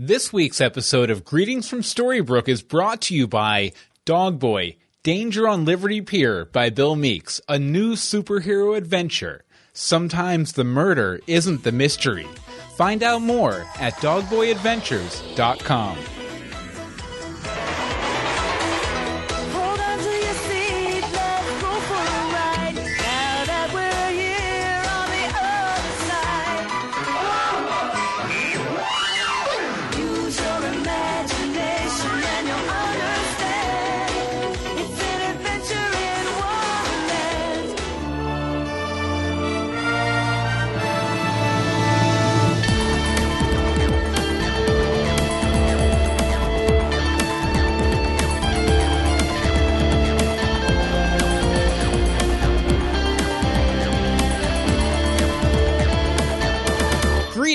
This 0.00 0.32
week's 0.32 0.60
episode 0.60 1.10
of 1.10 1.24
Greetings 1.24 1.68
from 1.68 1.80
Storybrooke 1.80 2.46
is 2.46 2.62
brought 2.62 3.00
to 3.00 3.16
you 3.16 3.26
by 3.26 3.72
Dogboy 4.06 4.76
Danger 5.02 5.48
on 5.48 5.64
Liberty 5.64 6.02
Pier 6.02 6.44
by 6.44 6.70
Bill 6.70 6.94
Meeks, 6.94 7.40
a 7.48 7.58
new 7.58 7.94
superhero 7.94 8.76
adventure. 8.76 9.42
Sometimes 9.72 10.52
the 10.52 10.62
murder 10.62 11.18
isn't 11.26 11.64
the 11.64 11.72
mystery. 11.72 12.28
Find 12.76 13.02
out 13.02 13.22
more 13.22 13.66
at 13.80 13.94
dogboyadventures.com. 13.94 15.98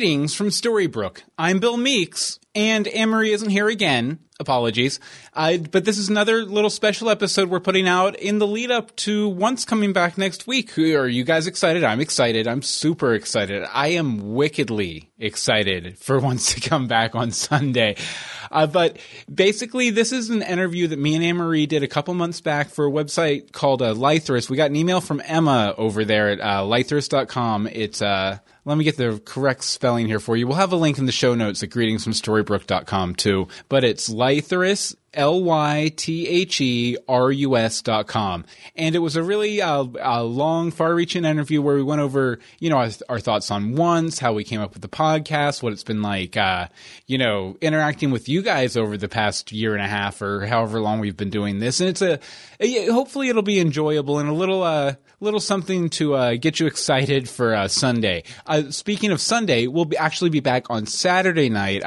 Greetings 0.03 0.35
from 0.35 0.49
Storybrooke. 0.49 1.21
I'm 1.37 1.61
Bill 1.61 1.77
Meeks, 1.77 2.37
and 2.53 2.89
Anne-Marie 2.89 3.31
isn't 3.31 3.49
here 3.49 3.69
again. 3.69 4.19
Apologies. 4.37 4.99
Uh, 5.33 5.55
but 5.55 5.85
this 5.85 5.97
is 5.97 6.09
another 6.09 6.43
little 6.43 6.69
special 6.69 7.09
episode 7.09 7.49
we're 7.49 7.61
putting 7.61 7.87
out 7.87 8.17
in 8.17 8.37
the 8.37 8.45
lead 8.45 8.69
up 8.69 8.93
to 8.97 9.29
Once 9.29 9.63
coming 9.63 9.93
back 9.93 10.17
next 10.17 10.45
week. 10.45 10.77
Are 10.77 11.07
you 11.07 11.23
guys 11.23 11.47
excited? 11.47 11.85
I'm 11.85 12.01
excited. 12.01 12.49
I'm 12.49 12.61
super 12.61 13.13
excited. 13.13 13.65
I 13.71 13.91
am 13.91 14.33
wickedly 14.33 15.09
excited 15.17 15.97
for 15.97 16.19
Once 16.29 16.53
to 16.53 16.59
come 16.59 16.87
back 16.87 17.15
on 17.15 17.31
Sunday. 17.31 17.95
Uh, 18.51 18.67
but 18.67 18.97
basically, 19.33 19.89
this 19.89 20.11
is 20.11 20.29
an 20.29 20.41
interview 20.41 20.87
that 20.87 20.99
me 20.99 21.15
and 21.15 21.23
Anne-Marie 21.23 21.65
did 21.65 21.81
a 21.81 21.87
couple 21.87 22.13
months 22.13 22.41
back 22.41 22.67
for 22.67 22.85
a 22.85 22.91
website 22.91 23.53
called 23.53 23.81
uh, 23.81 23.93
Lytherus. 23.93 24.49
We 24.49 24.57
got 24.57 24.69
an 24.69 24.75
email 24.75 24.99
from 24.99 25.21
Emma 25.23 25.73
over 25.77 26.03
there 26.03 26.31
at 26.31 26.41
uh, 26.41 26.63
lytherus.com. 26.63 27.67
It's, 27.67 28.01
uh, 28.01 28.39
let 28.65 28.77
me 28.77 28.83
get 28.83 28.97
the 28.97 29.21
correct 29.25 29.63
spelling 29.63 30.07
here 30.07 30.19
for 30.19 30.35
you. 30.37 30.47
We'll 30.47 30.55
have 30.57 30.71
a 30.71 30.77
link 30.77 30.97
in 30.97 31.05
the 31.05 31.11
show 31.11 31.35
notes 31.35 31.61
at 31.63 31.69
greetingsfromstorybrooke.com 31.69 33.15
too. 33.15 33.47
But 33.67 33.83
it's 33.83 34.09
Lytherus, 34.09 34.95
L-Y-T-H-E-R-U-S 36.53 37.81
dot 37.81 38.07
com. 38.07 38.45
And 38.75 38.95
it 38.95 38.99
was 38.99 39.15
a 39.15 39.23
really 39.23 39.61
uh, 39.61 39.85
a 39.99 40.23
long, 40.23 40.71
far-reaching 40.71 41.25
interview 41.25 41.61
where 41.61 41.75
we 41.75 41.83
went 41.83 42.01
over, 42.01 42.39
you 42.59 42.69
know, 42.69 42.77
our, 42.77 42.89
our 43.09 43.19
thoughts 43.19 43.51
on 43.51 43.75
once, 43.75 44.19
how 44.19 44.33
we 44.33 44.43
came 44.43 44.61
up 44.61 44.73
with 44.73 44.81
the 44.81 44.87
podcast, 44.89 45.61
what 45.61 45.73
it's 45.73 45.83
been 45.83 46.01
like, 46.01 46.35
uh, 46.37 46.67
you 47.05 47.17
know, 47.17 47.57
interacting 47.61 48.11
with 48.11 48.27
you 48.29 48.41
guys 48.41 48.75
over 48.77 48.97
the 48.97 49.09
past 49.09 49.51
year 49.51 49.73
and 49.75 49.83
a 49.83 49.87
half 49.87 50.21
or 50.21 50.45
however 50.45 50.79
long 50.79 50.99
we've 50.99 51.17
been 51.17 51.29
doing 51.29 51.59
this. 51.59 51.79
And 51.79 51.89
it's 51.89 52.01
a, 52.01 52.19
a- 52.59 52.87
hopefully 52.87 53.29
it'll 53.29 53.41
be 53.43 53.59
enjoyable 53.59 54.19
and 54.19 54.29
a 54.29 54.33
little, 54.33 54.63
uh, 54.63 54.95
little 55.23 55.39
something 55.39 55.89
to 55.91 56.15
uh, 56.15 56.35
get 56.35 56.59
you 56.59 56.67
excited 56.67 57.29
for 57.29 57.55
uh, 57.55 57.67
Sunday. 57.67 58.23
Uh, 58.45 58.69
speaking 58.69 59.11
of 59.11 59.21
Sunday, 59.21 59.67
we'll 59.67 59.85
be 59.85 59.97
actually 59.97 60.29
be 60.29 60.41
back 60.41 60.69
on 60.69 60.85
Saturday 60.85 61.49
night. 61.49 61.83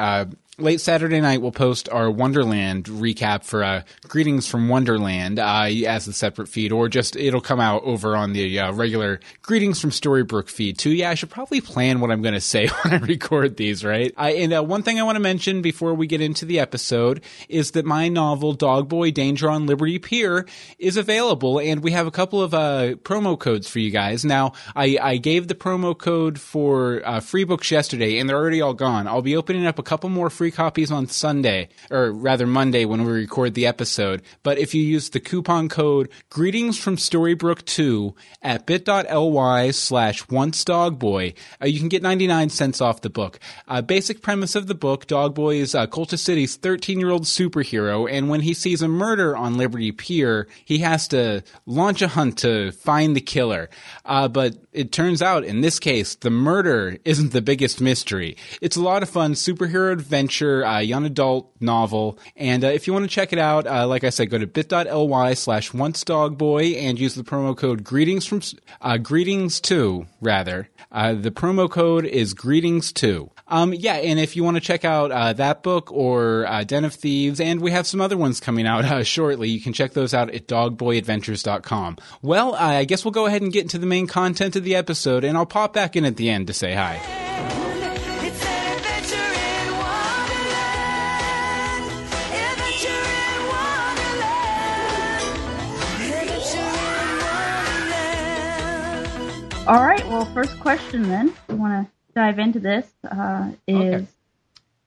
Late 0.58 0.80
Saturday 0.80 1.20
night, 1.20 1.42
we'll 1.42 1.52
post 1.52 1.86
our 1.90 2.10
Wonderland 2.10 2.86
recap 2.86 3.44
for 3.44 3.62
uh, 3.62 3.82
Greetings 4.08 4.48
from 4.48 4.70
Wonderland 4.70 5.38
uh, 5.38 5.68
as 5.86 6.08
a 6.08 6.14
separate 6.14 6.48
feed, 6.48 6.72
or 6.72 6.88
just 6.88 7.14
it'll 7.14 7.42
come 7.42 7.60
out 7.60 7.82
over 7.84 8.16
on 8.16 8.32
the 8.32 8.58
uh, 8.58 8.72
regular 8.72 9.20
Greetings 9.42 9.78
from 9.78 9.90
Storybrooke 9.90 10.48
feed 10.48 10.78
too. 10.78 10.92
Yeah, 10.92 11.10
I 11.10 11.14
should 11.14 11.28
probably 11.28 11.60
plan 11.60 12.00
what 12.00 12.10
I'm 12.10 12.22
going 12.22 12.32
to 12.32 12.40
say 12.40 12.68
when 12.82 12.94
I 12.94 13.04
record 13.04 13.58
these, 13.58 13.84
right? 13.84 14.14
I, 14.16 14.30
and 14.30 14.54
uh, 14.54 14.64
one 14.64 14.82
thing 14.82 14.98
I 14.98 15.02
want 15.02 15.16
to 15.16 15.20
mention 15.20 15.60
before 15.60 15.92
we 15.92 16.06
get 16.06 16.22
into 16.22 16.46
the 16.46 16.58
episode 16.58 17.22
is 17.50 17.72
that 17.72 17.84
my 17.84 18.08
novel 18.08 18.54
Dog 18.54 18.88
Boy 18.88 19.10
Danger 19.10 19.50
on 19.50 19.66
Liberty 19.66 19.98
Pier 19.98 20.46
is 20.78 20.96
available, 20.96 21.60
and 21.60 21.82
we 21.82 21.90
have 21.90 22.06
a 22.06 22.10
couple 22.10 22.40
of 22.40 22.54
uh, 22.54 22.94
promo 23.02 23.38
codes 23.38 23.68
for 23.68 23.78
you 23.78 23.90
guys. 23.90 24.24
Now, 24.24 24.54
I, 24.74 24.96
I 25.02 25.16
gave 25.18 25.48
the 25.48 25.54
promo 25.54 25.96
code 25.98 26.40
for 26.40 27.02
uh, 27.04 27.20
free 27.20 27.44
books 27.44 27.70
yesterday, 27.70 28.18
and 28.18 28.26
they're 28.26 28.38
already 28.38 28.62
all 28.62 28.72
gone. 28.72 29.06
I'll 29.06 29.20
be 29.20 29.36
opening 29.36 29.66
up 29.66 29.78
a 29.78 29.82
couple 29.82 30.08
more 30.08 30.30
free 30.30 30.45
copies 30.50 30.90
on 30.90 31.06
Sunday, 31.06 31.68
or 31.90 32.12
rather 32.12 32.46
Monday 32.46 32.84
when 32.84 33.04
we 33.04 33.12
record 33.12 33.54
the 33.54 33.66
episode. 33.66 34.22
But 34.42 34.58
if 34.58 34.74
you 34.74 34.82
use 34.82 35.10
the 35.10 35.20
coupon 35.20 35.68
code 35.68 36.08
Greetings 36.30 36.78
from 36.78 36.96
Storybrooke 36.96 37.64
2 37.64 38.14
at 38.42 38.66
bit.ly 38.66 39.70
slash 39.70 40.28
once 40.28 40.64
dogboy, 40.64 41.34
uh, 41.62 41.66
you 41.66 41.78
can 41.78 41.88
get 41.88 42.02
99 42.02 42.50
cents 42.50 42.80
off 42.80 43.00
the 43.00 43.10
book. 43.10 43.38
Uh, 43.66 43.82
basic 43.82 44.22
premise 44.22 44.54
of 44.54 44.66
the 44.66 44.74
book, 44.74 45.06
Dogboy 45.06 45.56
is 45.56 45.74
uh, 45.74 45.86
Cultus 45.86 46.22
City's 46.22 46.56
13 46.56 47.00
year 47.00 47.10
old 47.10 47.24
superhero, 47.24 48.10
and 48.10 48.28
when 48.28 48.42
he 48.42 48.54
sees 48.54 48.82
a 48.82 48.88
murder 48.88 49.36
on 49.36 49.56
Liberty 49.56 49.92
Pier, 49.92 50.46
he 50.64 50.78
has 50.78 51.08
to 51.08 51.42
launch 51.64 52.02
a 52.02 52.08
hunt 52.08 52.38
to 52.38 52.72
find 52.72 53.16
the 53.16 53.20
killer. 53.20 53.68
Uh, 54.04 54.28
but 54.28 54.56
it 54.72 54.92
turns 54.92 55.22
out, 55.22 55.44
in 55.44 55.60
this 55.62 55.78
case, 55.78 56.14
the 56.14 56.30
murder 56.30 56.98
isn't 57.04 57.32
the 57.32 57.42
biggest 57.42 57.80
mystery. 57.80 58.36
It's 58.60 58.76
a 58.76 58.82
lot 58.82 59.02
of 59.02 59.08
fun, 59.08 59.32
superhero 59.32 59.92
adventure, 59.92 60.35
uh, 60.42 60.78
young 60.78 61.04
adult 61.04 61.54
novel, 61.60 62.18
and 62.36 62.64
uh, 62.64 62.68
if 62.68 62.86
you 62.86 62.92
want 62.92 63.04
to 63.04 63.08
check 63.08 63.32
it 63.32 63.38
out, 63.38 63.66
uh, 63.66 63.86
like 63.86 64.04
I 64.04 64.10
said, 64.10 64.30
go 64.30 64.38
to 64.38 64.46
bit.ly 64.46 65.34
slash 65.34 65.72
once 65.72 66.04
dogboy 66.04 66.76
and 66.76 66.98
use 66.98 67.14
the 67.14 67.22
promo 67.22 67.56
code 67.56 67.84
greetings 67.84 68.26
from 68.26 68.40
uh, 68.80 68.96
greetings 68.98 69.60
two 69.60 70.06
rather. 70.20 70.68
Uh, 70.92 71.14
the 71.14 71.30
promo 71.30 71.70
code 71.70 72.04
is 72.04 72.34
greetings 72.34 72.92
two. 72.92 73.30
Um, 73.48 73.72
yeah, 73.74 73.94
and 73.94 74.18
if 74.18 74.34
you 74.34 74.42
want 74.42 74.56
to 74.56 74.60
check 74.60 74.84
out 74.84 75.12
uh, 75.12 75.32
that 75.34 75.62
book 75.62 75.92
or 75.92 76.46
Den 76.66 76.84
of 76.84 76.94
Thieves, 76.94 77.40
and 77.40 77.60
we 77.60 77.70
have 77.70 77.86
some 77.86 78.00
other 78.00 78.16
ones 78.16 78.40
coming 78.40 78.66
out 78.66 79.06
shortly, 79.06 79.48
you 79.48 79.60
can 79.60 79.72
check 79.72 79.92
those 79.92 80.14
out 80.14 80.30
at 80.34 80.48
dogboyadventures.com. 80.48 81.98
Well, 82.22 82.54
I 82.54 82.84
guess 82.84 83.04
we'll 83.04 83.12
go 83.12 83.26
ahead 83.26 83.42
and 83.42 83.52
get 83.52 83.62
into 83.62 83.78
the 83.78 83.86
main 83.86 84.06
content 84.06 84.56
of 84.56 84.64
the 84.64 84.74
episode, 84.74 85.24
and 85.24 85.36
I'll 85.36 85.46
pop 85.46 85.72
back 85.72 85.96
in 85.96 86.04
at 86.04 86.16
the 86.16 86.30
end 86.30 86.48
to 86.48 86.52
say 86.52 86.74
hi. 86.74 87.65
All 99.66 99.84
right. 99.84 100.06
Well, 100.08 100.24
first 100.26 100.58
question 100.60 101.02
then. 101.08 101.32
We 101.48 101.56
want 101.56 101.86
to 101.88 101.92
dive 102.14 102.38
into 102.38 102.60
this. 102.60 102.86
Uh, 103.04 103.50
is 103.66 103.76
Okay. 103.94 104.06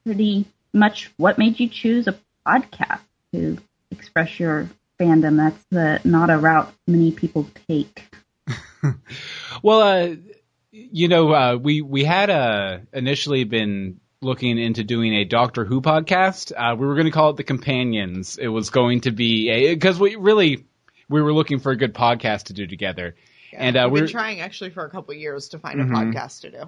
pretty 0.06 0.45
much 0.73 1.12
what 1.17 1.38
made 1.38 1.59
you 1.59 1.67
choose 1.67 2.07
a 2.07 2.17
podcast 2.47 3.01
to 3.34 3.57
express 3.91 4.40
your 4.40 4.69
fandom. 5.00 5.35
That's 5.38 5.63
the, 5.69 6.00
not 6.07 6.29
a 6.29 6.38
route 6.38 6.73
many 6.88 7.12
people 7.12 7.50
take. 7.67 8.03
Well, 9.62 9.81
uh, 9.81 10.16
you 10.72 11.09
know, 11.09 11.34
uh, 11.34 11.56
we 11.57 11.81
we 11.81 12.06
had 12.06 12.29
uh, 12.29 12.78
initially 12.94 13.44
been 13.44 14.00
looking 14.22 14.57
into 14.57 14.85
doing 14.85 15.13
a 15.16 15.25
Doctor 15.25 15.66
Who 15.66 15.81
podcast. 15.81 16.53
Uh, 16.56 16.75
we 16.78 16.88
were 16.88 16.94
going 16.94 17.07
to 17.07 17.11
call 17.11 17.31
it 17.31 17.35
the 17.35 17.44
Companions. 17.44 18.38
It 18.38 18.47
was 18.47 18.69
going 18.69 19.01
to 19.01 19.11
be 19.11 19.50
a 19.50 19.73
because 19.73 20.00
we 20.00 20.16
really 20.16 20.63
we 21.09 21.22
were 21.22 21.34
looking 21.34 21.59
for 21.59 21.72
a 21.73 21.75
good 21.75 21.94
podcast 21.94 22.44
to 22.46 22.53
do 22.53 22.67
together. 22.67 23.16
And 23.53 23.75
uh, 23.77 23.89
We've 23.91 24.03
been 24.03 24.11
trying 24.11 24.39
actually 24.41 24.69
for 24.71 24.85
a 24.85 24.89
couple 24.89 25.13
years 25.13 25.49
to 25.49 25.59
find 25.59 25.79
Mhm. 25.79 25.89
a 25.91 25.93
podcast 25.93 26.41
to 26.41 26.51
do. 26.51 26.63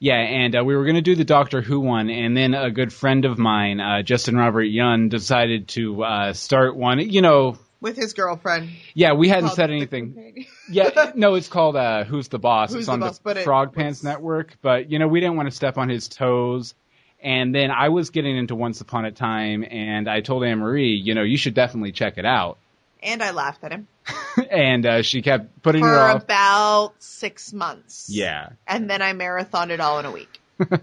yeah, 0.00 0.14
and 0.16 0.56
uh, 0.56 0.64
we 0.64 0.76
were 0.76 0.84
going 0.84 0.96
to 0.96 1.02
do 1.02 1.14
the 1.14 1.24
Doctor 1.24 1.60
Who 1.62 1.80
one, 1.80 2.10
and 2.10 2.36
then 2.36 2.54
a 2.54 2.70
good 2.70 2.92
friend 2.92 3.24
of 3.24 3.38
mine, 3.38 3.80
uh, 3.80 4.02
Justin 4.02 4.36
Robert 4.36 4.64
Young, 4.64 5.08
decided 5.08 5.68
to 5.68 6.02
uh, 6.04 6.32
start 6.32 6.76
one. 6.76 6.98
You 7.00 7.22
know, 7.22 7.58
With 7.80 7.96
his 7.96 8.12
girlfriend. 8.14 8.70
yeah, 8.94 9.12
we 9.12 9.28
hadn't 9.28 9.50
said 9.50 9.70
anything. 9.70 10.46
Yeah, 10.70 11.12
no, 11.14 11.34
it's 11.34 11.48
called 11.48 11.76
uh, 11.76 12.04
Who's 12.04 12.28
the 12.28 12.38
Boss. 12.38 12.70
Who's 12.70 12.80
it's 12.80 12.86
the 12.86 12.92
on 12.92 13.00
Boss, 13.00 13.18
the 13.18 13.22
but 13.24 13.36
it 13.36 13.44
Frog 13.44 13.68
was- 13.68 13.76
Pants 13.76 14.02
Network. 14.04 14.56
But 14.62 14.90
you 14.90 14.98
know, 14.98 15.08
we 15.08 15.20
didn't 15.20 15.36
want 15.36 15.48
to 15.50 15.54
step 15.54 15.78
on 15.78 15.88
his 15.88 16.08
toes. 16.08 16.74
And 17.22 17.54
then 17.54 17.70
I 17.70 17.88
was 17.88 18.10
getting 18.10 18.36
into 18.36 18.54
Once 18.54 18.82
Upon 18.82 19.04
a 19.06 19.10
Time, 19.10 19.64
and 19.68 20.08
I 20.08 20.20
told 20.20 20.44
Anne 20.44 20.58
Marie, 20.58 20.94
you 20.94 21.14
know, 21.14 21.22
you 21.22 21.38
should 21.38 21.54
definitely 21.54 21.90
check 21.92 22.18
it 22.18 22.26
out. 22.26 22.58
And 23.06 23.22
I 23.22 23.30
laughed 23.30 23.64
at 23.64 23.72
him. 23.72 23.88
and 24.50 24.84
uh, 24.84 25.02
she 25.02 25.22
kept 25.22 25.62
putting 25.62 25.82
For 25.82 25.92
it 25.94 25.96
off. 25.96 26.22
about 26.24 26.94
six 26.98 27.52
months. 27.52 28.08
Yeah, 28.10 28.50
And 28.66 28.90
then 28.90 29.00
I 29.00 29.12
marathoned 29.14 29.70
it 29.70 29.80
all 29.80 29.98
in 30.00 30.04
a 30.04 30.10
week. 30.10 30.40
and 30.60 30.80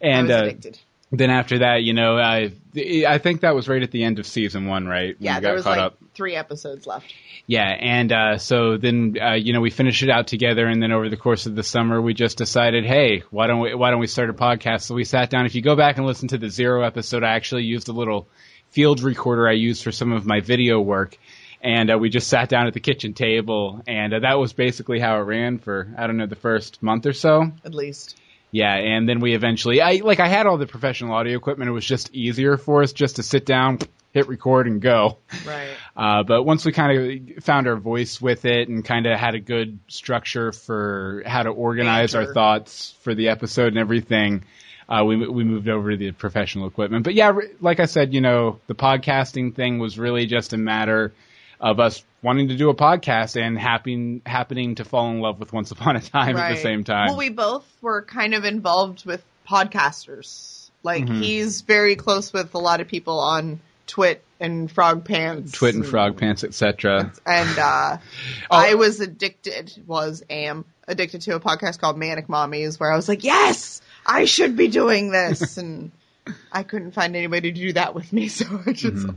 I 0.00 0.22
was 0.22 0.30
uh, 0.30 0.44
addicted. 0.44 0.78
then 1.12 1.30
after 1.30 1.60
that, 1.60 1.82
you 1.82 1.92
know, 1.94 2.16
I 2.18 2.52
I 3.08 3.18
think 3.18 3.40
that 3.40 3.54
was 3.54 3.68
right 3.68 3.82
at 3.82 3.90
the 3.90 4.04
end 4.04 4.18
of 4.18 4.26
season 4.26 4.66
one, 4.66 4.86
right? 4.86 5.16
Yeah, 5.18 5.40
there 5.40 5.54
was 5.54 5.64
like 5.64 5.78
up. 5.78 5.98
three 6.14 6.34
episodes 6.36 6.86
left. 6.86 7.12
Yeah, 7.46 7.62
and 7.68 8.12
uh, 8.12 8.38
so 8.38 8.76
then 8.76 9.16
uh, 9.22 9.34
you 9.34 9.52
know 9.52 9.60
we 9.60 9.70
finished 9.70 10.02
it 10.02 10.10
out 10.10 10.26
together, 10.26 10.66
and 10.66 10.82
then 10.82 10.92
over 10.92 11.08
the 11.08 11.16
course 11.16 11.46
of 11.46 11.54
the 11.54 11.62
summer, 11.62 12.00
we 12.02 12.12
just 12.12 12.36
decided, 12.38 12.84
hey, 12.84 13.22
why 13.30 13.46
don't 13.46 13.60
we 13.60 13.74
why 13.74 13.90
don't 13.90 14.00
we 14.00 14.08
start 14.08 14.28
a 14.30 14.34
podcast? 14.34 14.82
So 14.82 14.94
we 14.94 15.04
sat 15.04 15.30
down. 15.30 15.46
If 15.46 15.54
you 15.54 15.62
go 15.62 15.76
back 15.76 15.96
and 15.96 16.06
listen 16.06 16.28
to 16.28 16.38
the 16.38 16.50
zero 16.50 16.82
episode, 16.84 17.22
I 17.24 17.34
actually 17.34 17.62
used 17.62 17.88
a 17.88 17.92
little 17.92 18.28
field 18.76 19.00
recorder 19.00 19.48
I 19.48 19.52
used 19.52 19.82
for 19.82 19.90
some 19.90 20.12
of 20.12 20.26
my 20.26 20.40
video 20.40 20.78
work, 20.78 21.16
and 21.62 21.90
uh, 21.90 21.96
we 21.96 22.10
just 22.10 22.28
sat 22.28 22.50
down 22.50 22.66
at 22.66 22.74
the 22.74 22.80
kitchen 22.80 23.14
table, 23.14 23.80
and 23.86 24.12
uh, 24.12 24.18
that 24.18 24.38
was 24.38 24.52
basically 24.52 25.00
how 25.00 25.16
it 25.16 25.22
ran 25.22 25.56
for 25.56 25.88
I 25.96 26.06
don't 26.06 26.18
know 26.18 26.26
the 26.26 26.36
first 26.36 26.82
month 26.82 27.06
or 27.06 27.14
so. 27.14 27.50
At 27.64 27.74
least. 27.74 28.20
Yeah, 28.50 28.74
and 28.74 29.08
then 29.08 29.20
we 29.20 29.34
eventually, 29.34 29.80
I 29.80 30.02
like, 30.04 30.20
I 30.20 30.28
had 30.28 30.46
all 30.46 30.58
the 30.58 30.66
professional 30.66 31.14
audio 31.14 31.38
equipment. 31.38 31.70
It 31.70 31.72
was 31.72 31.86
just 31.86 32.14
easier 32.14 32.58
for 32.58 32.82
us 32.82 32.92
just 32.92 33.16
to 33.16 33.22
sit 33.22 33.46
down, 33.46 33.78
hit 34.12 34.28
record, 34.28 34.66
and 34.66 34.80
go. 34.80 35.18
Right. 35.46 35.68
Uh, 35.96 36.22
but 36.24 36.42
once 36.42 36.62
we 36.66 36.72
kind 36.72 37.32
of 37.38 37.42
found 37.42 37.66
our 37.66 37.76
voice 37.76 38.20
with 38.20 38.44
it 38.44 38.68
and 38.68 38.84
kind 38.84 39.06
of 39.06 39.18
had 39.18 39.34
a 39.34 39.40
good 39.40 39.78
structure 39.88 40.52
for 40.52 41.22
how 41.24 41.42
to 41.42 41.48
organize 41.48 42.14
our 42.14 42.34
thoughts 42.34 42.94
for 43.00 43.14
the 43.14 43.30
episode 43.30 43.68
and 43.68 43.78
everything, 43.78 44.44
uh, 44.88 45.04
we 45.04 45.16
we 45.28 45.44
moved 45.44 45.68
over 45.68 45.90
to 45.90 45.96
the 45.96 46.12
professional 46.12 46.66
equipment. 46.66 47.04
But 47.04 47.14
yeah, 47.14 47.32
like 47.60 47.80
I 47.80 47.86
said, 47.86 48.14
you 48.14 48.20
know, 48.20 48.60
the 48.66 48.74
podcasting 48.74 49.54
thing 49.54 49.78
was 49.78 49.98
really 49.98 50.26
just 50.26 50.52
a 50.52 50.56
matter 50.58 51.12
of 51.60 51.80
us 51.80 52.04
wanting 52.22 52.48
to 52.48 52.56
do 52.56 52.68
a 52.70 52.74
podcast 52.74 53.40
and 53.40 53.58
happening 53.58 54.20
happening 54.26 54.74
to 54.76 54.84
fall 54.84 55.10
in 55.10 55.20
love 55.20 55.40
with 55.40 55.52
Once 55.52 55.70
Upon 55.70 55.96
a 55.96 56.00
Time 56.00 56.36
at 56.36 56.54
the 56.54 56.60
same 56.60 56.84
time. 56.84 57.08
Well, 57.08 57.16
we 57.16 57.30
both 57.30 57.64
were 57.80 58.02
kind 58.02 58.34
of 58.34 58.44
involved 58.44 59.04
with 59.06 59.24
podcasters. 59.48 60.70
Like 60.82 61.04
Mhm. 61.06 61.22
he's 61.22 61.62
very 61.62 61.96
close 61.96 62.32
with 62.32 62.54
a 62.54 62.58
lot 62.58 62.80
of 62.80 62.88
people 62.88 63.18
on 63.18 63.60
Twit 63.86 64.22
and 64.38 64.70
Frog 64.70 65.04
Pants. 65.04 65.52
Twit 65.52 65.74
and 65.74 65.86
Frog 65.86 66.18
Pants, 66.18 66.44
etc. 66.44 67.12
And 67.24 67.58
uh, 67.58 67.96
Oh. 68.50 68.56
I 68.56 68.74
was 68.74 69.00
addicted, 69.00 69.72
was 69.86 70.22
am 70.28 70.64
addicted 70.86 71.22
to 71.22 71.34
a 71.34 71.40
podcast 71.40 71.78
called 71.80 71.96
Manic 71.98 72.28
Mommies, 72.28 72.78
where 72.78 72.92
I 72.92 72.96
was 72.96 73.08
like, 73.08 73.24
yes, 73.24 73.80
I 74.06 74.24
should 74.24 74.56
be 74.56 74.68
doing 74.68 75.10
this, 75.10 75.56
and 75.58 75.90
I 76.52 76.62
couldn't 76.62 76.92
find 76.92 77.16
anybody 77.16 77.52
to 77.52 77.60
do 77.60 77.72
that 77.74 77.94
with 77.94 78.12
me, 78.12 78.28
so 78.28 78.46
I 78.66 78.72
just 78.72 79.06
Mm-hmm. 79.06 79.16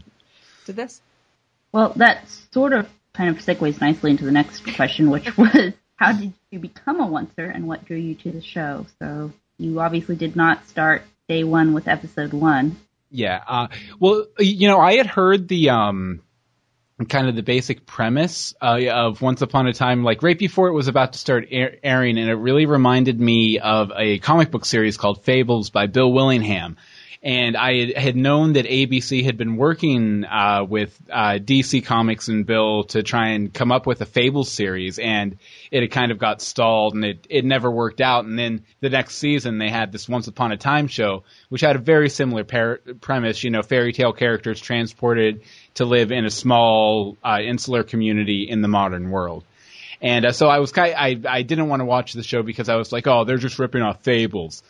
did 0.66 0.76
this. 0.76 1.02
Well, 1.72 1.94
that 1.98 2.28
sort 2.52 2.74
of 2.74 2.90
kind 3.14 3.30
of 3.30 3.44
segues 3.44 3.80
nicely 3.82 4.12
into 4.12 4.26
the 4.26 4.32
next 4.32 4.64
question, 4.76 5.10
which 5.10 5.38
was 5.38 5.74
how 5.98 6.14
did 6.14 6.34
you 6.52 6.60
become 6.60 7.00
a 7.00 7.08
oncer 7.08 7.54
and 7.54 7.68
what 7.68 7.86
drew 7.86 7.98
you 7.98 8.16
to 8.16 8.32
the 8.32 8.42
show? 8.42 8.86
So 9.00 9.32
you 9.58 9.80
obviously 9.80 10.16
did 10.16 10.36
not 10.36 10.68
start 10.68 11.04
day 11.28 11.44
one 11.44 11.74
with 11.74 11.88
episode 11.88 12.34
one. 12.34 12.78
Yeah. 13.12 13.44
Uh, 13.48 13.68
well, 14.00 14.26
you 14.40 14.68
know, 14.68 14.80
I 14.80 14.96
had 14.96 15.08
heard 15.08 15.48
the 15.48 15.70
um, 15.72 16.22
kind 17.08 17.28
of 17.30 17.36
the 17.36 17.44
basic 17.44 17.86
premise 17.86 18.54
uh, 18.62 18.80
of 18.92 19.22
Once 19.22 19.42
Upon 19.42 19.68
a 19.68 19.74
Time, 19.74 20.04
like 20.04 20.22
right 20.22 20.38
before 20.38 20.68
it 20.68 20.74
was 20.74 20.88
about 20.88 21.14
to 21.14 21.20
start 21.20 21.48
air- 21.52 21.78
airing, 21.84 22.18
and 22.18 22.30
it 22.30 22.36
really 22.36 22.66
reminded 22.66 23.20
me 23.20 23.60
of 23.60 23.92
a 23.96 24.20
comic 24.20 24.52
book 24.52 24.66
series 24.66 24.98
called 24.98 25.24
Fables 25.24 25.70
by 25.70 25.88
Bill 25.88 26.12
Willingham. 26.12 26.78
And 27.22 27.58
I 27.58 27.92
had- 28.00 28.16
known 28.16 28.54
that 28.54 28.66
ABC 28.66 29.26
had 29.26 29.36
been 29.36 29.58
working 29.58 30.24
uh, 30.24 30.66
with 30.68 30.98
uh, 31.12 31.38
DC 31.42 31.84
Comics 31.86 32.30
and 32.30 32.46
Bill 32.46 32.86
to 32.86 33.04
try 33.04 33.30
and 33.32 33.54
come 33.54 33.74
up 33.74 33.86
with 33.86 34.00
a 34.00 34.06
Fables 34.06 34.50
series, 34.50 35.00
and 35.00 35.38
it 35.70 35.82
had 35.82 35.92
kind 35.92 36.14
of 36.14 36.18
got 36.18 36.42
stalled, 36.42 36.96
and 36.96 37.04
it, 37.04 37.28
it 37.30 37.44
never 37.44 37.70
worked 37.70 38.00
out. 38.00 38.24
And 38.24 38.40
then 38.40 38.64
the 38.80 38.90
next 38.90 39.16
season, 39.18 39.58
they 39.58 39.70
had 39.70 39.92
this 39.92 40.08
Once 40.08 40.28
Upon 40.28 40.54
a 40.54 40.58
Time 40.58 40.88
show, 40.88 41.24
which 41.50 41.60
had 41.60 41.76
a 41.76 41.80
very 41.80 42.10
similar 42.10 42.46
par- 42.46 42.80
premise. 43.02 43.44
You 43.44 43.50
know, 43.52 43.64
fairy 43.64 43.92
tale 43.92 44.14
characters 44.14 44.62
transported 44.62 45.42
to 45.76 45.86
live 45.86 46.12
in 46.12 46.26
a 46.26 46.30
small 46.30 47.18
uh, 47.24 47.40
insular 47.42 47.84
community 47.84 48.48
in 48.50 48.62
the 48.62 48.68
modern 48.68 49.10
world. 49.12 49.44
And 50.02 50.26
uh, 50.26 50.32
so 50.32 50.48
I 50.48 50.60
was 50.60 50.72
kind 50.72 50.96
I 50.96 51.20
I 51.28 51.42
didn't 51.42 51.68
want 51.68 51.82
to 51.82 51.86
watch 51.86 52.14
the 52.14 52.24
show 52.24 52.42
because 52.42 52.70
I 52.70 52.76
was 52.76 52.92
like, 52.92 53.06
oh, 53.08 53.26
they're 53.26 53.38
just 53.38 53.60
ripping 53.60 53.82
off 53.82 54.02
fables. 54.02 54.64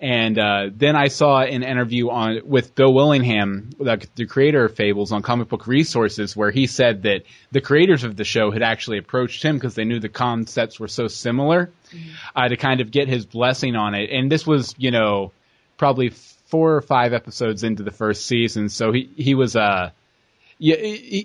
And 0.00 0.38
uh, 0.38 0.70
then 0.74 0.96
I 0.96 1.08
saw 1.08 1.40
an 1.42 1.62
interview 1.62 2.08
on 2.08 2.40
with 2.44 2.74
Bill 2.74 2.92
Willingham, 2.92 3.70
the, 3.78 4.06
the 4.14 4.26
creator 4.26 4.64
of 4.64 4.74
Fables, 4.74 5.12
on 5.12 5.22
Comic 5.22 5.48
Book 5.48 5.66
Resources, 5.66 6.34
where 6.34 6.50
he 6.50 6.66
said 6.66 7.02
that 7.02 7.22
the 7.52 7.60
creators 7.60 8.04
of 8.04 8.16
the 8.16 8.24
show 8.24 8.50
had 8.50 8.62
actually 8.62 8.98
approached 8.98 9.42
him 9.42 9.56
because 9.56 9.74
they 9.74 9.84
knew 9.84 10.00
the 10.00 10.08
concepts 10.08 10.80
were 10.80 10.88
so 10.88 11.08
similar, 11.08 11.70
uh, 12.34 12.48
to 12.48 12.56
kind 12.56 12.80
of 12.80 12.90
get 12.90 13.08
his 13.08 13.26
blessing 13.26 13.76
on 13.76 13.94
it. 13.94 14.10
And 14.10 14.32
this 14.32 14.46
was, 14.46 14.74
you 14.78 14.90
know, 14.90 15.32
probably 15.76 16.10
four 16.46 16.74
or 16.74 16.82
five 16.82 17.12
episodes 17.12 17.62
into 17.62 17.82
the 17.82 17.90
first 17.90 18.26
season, 18.26 18.68
so 18.68 18.92
he 18.92 19.08
he 19.16 19.34
was 19.34 19.56
uh 19.56 19.90
yeah, 20.60 20.76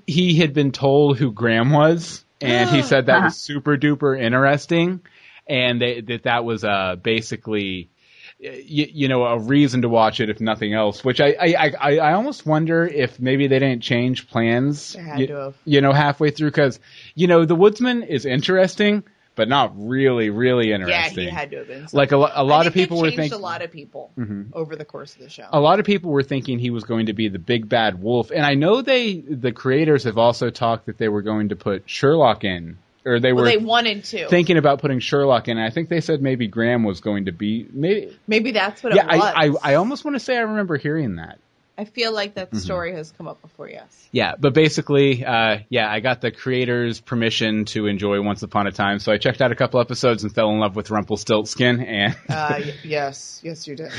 he, 0.07 0.35
had 0.35 0.53
been 0.53 0.71
told 0.71 1.17
who 1.19 1.31
Graham 1.31 1.71
was, 1.71 2.23
and 2.39 2.69
he 2.69 2.81
said 2.83 3.07
that 3.07 3.23
was 3.23 3.37
super 3.37 3.77
duper 3.77 4.19
interesting, 4.19 5.01
and 5.45 5.81
they, 5.81 6.01
that 6.01 6.23
that 6.23 6.45
was 6.45 6.63
uh 6.63 6.95
basically. 6.95 7.89
You, 8.37 8.87
you 8.91 9.07
know, 9.07 9.23
a 9.23 9.39
reason 9.39 9.83
to 9.83 9.89
watch 9.89 10.19
it 10.19 10.29
if 10.29 10.41
nothing 10.41 10.73
else. 10.73 11.05
Which 11.05 11.21
I, 11.21 11.35
I, 11.39 11.71
I, 11.79 11.97
I 11.97 12.13
almost 12.13 12.45
wonder 12.45 12.85
if 12.85 13.17
maybe 13.17 13.47
they 13.47 13.59
didn't 13.59 13.81
change 13.81 14.27
plans. 14.27 14.93
You, 15.17 15.53
you 15.63 15.79
know, 15.79 15.93
halfway 15.93 16.31
through 16.31 16.49
because, 16.49 16.81
you 17.15 17.27
know, 17.27 17.45
the 17.45 17.55
Woodsman 17.55 18.03
is 18.03 18.25
interesting, 18.25 19.05
but 19.35 19.47
not 19.49 19.73
really, 19.75 20.29
really 20.29 20.71
interesting. 20.71 21.25
Yeah, 21.25 21.29
he 21.29 21.35
had 21.35 21.51
to 21.51 21.57
have 21.57 21.67
been. 21.67 21.87
like 21.93 22.11
a, 22.11 22.15
a 22.15 22.43
lot 22.43 22.67
of 22.67 22.73
people 22.73 23.01
were 23.01 23.11
thinking 23.11 23.33
a 23.33 23.37
lot 23.37 23.61
of 23.61 23.71
people 23.71 24.11
Mhm. 24.17 24.47
over 24.53 24.75
the 24.75 24.85
course 24.85 25.15
of 25.15 25.21
the 25.21 25.29
show. 25.29 25.47
a 25.51 25.59
lot 25.59 25.79
of 25.79 25.85
people 25.85 26.11
were 26.11 26.23
thinking 26.23 26.57
he 26.59 26.69
was 26.69 26.83
going 26.83 27.07
to 27.07 27.13
be 27.13 27.27
the 27.27 27.39
big 27.39 27.67
bad 27.69 28.01
wolf, 28.01 28.31
and 28.31 28.45
I 28.45 28.53
know 28.55 28.81
they 28.81 29.15
the 29.19 29.51
creators 29.51 30.05
have 30.05 30.17
also 30.17 30.49
talked 30.49 30.85
that 30.87 30.97
they 30.97 31.09
were 31.09 31.21
going 31.21 31.49
to 31.49 31.55
put 31.55 31.83
Sherlock 31.89 32.43
in, 32.43 32.77
or 33.05 33.19
they 33.19 33.33
well, 33.33 33.43
were 33.43 33.49
they 33.49 33.57
wanted 33.57 34.03
to. 34.05 34.27
thinking 34.29 34.57
about 34.57 34.79
putting 34.79 34.99
Sherlock 34.99 35.47
in. 35.47 35.57
I 35.57 35.69
think 35.69 35.89
they 35.89 36.01
said 36.01 36.21
maybe 36.21 36.47
Graham 36.47 36.83
was 36.83 37.01
going 37.01 37.25
to 37.25 37.31
be 37.31 37.67
maybe. 37.71 38.17
Maybe 38.27 38.51
that's 38.51 38.81
what 38.83 38.95
Yeah, 38.95 39.03
it 39.13 39.17
was. 39.17 39.33
I, 39.63 39.69
I 39.69 39.73
I 39.73 39.75
almost 39.75 40.05
want 40.05 40.15
to 40.15 40.19
say 40.19 40.37
I 40.37 40.41
remember 40.41 40.77
hearing 40.77 41.17
that. 41.17 41.39
I 41.77 41.85
feel 41.85 42.13
like 42.13 42.35
that 42.35 42.49
Mm-hmm. 42.51 42.59
story 42.59 42.93
has 42.93 43.11
come 43.11 43.27
up 43.27 43.41
before. 43.41 43.69
Yes. 43.69 44.07
Yeah, 44.11 44.35
but 44.39 44.53
basically, 44.53 45.25
uh, 45.25 45.59
yeah, 45.69 45.91
I 45.91 45.99
got 45.99 46.21
the 46.21 46.31
creators' 46.31 47.01
permission 47.01 47.65
to 47.65 47.87
enjoy 47.87 48.21
Once 48.21 48.43
Upon 48.43 48.65
a 48.65 48.71
Time, 48.71 48.99
so 48.99 49.11
I 49.11 49.17
checked 49.17 49.41
out 49.41 49.51
a 49.51 49.55
couple 49.55 49.81
episodes 49.81 50.23
and 50.23 50.33
fell 50.33 50.49
in 50.51 50.59
love 50.59 50.75
with 50.75 50.89
Rumpelstiltskin, 50.89 51.81
and 51.81 52.13
Uh, 52.29 52.59
y- 52.59 52.73
yes. 52.83 53.41
Yes, 53.43 53.67
you 53.67 53.75
did. 53.75 53.91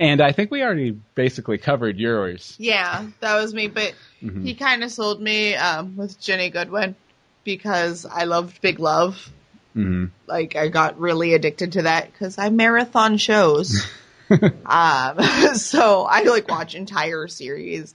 and 0.00 0.20
I 0.20 0.32
think 0.32 0.50
we 0.50 0.62
already 0.62 0.90
basically 1.14 1.58
covered 1.58 1.98
yours. 1.98 2.56
Yeah, 2.58 3.06
that 3.20 3.36
was 3.40 3.54
me. 3.54 3.68
But 3.68 3.94
Mm-hmm. 4.22 4.46
he 4.46 4.54
kind 4.54 4.82
of 4.82 4.90
sold 4.90 5.20
me 5.20 5.54
um, 5.54 5.96
with 5.96 6.18
Jenny 6.20 6.48
Goodwin 6.50 6.96
because 7.44 8.06
I 8.06 8.24
loved 8.24 8.60
Big 8.62 8.80
Love. 8.80 9.30
hmm 9.74 10.06
Like 10.26 10.56
I 10.56 10.68
got 10.68 10.98
really 10.98 11.34
addicted 11.34 11.72
to 11.72 11.82
that 11.82 12.10
because 12.10 12.38
I 12.38 12.48
marathon 12.48 13.18
shows. 13.18 13.86
um, 14.66 15.22
so 15.54 16.04
I 16.08 16.22
like 16.22 16.48
watch 16.48 16.74
entire 16.74 17.28
series 17.28 17.94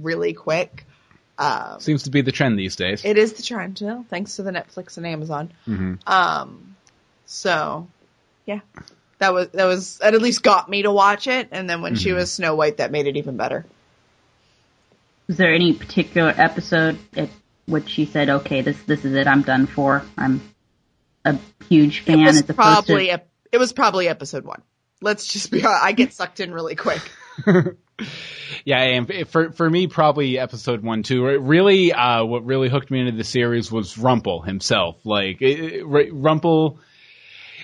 really 0.00 0.32
quick. 0.32 0.86
Um, 1.38 1.80
Seems 1.80 2.04
to 2.04 2.10
be 2.10 2.20
the 2.20 2.30
trend 2.32 2.58
these 2.58 2.76
days. 2.76 3.04
it 3.04 3.18
is 3.18 3.32
the 3.32 3.42
trend, 3.42 3.76
too, 3.76 4.04
thanks 4.08 4.36
to 4.36 4.42
the 4.44 4.52
Netflix 4.52 4.96
and 4.98 5.06
Amazon. 5.06 5.52
Mhm. 5.66 5.98
Um, 6.08 6.76
so 7.26 7.88
yeah, 8.46 8.60
that 9.18 9.32
was 9.32 9.48
that 9.48 9.64
was 9.64 9.98
that 9.98 10.14
at 10.14 10.22
least 10.22 10.42
got 10.42 10.68
me 10.68 10.82
to 10.82 10.92
watch 10.92 11.26
it. 11.26 11.48
And 11.50 11.68
then 11.68 11.82
when 11.82 11.96
she 11.96 12.10
Mm-hmm. 12.10 12.18
was 12.18 12.32
Snow 12.32 12.54
White, 12.54 12.76
that 12.76 12.92
made 12.92 13.06
it 13.06 13.16
even 13.16 13.36
better. 13.36 13.64
Was 15.26 15.36
there 15.38 15.52
any 15.54 15.72
particular 15.72 16.32
episode 16.36 16.98
at 17.16 17.30
which 17.66 17.88
she 17.88 18.04
said, 18.04 18.28
"Okay, 18.28 18.60
this 18.60 18.80
this 18.82 19.04
is 19.04 19.14
it. 19.14 19.26
I'm 19.26 19.42
done 19.42 19.66
for. 19.66 20.04
I'm 20.18 20.40
a 21.24 21.38
huge 21.68 22.00
fan." 22.00 22.20
it 22.20 22.26
was 22.26 22.42
as 22.48 22.54
probably 22.54 23.06
to, 23.06 23.12
ep- 23.14 23.28
it 23.50 23.58
was 23.58 23.72
probably 23.72 24.06
episode 24.06 24.44
one. 24.44 24.60
Let's 25.00 25.26
just 25.26 25.50
be. 25.50 25.64
I 25.64 25.92
get 25.92 26.12
sucked 26.12 26.40
in 26.40 26.52
really 26.52 26.76
quick. 26.76 27.02
Yeah, 28.64 28.80
and 28.80 29.28
for 29.28 29.52
for 29.52 29.68
me, 29.68 29.86
probably 29.88 30.38
episode 30.38 30.82
one, 30.82 31.02
two. 31.02 31.24
Really, 31.24 31.92
uh, 31.92 32.24
what 32.24 32.46
really 32.46 32.68
hooked 32.68 32.90
me 32.90 33.00
into 33.00 33.12
the 33.12 33.24
series 33.24 33.70
was 33.70 33.98
Rumple 33.98 34.40
himself. 34.40 34.96
Like 35.04 35.42
Rumple. 35.42 36.78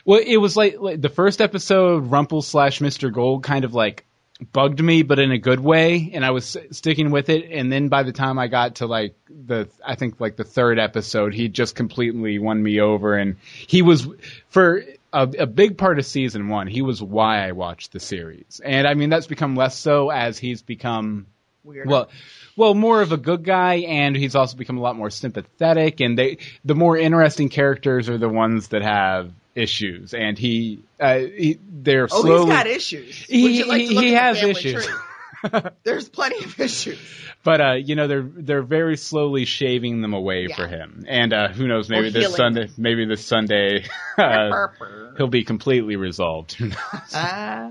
Well, 0.04 0.20
it 0.24 0.36
was 0.36 0.56
like, 0.56 0.76
like 0.78 1.00
the 1.00 1.08
first 1.08 1.40
episode, 1.40 2.10
Rumple 2.10 2.42
slash 2.42 2.80
Mister 2.80 3.10
Gold, 3.10 3.44
kind 3.44 3.64
of 3.64 3.74
like 3.74 4.04
bugged 4.52 4.82
me, 4.82 5.02
but 5.02 5.18
in 5.18 5.30
a 5.32 5.38
good 5.38 5.60
way, 5.60 6.10
and 6.14 6.24
I 6.24 6.30
was 6.30 6.56
sticking 6.70 7.10
with 7.10 7.28
it. 7.28 7.50
And 7.50 7.72
then 7.72 7.88
by 7.88 8.02
the 8.02 8.12
time 8.12 8.38
I 8.38 8.48
got 8.48 8.76
to 8.76 8.86
like 8.86 9.14
the, 9.28 9.68
I 9.84 9.94
think 9.94 10.20
like 10.20 10.36
the 10.36 10.44
third 10.44 10.78
episode, 10.78 11.34
he 11.34 11.48
just 11.48 11.74
completely 11.74 12.38
won 12.38 12.62
me 12.62 12.80
over, 12.80 13.14
and 13.14 13.36
he 13.66 13.82
was 13.82 14.06
for 14.48 14.84
a, 15.12 15.22
a 15.40 15.46
big 15.46 15.76
part 15.78 15.98
of 15.98 16.06
season 16.06 16.48
one. 16.48 16.66
He 16.66 16.82
was 16.82 17.02
why 17.02 17.46
I 17.46 17.52
watched 17.52 17.92
the 17.92 18.00
series, 18.00 18.60
and 18.64 18.86
I 18.86 18.94
mean 18.94 19.10
that's 19.10 19.26
become 19.26 19.56
less 19.56 19.76
so 19.76 20.10
as 20.10 20.38
he's 20.38 20.62
become 20.62 21.26
Weird. 21.64 21.88
well, 21.88 22.08
well, 22.56 22.74
more 22.74 23.02
of 23.02 23.12
a 23.12 23.16
good 23.16 23.44
guy, 23.44 23.76
and 23.86 24.16
he's 24.16 24.34
also 24.34 24.56
become 24.56 24.78
a 24.78 24.80
lot 24.80 24.96
more 24.96 25.10
sympathetic. 25.10 26.00
And 26.00 26.16
they, 26.18 26.38
the 26.64 26.74
more 26.74 26.96
interesting 26.96 27.48
characters 27.50 28.08
are 28.08 28.16
the 28.18 28.28
ones 28.30 28.68
that 28.68 28.82
have 28.82 29.32
issues, 29.54 30.14
and 30.14 30.38
he, 30.38 30.80
uh, 30.98 31.18
he 31.18 31.58
they're 31.70 32.08
Oh, 32.10 32.22
slowly. 32.22 32.46
he's 32.46 32.54
got 32.54 32.66
issues. 32.66 33.16
He- 33.16 33.64
like 33.64 33.80
he- 33.82 33.94
he 33.96 34.12
has 34.14 34.42
issues. 34.42 34.86
Tree? 35.48 35.60
There's 35.84 36.08
plenty 36.08 36.44
of 36.44 36.58
issues. 36.60 36.98
but 37.44 37.60
uh, 37.60 37.72
you 37.74 37.94
know 37.94 38.06
they're 38.06 38.22
they're 38.22 38.62
very 38.62 38.96
slowly 38.96 39.44
shaving 39.44 40.00
them 40.02 40.14
away 40.14 40.46
Yeah. 40.48 40.56
for 40.56 40.66
him, 40.66 41.04
and 41.08 41.32
uh, 41.32 41.48
who 41.48 41.66
knows? 41.68 41.88
Maybe 41.88 42.08
Or 42.08 42.10
this 42.10 42.22
healing 42.22 42.36
Sunday, 42.36 42.68
maybe 42.76 43.06
this 43.06 43.24
Sunday, 43.24 43.84
uh, 44.18 44.68
he'll 45.16 45.28
be 45.28 45.44
completely 45.44 45.96
resolved. 45.96 46.52
Who 46.58 46.66
knows? 46.68 46.76
Ah. 47.14 47.70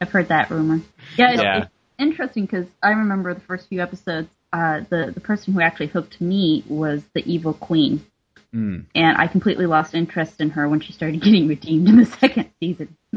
I've 0.00 0.10
heard 0.10 0.28
that 0.28 0.50
rumor. 0.50 0.80
Yeah, 1.16 1.32
it's, 1.32 1.42
Yeah. 1.42 1.58
it's 1.62 1.70
interesting 1.98 2.44
because 2.44 2.66
I 2.82 2.90
remember 2.90 3.32
the 3.32 3.40
first 3.40 3.68
few 3.68 3.80
episodes. 3.82 4.28
Uh, 4.52 4.80
the 4.88 5.10
the 5.12 5.20
person 5.20 5.54
who 5.54 5.60
actually 5.60 5.86
hooked 5.88 6.20
me 6.20 6.62
was 6.68 7.02
the 7.14 7.22
evil 7.30 7.52
queen, 7.54 8.04
Mm. 8.56 8.86
and 8.94 9.16
I 9.18 9.26
completely 9.26 9.66
lost 9.66 9.94
interest 9.94 10.40
in 10.40 10.50
her 10.50 10.66
when 10.68 10.80
she 10.80 10.92
started 10.94 11.20
getting 11.20 11.46
redeemed 11.46 11.88
in 11.88 11.98
the 11.98 12.06
second 12.20 12.48
season. 12.60 12.96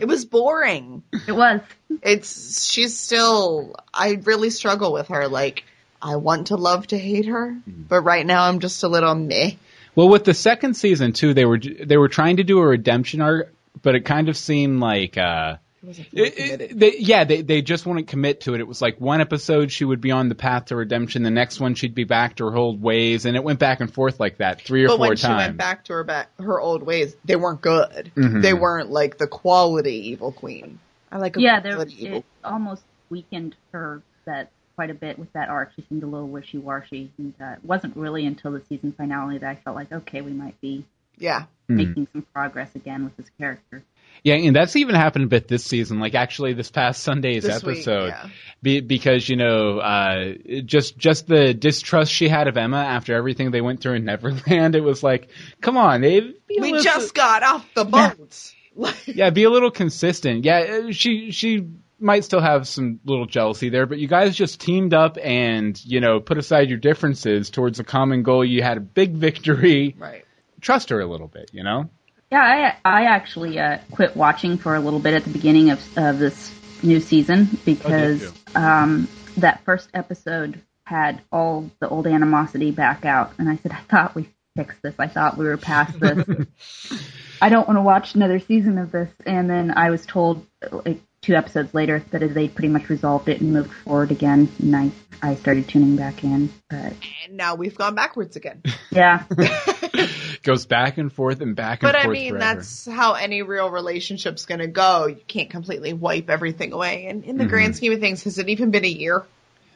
It 0.00 0.08
was 0.08 0.24
boring. 0.24 1.02
it 1.28 1.32
was. 1.32 1.60
It's 2.02 2.64
she's 2.70 2.98
still. 2.98 3.74
I 3.94 4.18
really 4.24 4.50
struggle 4.50 4.92
with 4.92 5.08
her. 5.08 5.28
Like 5.28 5.64
I 6.02 6.16
want 6.16 6.48
to 6.48 6.56
love 6.56 6.86
to 6.88 6.98
hate 6.98 7.26
her, 7.26 7.52
Mm-hmm. 7.52 7.82
but 7.88 8.00
right 8.02 8.24
now 8.26 8.44
I'm 8.48 8.58
just 8.60 8.82
a 8.82 8.88
little 8.88 9.14
meh. 9.14 9.52
Well, 9.94 10.08
with 10.08 10.24
the 10.24 10.34
second 10.34 10.74
season 10.74 11.12
too, 11.12 11.34
they 11.34 11.44
were 11.44 11.58
they 11.58 11.96
were 11.96 12.08
trying 12.08 12.36
to 12.38 12.44
do 12.44 12.58
a 12.58 12.66
redemption 12.66 13.20
arc, 13.20 13.52
but 13.82 13.94
it 13.94 14.04
kind 14.04 14.28
of 14.28 14.36
seemed 14.36 14.80
like. 14.80 15.16
Uh, 15.18 15.56
it- 15.82 16.10
it- 16.12 16.78
they, 16.78 16.96
yeah, 16.98 17.24
they 17.24 17.42
they 17.42 17.62
just 17.62 17.86
wouldn't 17.86 18.08
commit 18.08 18.42
to 18.42 18.54
it. 18.54 18.60
It 18.60 18.66
was 18.68 18.82
like 18.82 19.00
one 19.00 19.20
episode 19.20 19.72
she 19.72 19.84
would 19.84 20.00
be 20.00 20.10
on 20.10 20.28
the 20.28 20.34
path 20.34 20.66
to 20.66 20.76
redemption, 20.76 21.22
the 21.22 21.30
next 21.30 21.58
one 21.60 21.74
she'd 21.74 21.94
be 21.94 22.04
back 22.04 22.36
to 22.36 22.44
her 22.46 22.56
old 22.56 22.82
ways, 22.82 23.24
and 23.24 23.36
it 23.36 23.42
went 23.44 23.58
back 23.58 23.80
and 23.80 23.92
forth 23.92 24.20
like 24.20 24.38
that 24.38 24.60
three 24.60 24.84
or 24.84 24.88
But 24.88 24.96
four 24.98 25.08
when 25.08 25.16
times. 25.16 25.20
she 25.42 25.46
went 25.48 25.56
back 25.56 25.84
to 25.86 25.92
her 25.94 26.04
back 26.04 26.28
her 26.38 26.60
old 26.60 26.82
ways, 26.82 27.16
they 27.24 27.36
weren't 27.36 27.60
good. 27.62 28.12
Mhm. 28.14 28.42
They 28.42 28.52
weren't 28.54 28.90
like 28.90 29.18
the 29.18 29.26
quality 29.26 30.10
evil 30.10 30.32
queen. 30.32 30.78
I 31.10 31.18
like 31.18 31.36
a 31.36 31.40
Yeah, 31.40 31.60
there 31.60 31.72
quality 31.74 32.04
evil. 32.04 32.18
it 32.18 32.24
almost 32.44 32.82
weakened 33.08 33.56
her 33.72 34.02
that 34.26 34.50
quite 34.76 34.90
a 34.90 34.94
bit 34.94 35.18
with 35.18 35.32
that 35.32 35.48
arc. 35.48 35.72
She 35.76 35.82
seemed 35.88 36.02
a 36.02 36.06
little 36.06 36.28
wishy 36.28 36.56
washy, 36.58 37.10
and 37.18 37.34
uh, 37.40 37.52
it 37.54 37.64
wasn't 37.64 37.96
really 37.96 38.24
until 38.26 38.52
the 38.52 38.62
season 38.68 38.92
finale 38.92 39.38
that 39.38 39.48
I 39.50 39.54
felt 39.56 39.76
like 39.76 39.90
okay, 39.92 40.20
we 40.20 40.32
might 40.32 40.60
be 40.60 40.84
Yeah, 41.18 41.42
Mhm. 41.68 41.76
making 41.76 42.08
some 42.14 42.22
progress 42.32 42.74
again 42.74 43.04
with 43.04 43.14
this 43.18 43.28
character. 43.38 43.82
Yeah, 44.22 44.34
and 44.34 44.54
that's 44.54 44.76
even 44.76 44.94
happened 44.94 45.24
a 45.24 45.28
bit 45.28 45.48
this 45.48 45.64
season. 45.64 45.98
Like 46.00 46.14
actually, 46.14 46.52
this 46.52 46.70
past 46.70 47.02
Sunday's 47.02 47.42
This 47.44 47.62
week, 47.62 47.76
episode, 47.78 48.08
yeah. 48.08 48.28
be, 48.62 48.80
because 48.80 49.28
you 49.28 49.36
know, 49.36 49.78
uh, 49.78 50.34
just 50.64 50.98
just 50.98 51.26
the 51.26 51.54
distrust 51.54 52.12
she 52.12 52.28
had 52.28 52.46
of 52.48 52.56
Emma 52.56 52.78
after 52.78 53.14
everything 53.14 53.50
they 53.50 53.60
went 53.60 53.80
through 53.80 53.94
in 53.94 54.04
Neverland. 54.06 54.74
It 54.74 54.82
was 54.82 55.02
like, 55.02 55.30
come 55.60 55.76
on, 55.76 56.02
Dave. 56.02 56.34
be 56.46 56.56
we 56.60 56.72
little- 56.72 56.82
just 56.82 57.14
got 57.14 57.42
off 57.42 57.66
the 57.74 57.84
boat. 57.84 58.52
Like, 58.76 58.96
yeah, 59.06 59.30
be 59.30 59.44
a 59.44 59.50
little 59.50 59.70
consistent. 59.70 60.44
Yeah, 60.44 60.82
uh, 60.88 60.92
she 60.92 61.30
she 61.30 61.66
might 61.98 62.24
still 62.24 62.40
have 62.40 62.66
some 62.66 62.98
little 63.04 63.26
jealousy 63.26 63.68
there, 63.68 63.84
but 63.86 63.98
you 63.98 64.06
guys 64.08 64.34
just 64.36 64.60
teamed 64.60 64.94
up 64.94 65.18
and 65.22 65.78
you 65.84 66.00
know 66.00 66.20
put 66.20 66.38
aside 66.38 66.68
your 66.68 66.78
differences 66.78 67.50
towards 67.50 67.78
a 67.80 67.84
common 67.84 68.22
goal. 68.22 68.44
You 68.44 68.62
had 68.62 68.76
a 68.76 68.80
big 68.80 69.12
victory. 69.14 69.94
right. 69.98 70.24
Trust 70.60 70.90
her 70.90 71.00
a 71.00 71.06
little 71.06 71.26
bit, 71.28 71.50
you 71.54 71.64
know. 71.64 71.88
Yeah, 72.30 72.76
I 72.84 72.88
I 72.88 73.04
actually 73.06 73.58
uh, 73.58 73.78
quit 73.90 74.16
watching 74.16 74.58
for 74.58 74.74
a 74.74 74.80
little 74.80 75.00
bit 75.00 75.14
at 75.14 75.24
the 75.24 75.30
beginning 75.30 75.70
of 75.70 75.80
of 75.98 76.18
this 76.18 76.52
new 76.82 77.00
season 77.00 77.48
because 77.64 78.22
you? 78.22 78.32
um, 78.54 79.08
that 79.36 79.64
first 79.64 79.88
episode 79.94 80.60
had 80.84 81.22
all 81.30 81.70
the 81.80 81.88
old 81.88 82.06
animosity 82.06 82.70
back 82.70 83.04
out, 83.04 83.32
and 83.38 83.48
I 83.48 83.56
said 83.56 83.72
I 83.72 83.80
thought 83.80 84.14
we 84.14 84.28
fixed 84.56 84.82
this. 84.82 84.94
I 84.98 85.06
thought 85.06 85.38
we 85.38 85.46
were 85.46 85.56
past 85.56 85.98
this. 85.98 86.24
I 87.42 87.48
don't 87.48 87.66
want 87.66 87.78
to 87.78 87.82
watch 87.82 88.14
another 88.14 88.38
season 88.38 88.78
of 88.78 88.92
this. 88.92 89.10
And 89.24 89.48
then 89.48 89.70
I 89.70 89.90
was 89.90 90.04
told 90.04 90.46
like 90.70 91.00
two 91.22 91.34
episodes 91.34 91.74
later 91.74 92.02
that 92.10 92.20
they 92.34 92.48
pretty 92.48 92.68
much 92.68 92.88
resolved 92.88 93.28
it 93.28 93.40
and 93.40 93.52
moved 93.52 93.72
forward 93.72 94.10
again, 94.10 94.48
and 94.58 94.76
I 94.76 94.90
I 95.22 95.34
started 95.34 95.68
tuning 95.68 95.96
back 95.96 96.24
in. 96.24 96.50
But 96.70 96.94
And 97.26 97.36
now 97.36 97.54
we've 97.56 97.74
gone 97.74 97.94
backwards 97.94 98.36
again. 98.36 98.62
yeah, 98.90 99.24
Goes 100.42 100.64
back 100.66 100.96
and 100.98 101.12
forth 101.12 101.40
and 101.42 101.54
back 101.54 101.82
and 101.82 101.92
But 101.92 101.96
I 102.02 102.06
mean, 102.08 102.30
forever. 102.30 102.38
that's 102.56 102.86
how 102.86 103.12
any 103.14 103.42
real 103.42 103.70
relationship's 103.70 104.46
going 104.46 104.60
to 104.60 104.66
go. 104.66 105.06
You 105.06 105.20
can't 105.28 105.50
completely 105.50 105.92
wipe 105.92 106.30
everything 106.30 106.72
away. 106.72 107.06
And 107.06 107.24
in 107.24 107.36
the 107.36 107.44
Mm-hmm. 107.44 107.50
grand 107.50 107.76
scheme 107.76 107.92
of 107.92 108.00
things, 108.00 108.24
has 108.24 108.38
it 108.38 108.48
even 108.48 108.70
been 108.70 108.84
a 108.84 108.88
year? 108.88 109.24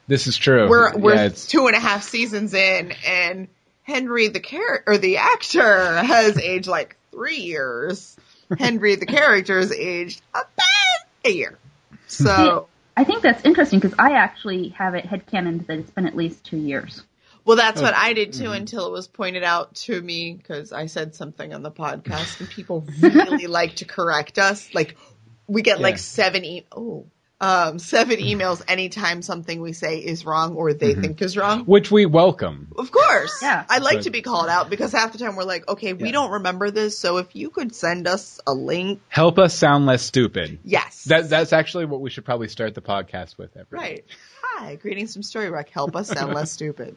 this 0.07 0.27
is 0.27 0.37
true. 0.37 0.69
We're 0.69 0.97
we're 0.97 1.15
yeah, 1.15 1.23
it's, 1.25 1.47
two 1.47 1.67
and 1.67 1.77
a 1.77 1.81
half 1.81 2.03
seasons 2.03 2.53
in, 2.55 2.93
and 3.07 3.49
Henry 3.85 4.29
the 4.29 4.41
character 4.41 4.93
or 4.93 4.99
the 4.99 5.19
actor 5.19 5.97
has 6.03 6.39
aged 6.39 6.67
like 6.67 6.97
three 7.11 7.39
years. 7.39 8.17
Henry 8.59 8.97
the 8.97 9.07
character 9.07 9.59
has 9.59 9.73
aged 9.73 10.21
about 10.33 10.47
a 11.25 11.31
year. 11.31 11.59
So, 12.07 12.69
I 12.97 13.05
think 13.05 13.23
that's 13.23 13.45
interesting 13.45 13.81
because 13.81 13.97
I 13.99 14.13
actually 14.13 14.69
have 14.71 14.95
it 14.95 15.05
headcanon 15.07 15.67
that 15.67 15.79
it's 15.79 15.91
been 15.91 16.07
at 16.07 16.17
least 16.17 16.45
two 16.45 16.59
years. 16.59 17.03
well, 17.45 17.57
that's 17.57 17.81
what 17.83 17.95
I 17.95 18.13
did 18.13 18.33
Mm-hmm. 18.33 18.45
too 18.45 18.51
until 18.53 18.87
it 18.87 18.93
was 18.93 19.09
pointed 19.09 19.43
out 19.43 19.75
to 19.77 20.01
me 20.01 20.35
because 20.35 20.73
I 20.73 20.87
said 20.87 21.15
something 21.15 21.53
on 21.55 21.63
the 21.63 21.71
podcast, 21.73 22.41
and 22.41 22.49
people 22.49 22.87
really 23.01 23.47
like 23.49 23.77
to 23.77 23.85
correct 23.85 24.39
us. 24.39 24.75
Like 24.75 24.97
we 25.47 25.63
get 25.63 25.81
Yeah. 25.81 25.83
like 25.83 25.99
seven 25.99 26.45
e- 26.45 26.67
oh 26.73 27.07
um 27.41 27.79
seven 27.81 28.19
emails 28.21 28.63
anytime 28.69 29.21
something 29.21 29.61
we 29.61 29.73
say 29.73 29.99
is 29.99 30.25
wrong 30.25 30.55
or 30.55 30.71
Mm-hmm. 30.71 30.79
they 30.79 30.95
think 30.95 31.21
is 31.21 31.37
wrong. 31.37 31.65
which 31.65 31.91
we 31.91 32.07
welcome. 32.07 32.69
Of 32.79 32.91
course. 32.93 33.41
Yeah. 33.43 33.65
I 33.69 33.79
like 33.79 33.97
But- 33.99 34.03
to 34.05 34.11
be 34.11 34.23
called 34.23 34.49
out 34.49 34.71
because 34.71 34.93
half 34.93 35.13
the 35.13 35.19
time 35.19 35.35
we're 35.37 35.43
like, 35.45 35.69
okay, 35.69 35.93
we 35.93 36.07
Yeah. 36.07 36.13
don't 36.13 36.31
remember 36.33 36.71
this, 36.71 36.97
so 36.99 37.17
if 37.19 37.35
you 37.35 37.51
could 37.51 37.75
send 37.75 38.07
us 38.07 38.41
a 38.47 38.55
link. 38.55 39.01
Help 39.09 39.39
us 39.39 39.55
sound 39.55 39.85
less 39.87 40.03
stupid. 40.03 40.61
Yes. 40.65 41.05
That 41.05 41.29
that's 41.29 41.53
actually 41.53 41.87
what 41.87 42.01
we 42.01 42.09
should 42.11 42.25
probably 42.25 42.49
start 42.49 42.75
the 42.75 42.83
podcast 42.83 43.37
with. 43.37 43.57
Everybody. 43.57 43.89
right. 43.95 44.05
Hi, 44.43 44.77
greetings 44.77 45.13
from 45.13 45.23
Storybrooke. 45.23 45.69
Help 45.71 45.97
us 45.97 46.09
sound 46.09 46.33
less 46.35 46.53
stupid. 46.59 46.97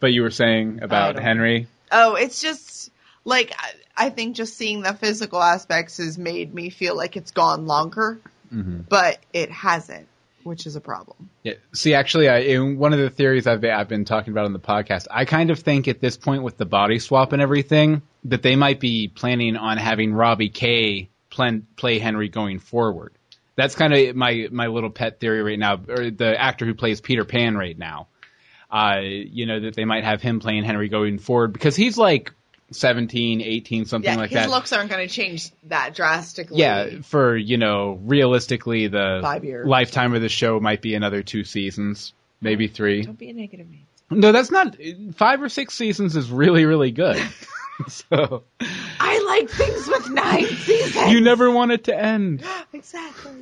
But 0.00 0.12
you 0.12 0.22
were 0.22 0.30
saying 0.30 0.80
about 0.82 1.16
don't- 1.16 1.24
Henry. 1.24 1.66
Oh, 1.92 2.14
it's 2.14 2.40
just 2.40 2.90
like 3.24 3.52
I, 3.58 4.06
I 4.06 4.10
think 4.10 4.34
just 4.36 4.56
seeing 4.56 4.80
the 4.82 4.94
physical 4.94 5.42
aspects 5.42 5.98
has 5.98 6.16
made 6.18 6.54
me 6.54 6.70
feel 6.70 6.96
like 6.96 7.16
it's 7.16 7.30
gone 7.32 7.66
longer, 7.66 8.18
Mm-hmm. 8.52 8.80
but 8.88 9.18
it 9.32 9.50
hasn't, 9.50 10.08
which 10.44 10.66
is 10.66 10.76
a 10.76 10.80
problem. 10.80 11.30
Yeah. 11.42 11.54
See, 11.74 11.94
actually, 11.94 12.28
I, 12.28 12.38
in 12.38 12.78
one 12.78 12.92
of 12.92 12.98
the 12.98 13.10
theories 13.10 13.46
I've 13.46 13.60
been, 13.60 13.72
I've 13.72 13.88
been 13.88 14.04
talking 14.04 14.32
about 14.32 14.44
on 14.44 14.52
the 14.52 14.58
podcast, 14.58 15.06
I 15.10 15.24
kind 15.24 15.50
of 15.50 15.58
think 15.60 15.88
at 15.88 16.00
this 16.00 16.16
point 16.16 16.42
with 16.42 16.56
the 16.56 16.66
body 16.66 16.98
swap 16.98 17.32
and 17.32 17.42
everything 17.42 18.02
that 18.24 18.42
they 18.42 18.56
might 18.56 18.80
be 18.80 19.08
planning 19.08 19.56
on 19.56 19.78
having 19.78 20.12
Robbie 20.12 20.48
Kay 20.50 21.08
plan, 21.30 21.66
play 21.76 21.98
Henry 21.98 22.28
going 22.28 22.58
forward. 22.58 23.12
That's 23.56 23.74
kind 23.74 23.94
of 23.94 24.16
my 24.16 24.48
my 24.50 24.66
little 24.66 24.90
pet 24.90 25.18
theory 25.18 25.42
right 25.42 25.58
now, 25.58 25.80
or 25.88 26.10
the 26.10 26.34
actor 26.38 26.66
who 26.66 26.74
plays 26.74 27.00
Peter 27.00 27.24
Pan 27.24 27.56
right 27.56 27.76
now. 27.76 28.08
Uh, 28.70 28.98
you 29.00 29.46
know 29.46 29.60
that 29.60 29.74
they 29.74 29.84
might 29.84 30.04
have 30.04 30.20
him 30.20 30.40
playing 30.40 30.64
Henry 30.64 30.88
going 30.88 31.18
forward 31.18 31.52
because 31.52 31.74
he's 31.74 31.96
like 31.96 32.32
17, 32.72 33.40
18, 33.40 33.84
something 33.84 34.10
Yeah, 34.10 34.16
like 34.16 34.30
his 34.30 34.40
that. 34.40 34.50
looks 34.50 34.72
aren't 34.72 34.90
going 34.90 35.06
to 35.06 35.12
change 35.14 35.50
that 35.64 35.94
drastically. 35.94 36.58
Yeah, 36.58 37.00
for 37.02 37.36
you 37.36 37.56
know, 37.58 37.98
realistically, 38.04 38.88
the 38.88 39.20
Five 39.22 39.44
years. 39.44 39.66
lifetime 39.66 40.14
of 40.14 40.22
the 40.22 40.28
show 40.28 40.58
might 40.60 40.82
be 40.82 40.94
another 40.94 41.22
two 41.22 41.44
seasons, 41.44 42.12
maybe 42.40 42.66
three. 42.68 43.02
Don't 43.02 43.18
be 43.18 43.30
a 43.30 43.32
negative 43.32 43.66
Nancy. 43.68 43.82
No, 44.10 44.32
that's 44.32 44.50
not 44.50 44.76
five 45.16 45.42
or 45.42 45.48
six 45.48 45.74
seasons 45.74 46.16
is 46.16 46.30
really 46.30 46.64
really 46.64 46.90
good. 46.92 47.20
so 47.88 48.44
I 49.00 49.22
like 49.26 49.50
things 49.50 49.86
with 49.86 50.08
nine 50.10 50.46
seasons. 50.46 51.12
you 51.12 51.20
never 51.20 51.50
want 51.50 51.72
it 51.72 51.84
to 51.84 51.96
end. 51.98 52.42
exactly. 52.72 53.32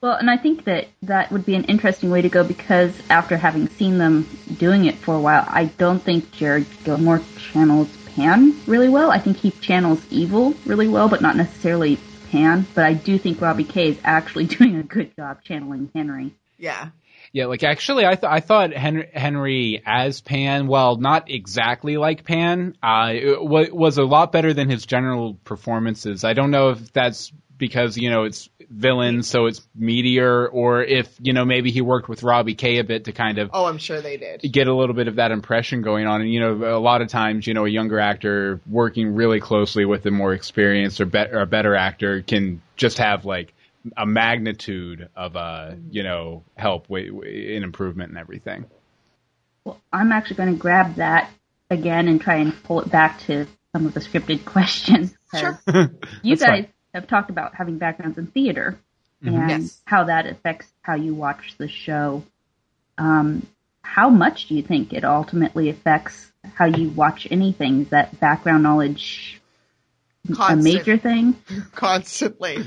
Well, 0.00 0.16
and 0.16 0.28
I 0.28 0.36
think 0.36 0.64
that 0.64 0.88
that 1.02 1.30
would 1.30 1.46
be 1.46 1.54
an 1.54 1.64
interesting 1.64 2.10
way 2.10 2.22
to 2.22 2.28
go 2.28 2.42
because 2.42 2.92
after 3.08 3.36
having 3.36 3.68
seen 3.68 3.98
them 3.98 4.28
doing 4.58 4.86
it 4.86 4.96
for 4.96 5.14
a 5.14 5.20
while, 5.20 5.44
I 5.46 5.66
don't 5.66 6.00
think 6.00 6.32
Jared 6.32 6.66
Gilmore 6.82 7.20
channels 7.52 7.88
Pan 8.14 8.60
really 8.66 8.88
well. 8.88 9.10
I 9.10 9.18
think 9.18 9.36
he 9.38 9.50
channels 9.50 10.02
evil 10.10 10.54
really 10.66 10.88
well, 10.88 11.08
but 11.08 11.22
not 11.22 11.36
necessarily 11.36 11.98
Pan. 12.30 12.66
But 12.74 12.84
I 12.84 12.94
do 12.94 13.18
think 13.18 13.40
Robbie 13.40 13.64
Kay 13.64 13.90
is 13.90 13.98
actually 14.04 14.46
doing 14.56 14.76
a 14.76 14.82
good 14.82 15.14
job 15.16 15.42
channeling 15.44 15.90
Henry. 15.94 16.34
Yeah. 16.58 16.90
Yeah, 17.34 17.46
like 17.46 17.62
actually, 17.62 18.04
I 18.04 18.14
th- 18.14 18.30
I 18.30 18.40
thought 18.40 18.74
Henry, 18.74 19.08
Henry 19.12 19.82
as 19.86 20.20
Pan, 20.20 20.66
well, 20.66 20.96
not 20.96 21.30
exactly 21.30 21.96
like 21.96 22.24
Pan, 22.24 22.76
uh, 22.82 23.10
it 23.14 23.34
w- 23.36 23.74
was 23.74 23.96
a 23.96 24.02
lot 24.02 24.32
better 24.32 24.52
than 24.52 24.68
his 24.68 24.84
general 24.84 25.34
performances. 25.44 26.24
I 26.24 26.34
don't 26.34 26.50
know 26.50 26.70
if 26.70 26.92
that's 26.92 27.32
because 27.62 27.96
you 27.96 28.10
know 28.10 28.24
it's 28.24 28.48
villain, 28.68 29.22
so 29.22 29.46
it's 29.46 29.60
meteor, 29.76 30.48
or 30.48 30.82
if 30.82 31.08
you 31.20 31.32
know 31.32 31.44
maybe 31.44 31.70
he 31.70 31.80
worked 31.80 32.08
with 32.08 32.24
Robbie 32.24 32.56
Kay 32.56 32.78
a 32.78 32.84
bit 32.84 33.04
to 33.04 33.12
kind 33.12 33.38
of 33.38 33.50
Oh, 33.52 33.66
I'm 33.66 33.78
sure 33.78 34.00
they 34.00 34.16
did. 34.16 34.40
get 34.50 34.66
a 34.66 34.74
little 34.74 34.96
bit 34.96 35.06
of 35.06 35.14
that 35.16 35.30
impression 35.30 35.80
going 35.82 36.08
on. 36.08 36.22
And 36.22 36.32
you 36.32 36.40
know, 36.40 36.76
a 36.76 36.80
lot 36.80 37.02
of 37.02 37.08
times, 37.08 37.46
you 37.46 37.54
know, 37.54 37.64
a 37.64 37.68
younger 37.68 38.00
actor 38.00 38.60
working 38.68 39.14
really 39.14 39.38
closely 39.38 39.84
with 39.84 40.04
a 40.06 40.10
more 40.10 40.34
experienced 40.34 41.00
or, 41.00 41.06
bet 41.06 41.32
or 41.32 41.40
a 41.40 41.46
better 41.46 41.76
actor 41.76 42.20
can 42.22 42.60
just 42.76 42.98
have 42.98 43.24
like 43.24 43.54
a 43.96 44.04
magnitude 44.04 45.08
of 45.14 45.36
uh, 45.36 45.74
you 45.92 46.02
know, 46.02 46.42
help 46.56 46.88
wi- 46.88 47.10
wi- 47.10 47.30
in 47.30 47.62
improvement 47.62 48.08
and 48.10 48.18
everything. 48.18 48.64
Well, 49.64 49.80
I'm 49.92 50.10
actually 50.10 50.36
going 50.36 50.52
to 50.54 50.58
grab 50.58 50.96
that 50.96 51.30
again 51.70 52.08
and 52.08 52.20
try 52.20 52.38
and 52.38 52.60
pull 52.64 52.80
it 52.80 52.90
back 52.90 53.20
to 53.26 53.46
some 53.72 53.86
of 53.86 53.94
the 53.94 54.00
scripted 54.00 54.44
questions. 54.54 55.14
Sure. 55.32 55.60
You 56.22 56.36
guys 56.36 56.42
fine. 56.48 56.68
Have 56.94 57.06
talked 57.06 57.30
about 57.30 57.54
having 57.54 57.78
backgrounds 57.78 58.18
in 58.18 58.26
theater 58.26 58.78
Mhm. 59.22 59.50
and 59.50 59.62
Yes. 59.62 59.80
how 59.84 60.04
that 60.04 60.26
affects 60.26 60.66
how 60.82 60.94
you 60.94 61.14
watch 61.14 61.54
the 61.58 61.68
show. 61.68 62.24
Um, 62.98 63.46
how 63.82 64.10
much 64.10 64.48
do 64.48 64.54
you 64.54 64.62
think 64.62 64.92
it 64.92 65.04
ultimately 65.04 65.68
affects 65.68 66.30
how 66.54 66.66
you 66.66 66.90
watch 66.90 67.26
anything? 67.30 67.82
Is 67.82 67.88
that 67.90 68.18
background 68.20 68.62
knowledge 68.62 69.40
a 70.38 70.56
major 70.56 70.96
thing? 70.96 71.36
constantly. 71.74 72.64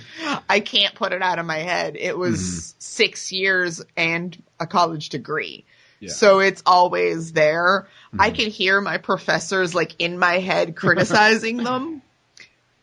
I 0.50 0.60
can't 0.60 0.94
put 0.96 1.13
it 1.13 1.22
out 1.22 1.39
of 1.39 1.46
my 1.46 1.60
head. 1.60 1.96
It 1.96 2.17
was 2.17 2.75
six 2.79 3.32
years 3.32 3.82
and 3.96 4.41
a 4.60 4.67
college 4.67 5.10
degree. 5.10 5.65
Yeah. 6.00 6.12
So 6.12 6.39
it's 6.39 6.62
always 6.65 7.32
there. 7.32 7.88
I 8.17 8.29
can 8.32 8.50
hear 8.50 8.82
my 8.82 8.98
professors 8.98 9.74
like 9.74 9.96
in 10.00 10.20
my 10.20 10.39
head 10.39 10.75
criticizing 10.75 11.58
them 11.63 12.01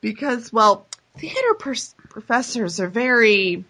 because, 0.00 0.52
well, 0.52 0.86
theater 1.18 1.54
pers- 1.58 1.94
professors 2.08 2.80
are 2.80 2.88
very 2.88 3.64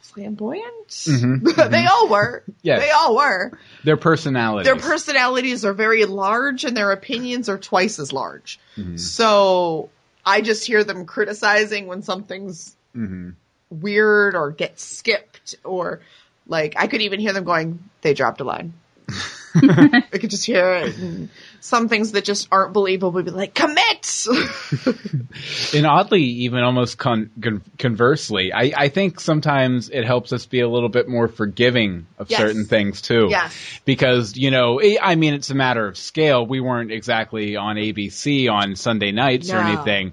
flamboyant. 0.00 0.88
Mhm, 0.88 1.70
they 1.70 1.86
all 1.86 2.08
were. 2.08 2.42
Yes. 2.62 2.80
They 2.80 2.90
all 2.90 3.16
were. 3.16 3.52
Their 3.84 3.96
personalities. 3.96 4.64
Their 4.66 4.76
personalities 4.76 5.64
are 5.64 5.74
very 5.74 6.04
large 6.04 6.64
and 6.64 6.76
their 6.76 6.92
opinions 6.92 7.48
are 7.48 7.58
twice 7.58 7.98
as 7.98 8.12
large. 8.12 8.58
Mhm. 8.76 8.98
So 8.98 9.90
I 10.24 10.40
just 10.40 10.66
hear 10.66 10.84
them 10.84 11.04
criticizing 11.06 11.86
when 11.86 12.02
something's 12.02 12.74
Mhm. 12.96 13.34
weird 13.70 14.34
or 14.34 14.50
gets 14.50 14.82
skipped 14.82 15.56
or 15.64 16.00
like 16.46 16.74
I 16.76 16.86
could 16.86 17.02
even 17.02 17.20
hear 17.20 17.32
them 17.34 17.44
going, 17.44 17.78
they 18.00 18.14
dropped 18.14 18.40
a 18.40 18.44
line. 18.44 18.72
I 19.54 20.02
could 20.12 20.30
just 20.30 20.44
hear 20.44 20.72
it. 20.74 20.96
And 20.98 21.28
some 21.60 21.88
things 21.88 22.12
that 22.12 22.24
just 22.24 22.48
aren't 22.52 22.72
believable 22.72 23.12
would 23.12 23.24
be 23.24 23.30
like, 23.30 23.54
commit! 23.54 24.26
And 25.74 25.86
oddly, 25.86 26.22
even 26.22 26.62
almost 26.62 26.98
con- 26.98 27.30
con- 27.40 27.62
conversely, 27.78 28.52
I, 28.52 28.72
I 28.76 28.88
think 28.88 29.20
sometimes 29.20 29.88
it 29.90 30.04
helps 30.04 30.32
us 30.32 30.46
be 30.46 30.60
a 30.60 30.68
little 30.68 30.88
bit 30.88 31.08
more 31.08 31.28
forgiving 31.28 32.06
of 32.18 32.30
Yes. 32.30 32.38
certain 32.40 32.64
things 32.64 33.02
too. 33.02 33.28
Yes. 33.30 33.54
Because, 33.84 34.36
you 34.36 34.50
know, 34.50 34.80
I 34.80 34.98
I 35.00 35.14
mean, 35.14 35.34
it's 35.34 35.50
a 35.50 35.54
matter 35.54 35.86
of 35.86 35.96
scale. 35.96 36.46
We 36.46 36.60
weren't 36.60 36.90
exactly 36.92 37.56
on 37.56 37.76
ABC 37.76 38.50
on 38.50 38.76
Sunday 38.76 39.12
nights 39.12 39.50
or 39.50 39.58
anything, 39.58 40.12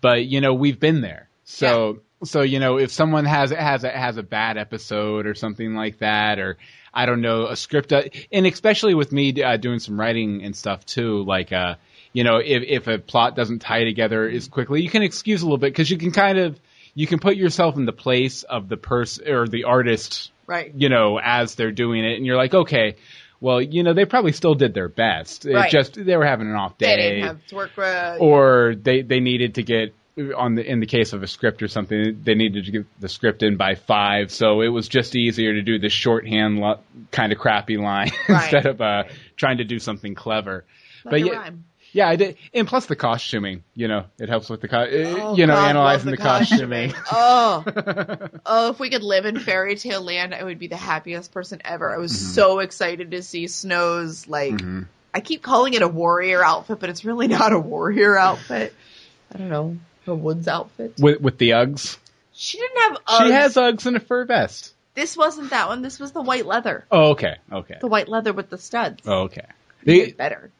but, 0.00 0.24
you 0.24 0.40
know, 0.40 0.54
we've 0.54 0.80
been 0.80 1.00
there. 1.00 1.28
So, 1.44 2.00
so, 2.24 2.42
you 2.42 2.58
know, 2.58 2.78
if 2.78 2.90
someone 2.92 3.24
has, 3.26 3.50
has 3.50 3.84
a, 3.84 3.90
has 3.90 4.16
a 4.16 4.22
bad 4.22 4.56
episode 4.56 5.26
or 5.26 5.34
something 5.34 5.74
like 5.74 5.98
that, 5.98 6.38
or 6.38 6.56
I 6.96 7.06
don't 7.06 7.20
know, 7.20 7.46
a 7.48 7.56
script, 7.56 7.92
uh, 7.92 8.02
and 8.32 8.46
especially 8.46 8.94
with 8.94 9.12
me 9.12 9.42
uh, 9.42 9.58
doing 9.58 9.78
some 9.80 10.00
writing 10.00 10.42
and 10.42 10.56
stuff 10.56 10.84
too, 10.86 11.22
like, 11.24 11.52
uh, 11.52 11.74
you 12.12 12.24
know, 12.24 12.38
if, 12.38 12.62
if 12.66 12.86
a 12.88 12.98
plot 12.98 13.36
doesn't 13.36 13.58
tie 13.60 13.84
together 13.84 14.26
as 14.26 14.48
quickly, 14.48 14.80
you 14.82 14.88
can 14.88 15.02
excuse 15.02 15.42
a 15.42 15.44
little 15.44 15.58
bit 15.58 15.72
because 15.72 15.90
you 15.90 15.98
can 15.98 16.10
kind 16.10 16.38
of, 16.38 16.58
you 16.94 17.06
can 17.06 17.18
put 17.18 17.36
yourself 17.36 17.76
in 17.76 17.84
the 17.84 17.92
place 17.92 18.42
of 18.44 18.68
the 18.70 18.78
person 18.78 19.28
or 19.28 19.46
the 19.46 19.64
artist, 19.64 20.32
Right. 20.46 20.72
you 20.74 20.88
know, 20.88 21.18
as 21.22 21.54
they're 21.56 21.72
doing 21.72 22.04
it, 22.04 22.16
and 22.16 22.24
you're 22.24 22.36
like, 22.38 22.54
okay, 22.54 22.96
well, 23.40 23.60
you 23.60 23.82
know, 23.82 23.92
they 23.92 24.06
probably 24.06 24.32
still 24.32 24.54
did 24.54 24.72
their 24.72 24.88
best. 24.88 25.44
It 25.44 25.52
Right. 25.54 25.70
just 25.70 26.02
they 26.02 26.16
were 26.16 26.24
having 26.24 26.48
an 26.48 26.54
off 26.54 26.78
day, 26.78 26.86
They 26.86 26.96
didn't 26.96 27.26
have 27.26 27.46
to 27.48 27.54
work 27.56 27.76
with. 27.76 28.20
or 28.20 28.74
they 28.80 29.02
they 29.02 29.20
needed 29.20 29.56
to 29.56 29.62
get 29.62 29.94
on 30.36 30.54
the 30.54 30.64
in 30.64 30.80
the 30.80 30.86
case 30.86 31.12
of 31.12 31.22
a 31.22 31.26
script 31.26 31.62
or 31.62 31.68
something, 31.68 32.20
they 32.24 32.34
needed 32.34 32.64
to 32.66 32.70
get 32.72 32.86
the 33.00 33.08
script 33.08 33.42
in 33.42 33.56
by 33.56 33.74
five, 33.74 34.30
so 34.32 34.60
it 34.62 34.68
was 34.68 34.88
just 34.88 35.14
easier 35.14 35.52
to 35.54 35.62
do 35.62 35.78
the 35.78 35.88
shorthand 35.90 36.58
lo- 36.58 36.80
kind 37.10 37.32
of 37.32 37.38
crappy 37.38 37.76
line 37.76 38.10
Right. 38.28 38.42
instead 38.52 38.66
of 38.66 38.80
uh, 38.80 39.04
trying 39.36 39.58
to 39.58 39.64
do 39.64 39.78
something 39.78 40.14
clever. 40.14 40.64
Like 41.04 41.10
but 41.12 41.20
yeah, 41.20 41.32
rhyme. 41.38 41.64
yeah, 41.92 42.08
I 42.08 42.16
did, 42.16 42.36
and 42.54 42.66
plus 42.66 42.86
the 42.86 42.96
costuming, 42.96 43.62
you 43.74 43.88
know, 43.88 44.06
it 44.18 44.28
helps 44.30 44.48
with 44.48 44.62
the 44.62 44.68
co- 44.68 44.88
Oh, 44.90 45.36
you 45.36 45.46
know 45.46 45.54
God, 45.54 45.68
analyzing 45.70 46.06
love 46.10 46.16
the, 46.18 46.22
costuming. 46.22 46.94
oh, 47.12 47.64
oh! 48.46 48.70
If 48.70 48.80
we 48.80 48.88
could 48.90 49.02
live 49.02 49.26
in 49.26 49.38
fairy 49.38 49.76
tale 49.76 50.00
land, 50.02 50.34
I 50.34 50.42
would 50.42 50.58
be 50.58 50.66
the 50.68 50.76
happiest 50.76 51.30
person 51.32 51.60
ever. 51.64 51.94
I 51.94 51.98
was 51.98 52.12
Mm-hmm. 52.12 52.30
so 52.32 52.58
excited 52.60 53.10
to 53.10 53.22
see 53.22 53.46
Snow's 53.48 54.26
like. 54.26 54.60
I 55.14 55.20
keep 55.20 55.42
calling 55.42 55.72
it 55.72 55.80
a 55.80 55.88
warrior 55.88 56.44
outfit, 56.44 56.78
but 56.78 56.90
it's 56.90 57.04
really 57.04 57.26
not 57.26 57.52
a 57.54 57.58
warrior 57.58 58.18
outfit. 58.18 58.74
I 59.34 59.38
don't 59.38 59.48
know, 59.48 59.76
a 60.08 60.14
woods 60.14 60.48
outfit. 60.48 60.94
with 60.98 61.20
with 61.20 61.38
the 61.38 61.50
Uggs. 61.50 61.96
She 62.32 62.58
didn't 62.58 62.78
have. 62.78 62.92
Uggs. 63.06 63.26
She 63.26 63.32
has 63.32 63.54
Uggs 63.56 63.86
and 63.86 63.96
a 63.96 64.00
fur 64.00 64.24
vest. 64.24 64.72
This 64.94 65.16
wasn't 65.16 65.50
that 65.50 65.68
one. 65.68 65.82
This 65.82 65.98
was 66.00 66.12
the 66.12 66.22
white 66.22 66.46
leather. 66.46 66.84
Oh, 66.90 67.10
okay, 67.10 67.36
okay, 67.52 67.76
The 67.80 67.86
white 67.86 68.08
leather 68.08 68.32
with 68.32 68.48
the 68.48 68.56
studs. 68.58 69.02
oh, 69.06 69.24
okay. 69.24 69.44
Even 69.84 70.06
The, 70.06 70.12
better. 70.12 70.50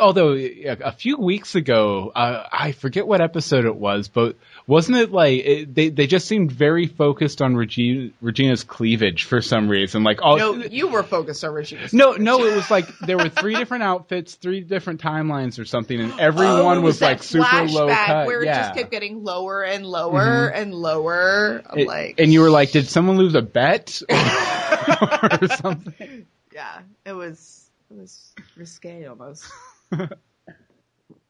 Although 0.00 0.32
a 0.34 0.92
few 0.92 1.16
weeks 1.18 1.54
ago, 1.54 2.10
uh, 2.14 2.46
I 2.50 2.72
forget 2.72 3.06
what 3.06 3.20
episode 3.20 3.64
it 3.64 3.76
was, 3.76 4.08
but 4.08 4.36
wasn't 4.66 4.96
it 4.98 5.12
like 5.12 5.44
it, 5.44 5.74
they 5.74 5.88
they 5.90 6.06
just 6.06 6.26
seemed 6.26 6.50
very 6.52 6.86
focused 6.86 7.42
on 7.42 7.54
Regina, 7.56 8.10
Regina's 8.20 8.64
cleavage 8.64 9.24
for 9.24 9.40
some 9.40 9.68
reason? 9.68 10.02
Like 10.04 10.20
all 10.22 10.36
No, 10.38 10.54
you 10.54 10.88
were 10.88 11.02
focused 11.02 11.44
on 11.44 11.52
Regina. 11.52 11.88
no, 11.92 12.12
no, 12.12 12.44
it 12.44 12.54
was 12.54 12.70
like 12.70 12.86
there 13.00 13.18
were 13.18 13.28
three 13.28 13.54
different 13.54 13.84
outfits, 13.84 14.34
three 14.34 14.60
different 14.60 15.00
timelines 15.00 15.58
or 15.58 15.64
something, 15.64 16.00
and 16.00 16.18
everyone 16.18 16.78
Oh, 16.78 16.80
was 16.80 16.98
that 17.00 17.06
like 17.06 17.22
super 17.22 17.44
low 17.66 17.88
flashback 17.88 18.06
cut. 18.06 18.26
Where 18.26 18.42
it 18.42 18.46
yeah. 18.46 18.62
just 18.68 18.74
kept 18.78 18.90
getting 18.90 19.22
lower 19.24 19.62
and 19.62 19.84
lower 19.86 20.48
and 20.48 20.74
lower. 20.74 21.62
It- 21.76 21.86
like, 21.86 22.18
and 22.18 22.32
you 22.32 22.40
were 22.40 22.50
like, 22.50 22.70
did 22.70 22.88
someone 22.88 23.18
lose 23.18 23.34
a 23.34 23.42
bet 23.42 24.00
or, 24.08 24.14
or 25.42 25.48
something? 25.48 26.26
yeah, 26.52 26.80
it 27.04 27.12
was 27.12 27.53
it 27.94 28.00
was 28.00 28.34
risque 28.56 29.06
almost. 29.06 29.44
but 29.90 30.18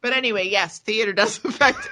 anyway, 0.04 0.48
yes, 0.48 0.78
theater 0.78 1.12
does 1.12 1.40
affect 1.44 1.88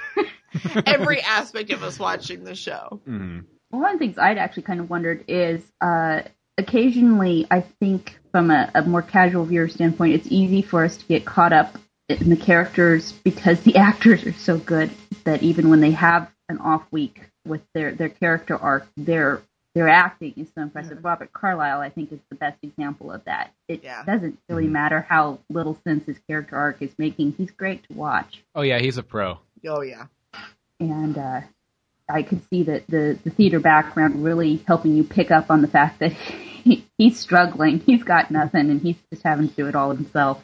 every 0.86 1.20
aspect 1.20 1.70
of 1.70 1.82
us 1.82 1.98
watching 1.98 2.44
the 2.44 2.54
show. 2.54 3.00
Mhm. 3.06 3.44
One 3.70 3.94
of 3.94 3.98
the 3.98 4.06
things 4.06 4.18
I'd 4.18 4.38
actually 4.38 4.64
kind 4.64 4.80
of 4.80 4.90
wondered 4.90 5.24
is 5.28 5.62
uh, 5.80 6.22
occasionally, 6.58 7.46
I 7.50 7.60
think 7.60 8.18
from 8.30 8.50
a, 8.50 8.70
a 8.74 8.82
more 8.82 9.02
casual 9.02 9.44
viewer 9.44 9.68
standpoint, 9.68 10.14
it's 10.14 10.28
easy 10.30 10.62
for 10.62 10.84
us 10.84 10.96
to 10.98 11.04
get 11.06 11.24
caught 11.24 11.52
up 11.52 11.78
in 12.08 12.28
the 12.28 12.36
characters 12.36 13.12
because 13.12 13.60
the 13.60 13.76
actors 13.88 14.24
are 14.26 14.32
so 14.34 14.58
good 14.58 14.90
that 15.24 15.42
even 15.42 15.70
when 15.70 15.80
they 15.80 15.92
have 15.92 16.30
an 16.48 16.58
off 16.58 16.84
week 16.90 17.22
with 17.46 17.62
their, 17.74 17.92
their 17.92 18.10
character 18.10 18.56
arc, 18.56 18.86
their 18.96 19.40
their 19.74 19.88
acting 19.88 20.34
is 20.36 20.48
so 20.54 20.62
impressive. 20.62 21.02
Robert 21.02 21.32
Carlyle, 21.32 21.80
I 21.80 21.88
think, 21.88 22.12
is 22.12 22.18
the 22.28 22.34
best 22.36 22.58
example 22.62 23.10
of 23.10 23.24
that. 23.24 23.52
It 23.68 23.82
Yeah. 23.82 24.04
doesn't 24.04 24.38
really 24.48 24.66
matter 24.68 25.00
how 25.00 25.38
little 25.48 25.78
sense 25.84 26.04
his 26.06 26.18
character 26.28 26.56
arc 26.56 26.82
is 26.82 26.90
making. 26.98 27.32
He's 27.32 27.50
great 27.50 27.82
to 27.88 27.94
watch 27.94 28.42
Oh 28.54 28.62
yeah, 28.62 28.78
he's 28.80 28.98
a 28.98 29.02
pro. 29.02 29.38
Oh 29.66 29.80
yeah, 29.82 30.06
and 30.80 31.16
uh, 31.16 31.40
I 32.08 32.22
could 32.22 32.42
see 32.50 32.64
that 32.64 32.86
the, 32.88 33.18
the 33.24 33.30
theater 33.30 33.60
background 33.60 34.22
really 34.24 34.56
helping 34.66 34.94
you 34.96 35.04
pick 35.04 35.30
up 35.30 35.50
on 35.50 35.62
the 35.62 35.68
fact 35.68 36.00
that 36.00 36.12
he, 36.12 36.86
he's 36.98 37.18
struggling. 37.18 37.78
He's 37.80 38.02
got 38.02 38.30
nothing, 38.30 38.70
and 38.70 38.80
he's 38.80 38.96
just 39.10 39.22
having 39.22 39.48
to 39.48 39.54
do 39.54 39.66
it 39.68 39.74
all 39.74 39.90
himself. 39.94 40.42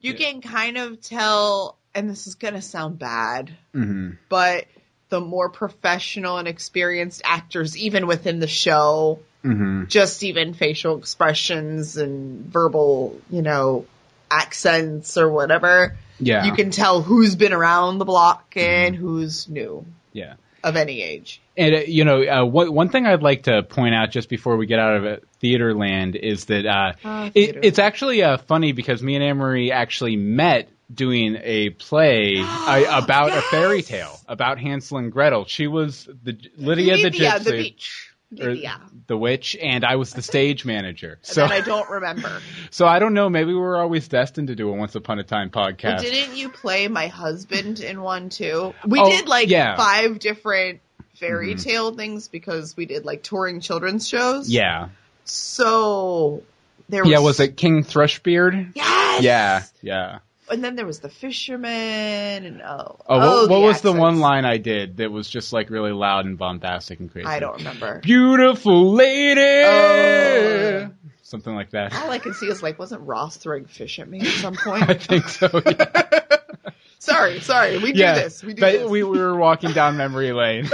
you 0.00 0.14
can 0.14 0.40
kind 0.40 0.76
of 0.76 1.00
tell, 1.00 1.76
and 1.94 2.08
this 2.08 2.26
is 2.26 2.34
gonna 2.36 2.62
sound 2.62 2.98
bad, 2.98 3.50
hmm 3.72 4.10
but 4.28 4.66
the 5.08 5.20
more 5.20 5.48
professional 5.48 6.38
and 6.38 6.48
experienced 6.48 7.22
actors, 7.24 7.76
even 7.76 8.06
within 8.06 8.40
the 8.40 8.48
show, 8.48 9.20
hmm 9.42 9.84
just 9.86 10.24
even 10.24 10.52
facial 10.54 10.98
expressions 10.98 11.96
and 11.96 12.44
verbal, 12.46 13.20
you 13.30 13.42
know, 13.42 13.86
accents 14.30 15.16
or 15.16 15.30
whatever, 15.30 15.96
Yeah, 16.18 16.44
you 16.44 16.52
can 16.52 16.70
tell 16.70 17.02
who's 17.02 17.36
been 17.36 17.52
around 17.52 17.98
the 17.98 18.04
block 18.04 18.54
and 18.56 18.96
who's 18.96 19.48
new. 19.48 19.86
Yeah. 20.12 20.34
of 20.64 20.74
any 20.76 21.02
age. 21.02 21.40
And 21.56 21.74
uh, 21.74 21.78
you 21.86 22.04
know, 22.04 22.22
uh, 22.24 22.44
one 22.44 22.72
one 22.74 22.88
thing 22.88 23.06
I'd 23.06 23.22
like 23.22 23.44
to 23.44 23.62
point 23.62 23.94
out 23.94 24.10
just 24.10 24.28
before 24.28 24.56
we 24.56 24.66
get 24.66 24.78
out 24.80 24.96
of 24.96 25.04
it, 25.04 25.24
theater 25.40 25.74
land 25.74 26.16
is 26.16 26.46
that 26.46 26.66
uh, 26.66 26.92
Ah, 27.04 27.30
it, 27.34 27.58
it's 27.62 27.78
actually 27.78 28.22
uh, 28.24 28.38
funny 28.38 28.72
because 28.72 29.00
me 29.02 29.14
and 29.14 29.22
Anne-Marie 29.24 29.70
actually 29.70 30.16
met 30.16 30.68
doing 30.92 31.36
a 31.42 31.70
play 31.70 32.36
about 32.40 33.30
a 33.36 33.40
fairy 33.42 33.82
tale 33.82 34.18
about 34.28 34.58
Hansel 34.58 34.98
and 34.98 35.10
Gretel. 35.12 35.44
She 35.46 35.66
was 35.66 36.08
the 36.22 36.36
Lydia 36.56 36.96
the 36.96 37.10
gypsy, 37.10 37.44
the 37.44 37.50
beach. 37.52 38.10
Lydia. 38.32 38.80
the 39.06 39.16
witch, 39.16 39.56
and 39.62 39.84
I 39.84 39.96
was 39.96 40.12
the 40.12 40.20
stage 40.22 40.64
manager. 40.64 41.18
So, 41.22 41.42
then 41.42 41.52
I 41.52 41.60
don't 41.60 41.88
remember. 41.88 42.40
so 42.70 42.84
I 42.86 42.98
don't 42.98 43.14
know. 43.14 43.28
Maybe 43.30 43.54
we're 43.54 43.76
always 43.76 44.08
destined 44.08 44.48
to 44.48 44.56
do 44.56 44.68
a 44.68 44.72
Once 44.72 44.96
Upon 44.96 45.18
a 45.20 45.22
Time 45.24 45.48
Well, 45.54 45.70
podcast. 45.70 46.00
didn't 46.00 46.36
you 46.36 46.48
play 46.48 46.88
my 46.88 47.06
husband 47.06 47.78
in 47.80 48.02
one 48.02 48.28
too? 48.28 48.74
We 48.84 48.98
Oh, 49.00 49.08
did 49.10 49.28
like 49.28 49.48
yeah. 49.48 49.76
five 49.76 50.18
different 50.18 50.80
fairy 51.14 51.54
Mhm. 51.54 51.62
tale 51.62 51.94
things 51.94 52.26
because 52.28 52.76
we 52.76 52.84
did 52.86 53.04
like 53.04 53.22
touring 53.22 53.60
children's 53.60 54.08
shows. 54.08 54.50
yeah, 54.50 54.88
So 55.24 56.42
there 56.88 57.02
was 57.02 57.10
yeah. 57.10 57.18
Was 57.20 57.40
it 57.40 57.56
King 57.56 57.84
Thrushbeard? 57.84 58.72
Yes. 58.74 59.22
Yeah, 59.22 59.62
yeah. 59.82 60.18
And 60.48 60.62
then 60.62 60.76
there 60.76 60.86
was 60.86 61.00
the 61.00 61.08
fisherman 61.08 62.44
and 62.44 62.62
oh. 62.62 62.98
Oh, 63.08 63.18
what, 63.18 63.22
oh, 63.26 63.46
what 63.48 63.62
was 63.62 63.80
the 63.80 63.92
one 63.92 64.20
line 64.20 64.44
I 64.44 64.58
did 64.58 64.98
that 64.98 65.10
was 65.10 65.28
just 65.28 65.52
like 65.52 65.70
really 65.70 65.92
loud 65.92 66.24
and 66.26 66.38
bombastic 66.38 67.00
and 67.00 67.10
crazy? 67.10 67.26
I 67.26 67.40
don't 67.40 67.56
remember. 67.58 68.00
Beautiful 68.00 68.92
lady. 68.92 69.40
Oh. 69.40 70.90
Something 71.22 71.54
like 71.56 71.70
that. 71.70 71.92
All 71.96 72.10
I 72.10 72.18
can 72.18 72.34
see 72.34 72.46
is 72.46 72.62
like, 72.62 72.78
wasn't 72.78 73.02
Ross 73.02 73.36
throwing 73.36 73.64
fish 73.66 73.98
at 73.98 74.08
me 74.08 74.20
at 74.20 74.26
some 74.28 74.54
point? 74.64 74.88
I 74.88 74.94
think 74.94 75.28
so. 75.28 75.48
Yeah. 75.66 76.02
Sorry, 76.98 77.38
sorry. 77.40 77.78
We 77.78 77.92
do 77.92 78.00
yeah, 78.00 78.14
this. 78.14 78.42
We 78.42 78.54
do 78.54 78.60
but 78.60 78.72
this. 78.72 78.90
we, 78.90 79.04
we 79.04 79.18
were 79.18 79.36
walking 79.36 79.70
down 79.72 79.96
memory 79.96 80.32
lane. 80.32 80.68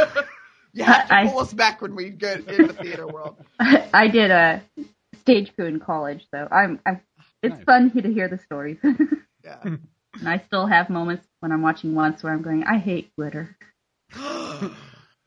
you 0.73 0.83
have 0.85 1.09
to 1.09 1.15
I- 1.15 1.27
pull 1.29 1.41
us 1.41 1.53
back 1.53 1.83
when 1.83 1.95
we 1.95 2.09
get 2.09 2.49
in 2.49 2.69
the 2.69 2.73
theater 2.73 3.07
world. 3.07 3.37
I 3.61 4.09
did 4.09 4.31
a 4.31 4.63
stage 5.21 5.55
crew 5.55 5.67
in 5.67 5.79
college, 5.81 6.27
so 6.31 6.49
I'm. 6.51 6.81
I'm 6.87 7.03
it's 7.43 7.57
Nice. 7.57 7.65
fun 7.65 7.91
to 7.91 8.13
hear 8.13 8.29
the 8.29 8.39
stories, 8.39 8.79
and 9.45 10.29
I 10.29 10.39
still 10.47 10.67
have 10.67 10.91
moments 10.91 11.27
when 11.41 11.53
I'm 11.53 11.63
watching 11.63 11.95
once 11.95 12.23
where 12.23 12.33
I'm 12.33 12.43
going, 12.43 12.65
I 12.65 12.79
hate 12.79 13.11
glitter. 13.17 13.57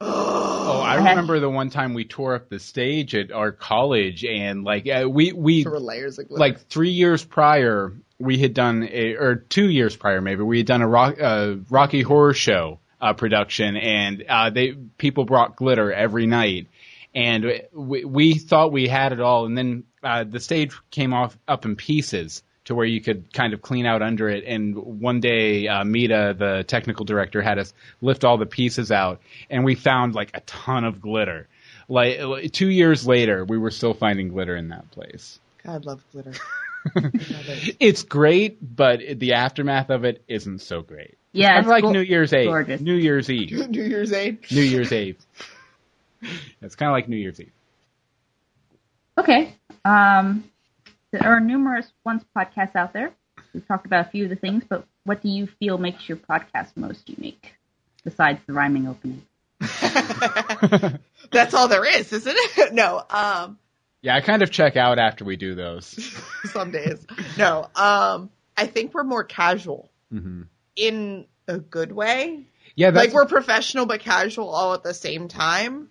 Oh, 0.02 0.82
I 0.82 0.96
I 0.98 1.00
had- 1.02 1.12
remember 1.12 1.40
the 1.40 1.50
one 1.50 1.70
time 1.70 1.94
we 1.94 2.04
tore 2.04 2.36
up 2.36 2.50
the 2.50 2.60
stage 2.60 3.16
at 3.16 3.32
our 3.32 3.52
college, 3.54 4.26
and 4.26 4.64
like 4.66 4.88
uh, 4.90 5.08
we 5.10 5.32
we 5.32 5.64
There 5.64 5.72
were 5.72 5.80
layers 5.80 6.20
of 6.20 6.28
glitter. 6.28 6.40
like 6.40 6.60
three 6.68 6.90
years 6.90 7.24
prior, 7.24 7.94
we 8.20 8.38
had 8.38 8.54
done 8.54 8.84
a, 8.92 9.14
or 9.16 9.36
two 9.36 9.70
years 9.70 9.96
prior 9.96 10.20
maybe, 10.22 10.44
we 10.44 10.58
had 10.58 10.68
done 10.68 10.82
a 10.82 10.88
rock, 10.88 11.16
uh, 11.22 11.56
Rocky 11.70 12.02
Horror 12.02 12.34
Show 12.34 12.80
uh, 13.00 13.14
production, 13.14 13.78
and 13.78 14.26
uh, 14.28 14.50
they 14.50 14.74
people 14.98 15.24
brought 15.24 15.56
glitter 15.56 15.94
every 15.94 16.26
night, 16.28 16.68
and 17.14 17.62
we, 17.72 18.04
we 18.04 18.34
thought 18.34 18.74
we 18.74 18.90
had 18.90 19.14
it 19.14 19.22
all, 19.22 19.46
and 19.46 19.58
then 19.58 19.86
uh, 20.04 20.26
the 20.26 20.42
stage 20.42 20.74
came 20.92 21.14
off 21.14 21.38
up 21.48 21.64
in 21.64 21.78
pieces 21.78 22.44
to 22.66 22.76
where 22.76 22.86
you 22.86 23.02
could 23.02 23.32
kind 23.34 23.54
of 23.54 23.62
clean 23.62 23.86
out 23.86 24.02
under 24.02 24.28
it. 24.30 24.44
And 24.46 24.76
one 24.76 25.20
day, 25.20 25.68
uh, 25.68 25.84
Mita, 25.84 26.36
the 26.38 26.64
technical 26.68 27.06
director, 27.06 27.42
had 27.42 27.60
us 27.60 27.74
lift 28.02 28.24
all 28.26 28.38
the 28.38 28.46
pieces 28.46 28.92
out, 28.92 29.22
and 29.50 29.64
we 29.64 29.76
found 29.76 30.16
like 30.16 30.32
a 30.34 30.42
ton 30.42 30.84
of 30.84 31.02
glitter. 31.02 31.48
Like 31.88 32.20
like, 32.22 32.52
two 32.52 32.70
years 32.70 33.08
later, 33.08 33.46
we 33.46 33.58
were 33.58 33.72
still 33.72 33.94
finding 33.94 34.30
glitter 34.30 34.56
in 34.56 34.70
that 34.70 34.90
place. 34.92 35.40
God, 35.64 35.86
love 35.86 36.04
glitter. 36.12 36.34
It. 36.96 37.78
It's 37.80 38.04
great, 38.04 38.60
but 38.62 39.00
the 39.16 39.34
aftermath 39.34 39.90
of 39.90 40.06
it 40.06 40.24
isn't 40.28 40.60
so 40.60 40.84
great. 40.84 41.18
Yeah, 41.32 41.58
it's 41.58 41.68
like 41.68 41.82
go- 41.82 41.92
New 41.92 42.02
Year's 42.02 42.32
Eve. 42.32 42.46
gorgeous. 42.46 42.80
New 42.80 42.94
Year's 42.94 43.28
Eve. 43.28 43.52
New 43.70 43.82
Year's 43.84 44.14
Eve. 44.14 44.40
New 44.52 44.62
Year's 44.62 44.92
Eve. 44.94 45.18
It's 46.62 46.76
kind 46.76 46.92
of 46.92 46.94
like 46.94 47.10
New 47.10 47.18
Year's 47.18 47.40
Eve. 47.42 47.52
Okay. 49.18 49.56
Um, 49.84 50.44
there 51.20 51.32
are 51.32 51.40
numerous 51.40 51.92
once 52.04 52.24
podcasts 52.36 52.76
out 52.76 52.94
there. 52.94 53.12
We've 53.54 53.68
talked 53.68 53.86
about 53.86 54.08
a 54.08 54.10
few 54.10 54.26
of 54.26 54.30
the 54.30 54.36
things, 54.36 54.64
but 54.68 54.86
what 55.06 55.22
do 55.22 55.30
you 55.30 55.48
feel 55.48 55.78
makes 55.78 56.08
your 56.10 56.18
podcast 56.18 56.76
most 56.76 57.08
unique, 57.10 57.54
besides 58.04 58.40
the 58.48 58.54
rhyming 58.54 58.88
opening? 58.88 59.22
That's 61.32 61.54
all 61.54 61.68
there 61.68 61.86
is, 61.86 62.12
isn't 62.12 62.36
it? 62.36 62.74
No. 62.74 63.02
Um. 63.10 63.58
Yeah, 64.02 64.16
I 64.16 64.22
kind 64.22 64.44
of 64.44 64.52
check 64.52 64.76
out 64.78 65.00
after 65.00 65.26
we 65.26 65.36
do 65.36 65.56
those. 65.56 66.14
Some 66.52 66.72
days. 66.72 67.06
No. 67.38 67.70
Um. 67.76 68.30
I 68.58 68.68
think 68.68 68.94
we're 68.94 69.04
more 69.04 69.24
casual 69.24 69.90
hmm 70.12 70.44
in 70.76 71.26
a 71.48 71.58
good 71.58 71.92
way. 71.94 72.44
Yeah, 72.76 72.92
that's 72.92 73.08
like 73.08 73.14
we're 73.14 73.26
professional 73.26 73.86
but 73.86 74.02
casual 74.02 74.50
all 74.50 74.74
at 74.74 74.84
the 74.84 74.94
same 74.94 75.30
time, 75.30 75.90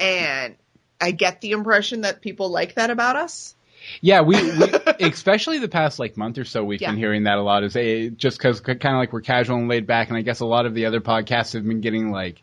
and 0.00 0.56
I 1.00 1.12
get 1.12 1.40
the 1.40 1.52
impression 1.52 2.00
that 2.00 2.20
people 2.20 2.48
like 2.48 2.74
that 2.74 2.90
about 2.90 3.14
us. 3.16 3.54
Yeah 4.00 4.20
we, 4.22 4.36
we 4.42 4.66
especially 5.00 5.58
the 5.58 5.68
past 5.68 5.98
like 5.98 6.16
month 6.16 6.38
or 6.38 6.44
so 6.44 6.64
we've 6.64 6.80
Yeah. 6.80 6.90
been 6.90 6.98
hearing 6.98 7.24
that 7.24 7.38
a 7.38 7.42
lot. 7.42 7.64
Is 7.64 7.76
eh, 7.76 8.10
just 8.14 8.38
because 8.38 8.60
kind 8.60 8.78
of 8.84 8.94
like 8.94 9.12
we're 9.12 9.20
casual 9.20 9.56
and 9.58 9.68
laid 9.68 9.86
back, 9.86 10.08
and 10.08 10.16
I 10.16 10.22
guess 10.22 10.40
a 10.40 10.46
lot 10.46 10.66
of 10.66 10.74
the 10.74 10.86
other 10.86 11.00
podcasts 11.00 11.52
have 11.54 11.64
been 11.66 11.80
getting 11.80 12.10
like. 12.10 12.42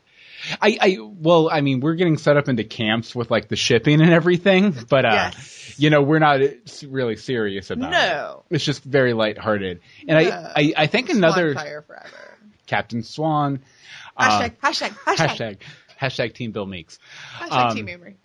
I, 0.60 0.78
I 0.82 0.98
well, 1.00 1.50
I 1.52 1.62
mean, 1.62 1.82
we're 1.82 1.94
getting 1.94 2.18
set 2.18 2.36
up 2.36 2.50
into 2.50 2.64
camps 2.64 3.14
with 3.16 3.30
like 3.30 3.48
the 3.48 3.56
shipping 3.56 4.02
and 4.02 4.12
everything, 4.12 4.76
but 4.90 5.06
uh, 5.06 5.32
Yes. 5.36 5.76
you 5.78 5.92
know, 5.92 6.02
we're 6.02 6.18
not 6.18 6.40
really 6.88 7.16
serious 7.16 7.70
about 7.70 7.90
it. 7.90 7.92
No. 7.92 8.44
It's 8.50 8.66
just 8.66 8.84
very 8.84 9.14
lighthearted. 9.14 9.82
And 10.08 10.28
No. 10.28 10.36
I, 10.36 10.52
I, 10.56 10.74
I 10.78 10.88
think 10.88 11.08
Swan 11.10 11.18
another 11.18 11.54
fire 11.54 11.84
forever. 11.84 12.38
Captain 12.66 13.04
Swan. 13.04 13.60
uh, 14.18 14.42
Hashtag, 14.42 14.56
hashtag, 14.64 14.90
hashtag, 15.06 15.28
hashtag, 15.28 15.58
hashtag 16.02 16.34
Team 16.34 16.52
Bill 16.54 16.66
Meeks. 16.66 16.98
hashtag 17.38 17.70
um, 17.70 17.76
Team 17.76 17.90
Amory. 17.90 18.18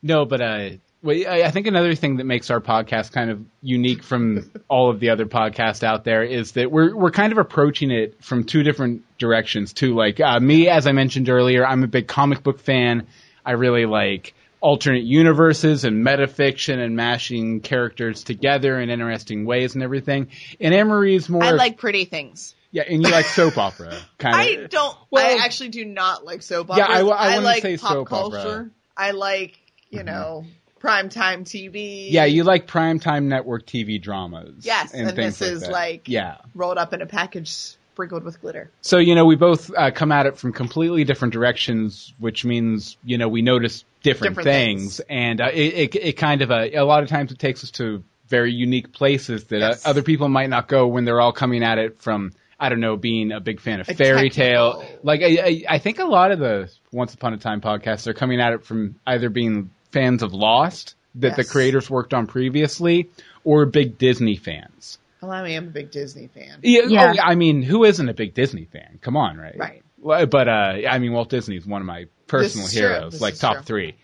No, 0.00 0.26
but 0.26 0.40
uh, 0.40 0.70
I 1.06 1.42
I 1.44 1.50
think 1.50 1.66
another 1.66 1.94
thing 1.94 2.16
that 2.16 2.24
makes 2.24 2.50
our 2.50 2.60
podcast 2.60 3.12
kind 3.12 3.30
of 3.30 3.44
unique 3.62 4.02
from 4.02 4.50
all 4.68 4.90
of 4.90 5.00
the 5.00 5.10
other 5.10 5.26
podcasts 5.26 5.82
out 5.82 6.04
there 6.04 6.22
is 6.22 6.52
that 6.52 6.70
we're 6.70 6.96
we're 6.96 7.10
kind 7.10 7.32
of 7.32 7.38
approaching 7.38 7.90
it 7.90 8.22
from 8.24 8.44
two 8.44 8.62
different 8.62 9.02
directions. 9.18 9.72
Too, 9.72 9.94
like 9.94 10.20
uh, 10.20 10.40
me, 10.40 10.68
as 10.68 10.86
I 10.86 10.92
mentioned 10.92 11.28
earlier, 11.28 11.66
I'm 11.66 11.82
a 11.82 11.88
big 11.88 12.08
comic 12.08 12.42
book 12.42 12.58
fan. 12.58 13.06
I 13.44 13.52
really 13.52 13.86
like 13.86 14.34
alternate 14.60 15.04
universes 15.04 15.84
and 15.84 16.04
metafiction 16.06 16.78
and 16.78 16.96
mashing 16.96 17.60
characters 17.60 18.24
together 18.24 18.80
in 18.80 18.88
interesting 18.88 19.44
ways 19.44 19.74
and 19.74 19.82
everything. 19.84 20.28
And 20.58 20.72
Emery's 20.72 21.28
more 21.28 21.44
I 21.44 21.50
like 21.50 21.76
pretty 21.76 22.06
things. 22.06 22.54
yeah, 22.70 22.84
and 22.88 23.02
you 23.02 23.10
like 23.10 23.26
soap 23.26 23.58
opera 23.58 23.94
kind 24.18 24.34
of. 24.34 24.40
I 24.40 24.66
don't. 24.68 24.96
Well- 25.10 25.26
I 25.38 25.44
actually 25.44 25.68
do 25.68 25.84
not 25.84 26.24
like 26.24 26.40
soap 26.40 26.70
opera. 26.70 26.78
Yeah, 26.78 26.84
operas. 26.84 26.96
I 26.96 26.98
w- 27.00 27.14
I 27.16 27.28
wanna 27.34 27.40
like 27.44 27.62
say 27.62 27.76
pop 27.76 27.90
soap 27.92 28.08
culture. 28.08 28.36
opera. 28.38 28.50
Mm-hmm. 28.60 28.68
I 28.96 29.10
like 29.10 29.60
you 29.90 30.02
know 30.02 30.46
primetime 30.84 31.42
TV. 31.44 32.10
Yeah, 32.10 32.24
you 32.26 32.44
like 32.44 32.66
primetime 32.66 33.24
network 33.24 33.66
TV 33.66 34.00
dramas. 34.00 34.54
Yes, 34.64 34.92
and, 34.92 35.08
and 35.08 35.16
this 35.16 35.40
like 35.40 35.50
is 35.50 35.60
that. 35.62 35.70
like- 35.72 36.08
yeah. 36.08 36.36
rolled 36.54 36.78
up 36.78 36.92
in 36.92 37.00
a 37.02 37.06
package 37.06 37.50
sprinkled 37.50 38.24
with 38.24 38.40
glitter. 38.40 38.70
So 38.82 38.98
you 38.98 39.14
know, 39.14 39.24
we 39.24 39.36
both 39.36 39.70
uh, 39.76 39.90
come 39.92 40.12
at 40.12 40.26
it 40.26 40.36
from 40.36 40.52
completely 40.52 41.04
different 41.04 41.32
directions, 41.32 42.12
which 42.18 42.44
means 42.44 42.96
you 43.04 43.18
know 43.18 43.28
we 43.28 43.42
notice 43.42 43.84
different, 44.02 44.32
Different 44.36 44.46
things, 44.46 44.96
things. 44.98 45.06
and 45.08 45.40
uh, 45.40 45.50
it, 45.52 45.94
it 45.94 45.96
it 45.96 46.12
kind 46.14 46.42
of 46.42 46.50
uh, 46.50 46.66
a 46.74 46.82
lot 46.84 47.02
of 47.02 47.08
times 47.08 47.32
it 47.32 47.38
takes 47.38 47.64
us 47.64 47.70
to 47.72 48.04
very 48.28 48.52
unique 48.52 48.92
places 48.92 49.44
that 49.44 49.60
Yes. 49.60 49.86
uh, 49.86 49.90
other 49.90 50.02
people 50.02 50.28
might 50.28 50.48
not 50.50 50.66
go 50.68 50.86
when 50.88 51.04
they're 51.04 51.20
all 51.20 51.32
coming 51.32 51.62
at 51.62 51.78
it 51.78 52.00
from. 52.02 52.32
I 52.58 52.68
don't 52.68 52.78
know, 52.80 52.96
being 52.96 53.32
a 53.32 53.40
big 53.40 53.60
fan 53.60 53.80
of 53.80 53.88
A 53.88 53.94
fairy 53.94 54.30
tale. 54.30 54.84
Like 55.02 55.22
I, 55.22 55.38
I, 55.44 55.64
I 55.70 55.78
think 55.80 55.98
a 55.98 56.04
lot 56.04 56.30
of 56.30 56.38
the 56.38 56.70
Once 56.92 57.12
Upon 57.12 57.34
a 57.34 57.36
Time 57.36 57.60
podcasts 57.60 58.06
are 58.06 58.14
coming 58.14 58.40
at 58.40 58.52
it 58.52 58.64
from 58.64 58.94
either 59.04 59.28
being 59.28 59.70
fans 59.94 60.22
of 60.22 60.34
Lost 60.34 60.94
that 61.14 61.36
the 61.36 61.44
creators 61.44 61.88
worked 61.88 62.12
on 62.12 62.26
previously, 62.26 63.08
or 63.44 63.64
big 63.66 63.96
Disney 63.98 64.36
fans. 64.36 64.98
Well, 65.22 65.30
I 65.30 65.48
am 65.50 65.68
a 65.68 65.70
big 65.70 65.90
Disney 65.90 66.26
fan. 66.26 66.58
Yeah, 66.62 66.82
Yeah. 66.86 67.10
oh, 67.10 67.12
yeah, 67.14 67.24
I 67.24 67.34
mean, 67.34 67.62
who 67.62 67.84
isn't 67.84 68.08
a 68.08 68.12
big 68.12 68.34
Disney 68.34 68.64
fan? 68.64 68.98
Come 69.00 69.16
on, 69.16 69.38
right? 69.38 69.56
Right. 69.56 69.82
But 70.30 70.48
uh, 70.48 70.86
I 70.86 70.98
mean, 70.98 71.12
Walt 71.12 71.30
Disney's 71.30 71.64
one 71.64 71.80
of 71.80 71.86
my 71.86 72.06
personal 72.26 72.66
heroes, 72.66 73.20
like 73.22 73.36
top 73.36 73.56
true. 73.56 73.64
three. 73.64 73.94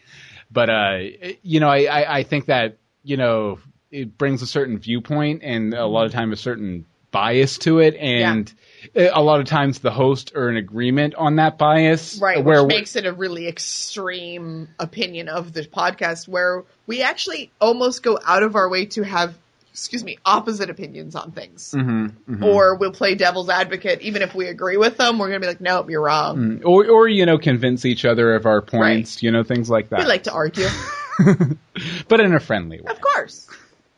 But 0.50 0.70
uh, 0.70 0.98
you 1.42 1.60
know, 1.60 1.68
I, 1.68 1.84
I, 1.84 2.18
I 2.18 2.22
think 2.22 2.46
that 2.46 2.78
you 3.02 3.16
know 3.18 3.58
it 3.90 4.16
brings 4.16 4.40
a 4.40 4.46
certain 4.46 4.78
viewpoint 4.78 5.42
and 5.42 5.74
a 5.74 5.86
lot 5.86 6.06
of 6.06 6.12
time 6.12 6.32
a 6.32 6.36
certain 6.36 6.86
bias 7.10 7.58
to 7.58 7.80
it, 7.80 7.96
and 7.96 8.52
a 8.94 9.22
lot 9.22 9.40
of 9.40 9.46
times 9.46 9.78
the 9.80 9.90
host 9.90 10.32
are 10.34 10.48
in 10.48 10.56
agreement 10.56 11.14
on 11.14 11.36
that 11.36 11.58
bias, 11.58 12.18
Right, 12.20 12.42
Where 12.44 12.64
which 12.64 12.74
makes 12.76 12.96
it 12.96 13.06
a 13.06 13.12
really 13.12 13.46
extreme 13.48 14.68
opinion 14.78 15.28
of 15.28 15.52
the 15.52 15.62
podcast 15.62 16.28
where 16.28 16.64
we 16.86 17.02
actually 17.02 17.50
almost 17.60 18.02
go 18.02 18.18
out 18.24 18.42
of 18.42 18.56
our 18.56 18.68
way 18.68 18.86
to 18.86 19.02
have, 19.02 19.34
excuse 19.72 20.02
me, 20.04 20.18
opposite 20.24 20.70
opinions 20.70 21.14
on 21.14 21.32
things. 21.32 21.72
Mhm, 21.76 22.12
mhm. 22.28 22.44
Or 22.44 22.76
we'll 22.76 22.92
play 22.92 23.14
devil's 23.14 23.48
advocate, 23.50 24.00
even 24.02 24.22
if 24.22 24.34
we 24.34 24.46
agree 24.46 24.76
with 24.76 24.96
them, 24.96 25.18
we're 25.18 25.28
going 25.28 25.40
to 25.40 25.44
be 25.44 25.48
like, 25.50 25.60
nope, 25.60 25.90
you're 25.90 26.02
wrong. 26.02 26.62
or 26.64 26.86
or 26.86 27.08
you 27.08 27.26
know 27.26 27.38
convince 27.38 27.84
each 27.84 28.04
other 28.04 28.34
of 28.34 28.46
our 28.46 28.62
points, 28.62 29.22
you 29.22 29.30
know 29.30 29.42
things 29.42 29.68
like 29.68 29.90
that. 29.90 30.00
We 30.00 30.06
like 30.06 30.24
to 30.24 30.32
argue. 30.32 30.68
but 32.08 32.20
in 32.20 32.34
a 32.34 32.40
friendly 32.40 32.80
way. 32.80 32.90
of 32.90 33.00
course. 33.00 33.46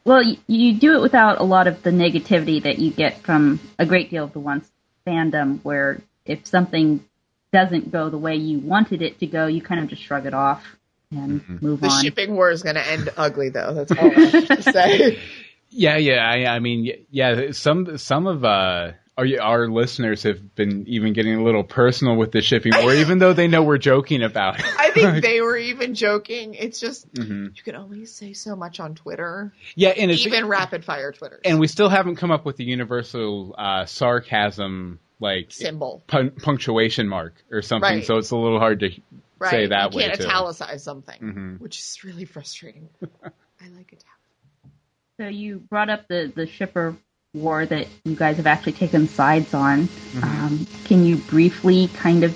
Well, 0.05 0.21
you, 0.23 0.37
you 0.49 0.75
do 0.81 0.95
it 0.97 1.01
without 1.01 1.39
a 1.39 1.45
lot 1.45 1.69
of 1.69 1.83
the 1.85 1.91
negativity 1.91 2.61
that 2.65 2.81
you 2.81 2.91
get 2.91 3.23
from 3.23 3.61
a 3.79 3.87
great 3.87 4.11
deal 4.11 4.25
of 4.25 4.33
the 4.33 4.41
once 4.41 4.69
fandom, 5.07 5.61
where 5.63 6.01
if 6.25 6.47
something 6.47 7.05
doesn't 7.53 7.93
go 7.93 8.09
the 8.09 8.19
way 8.19 8.37
you 8.37 8.59
wanted 8.59 9.03
it 9.03 9.19
to 9.21 9.27
go, 9.27 9.47
you 9.47 9.61
kind 9.61 9.81
of 9.83 9.89
just 9.89 10.03
shrug 10.03 10.27
it 10.27 10.35
off 10.35 10.65
and 11.11 11.43
move 11.61 11.81
The 11.81 11.89
on. 11.89 11.99
The 11.99 12.03
shipping 12.03 12.35
war 12.35 12.51
is 12.51 12.63
going 12.63 12.77
to 12.77 12.87
end 12.87 13.11
ugly, 13.17 13.51
though. 13.51 13.75
That's 13.75 13.93
all 13.93 14.11
I 14.11 14.21
have 14.25 14.49
to 14.49 14.63
say. 14.63 15.19
Yeah, 15.75 15.97
yeah. 15.97 16.19
I, 16.19 16.57
I 16.57 16.59
mean, 16.59 17.07
yeah. 17.11 17.53
Some 17.53 17.97
some 17.97 18.27
of 18.27 18.45
uh, 18.45 18.93
our 19.19 19.27
our 19.41 19.69
listeners 19.69 20.23
have 20.23 20.55
been 20.55 20.87
even 20.89 21.13
getting 21.13 21.35
a 21.35 21.43
little 21.45 21.65
personal 21.65 22.17
with 22.17 22.33
the 22.33 22.41
shipping 22.41 22.73
war, 22.75 22.95
even 22.95 23.19
though 23.19 23.33
they 23.35 23.47
know 23.49 23.63
we're 23.63 23.79
joking 23.79 24.23
about 24.23 24.59
it. 24.59 24.65
I 24.79 24.91
think 24.91 25.23
they 25.23 25.41
were 25.41 25.57
even 25.57 25.95
joking. 25.95 26.55
It's 26.55 26.81
just, 26.81 27.13
Mhm. 27.15 27.57
you 27.57 27.63
can 27.63 27.77
only 27.77 28.07
say 28.07 28.33
so 28.33 28.57
much 28.57 28.81
on 28.81 28.95
Twitter, 28.95 29.53
Yeah, 29.75 29.91
and 29.91 30.11
it's 30.11 30.25
even 30.27 30.47
rapid 30.49 30.85
fire 30.85 31.13
Twitter. 31.13 31.41
and 31.45 31.61
we 31.61 31.67
still 31.67 31.89
haven't 31.91 32.17
come 32.17 32.31
up 32.31 32.45
with 32.47 32.57
the 32.57 32.65
universal 32.65 33.55
uh, 33.59 33.85
sarcasm 33.85 34.99
like 35.21 35.47
symbol. 35.53 36.03
pun- 36.07 36.31
punctuation 36.31 37.07
mark 37.09 37.35
or 37.51 37.63
something. 37.63 37.97
Right. 37.99 38.05
So 38.07 38.17
it's 38.17 38.31
a 38.31 38.37
little 38.37 38.59
hard 38.59 38.81
to 38.81 38.91
Right. 39.39 39.51
say 39.51 39.67
that 39.67 39.93
you 39.93 39.99
way 39.99 40.05
can't 40.07 40.19
too. 40.21 40.25
italicize 40.27 40.83
something, 40.85 41.21
Mhm. 41.21 41.61
which 41.61 41.79
is 41.79 42.03
really 42.05 42.25
frustrating. 42.25 42.89
I 43.03 43.69
like 43.77 43.93
italic. 43.93 44.73
So 45.21 45.27
you 45.29 45.59
brought 45.59 45.91
up 45.91 46.09
the, 46.09 46.33
the 46.35 46.47
shipper 46.47 46.97
war 47.35 47.65
that 47.65 47.89
you 48.05 48.15
guys 48.15 48.37
have 48.37 48.47
actually 48.47 48.73
taken 48.73 49.09
sides 49.09 49.55
on. 49.55 49.89
Um, 50.23 50.67
can 50.85 51.05
you 51.05 51.17
briefly 51.17 51.89
kind 51.89 52.25
of 52.25 52.33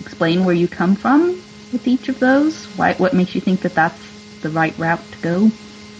explain 0.00 0.44
where 0.44 0.54
you 0.54 0.66
come 0.66 0.96
from 0.96 1.28
with 1.72 1.86
each 1.86 2.08
of 2.08 2.18
those? 2.18 2.64
Why, 2.76 2.94
what 2.94 3.12
makes 3.12 3.34
you 3.34 3.42
think 3.42 3.60
that 3.62 3.74
that's 3.74 4.00
the 4.40 4.48
right 4.48 4.76
route 4.78 5.00
to 5.12 5.18
go? 5.18 5.50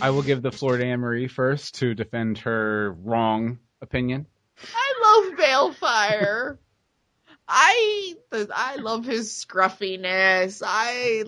I 0.01 0.11
will 0.11 0.23
give 0.23 0.41
the 0.41 0.51
floor 0.51 0.79
to 0.79 0.85
Anne 0.85 1.01
Marie 1.01 1.29
first 1.29 1.77
to 1.77 1.95
defend 1.95 2.39
her 2.39 2.93
wrong 3.03 3.59
opinion. 3.83 4.27
I 4.75 5.25
love 5.29 5.39
Baelfire. 5.39 6.59
I 7.47 8.15
I 8.33 8.77
love 8.77 9.05
his 9.05 9.35
scruffiness. 9.35 10.63
I 10.65 11.25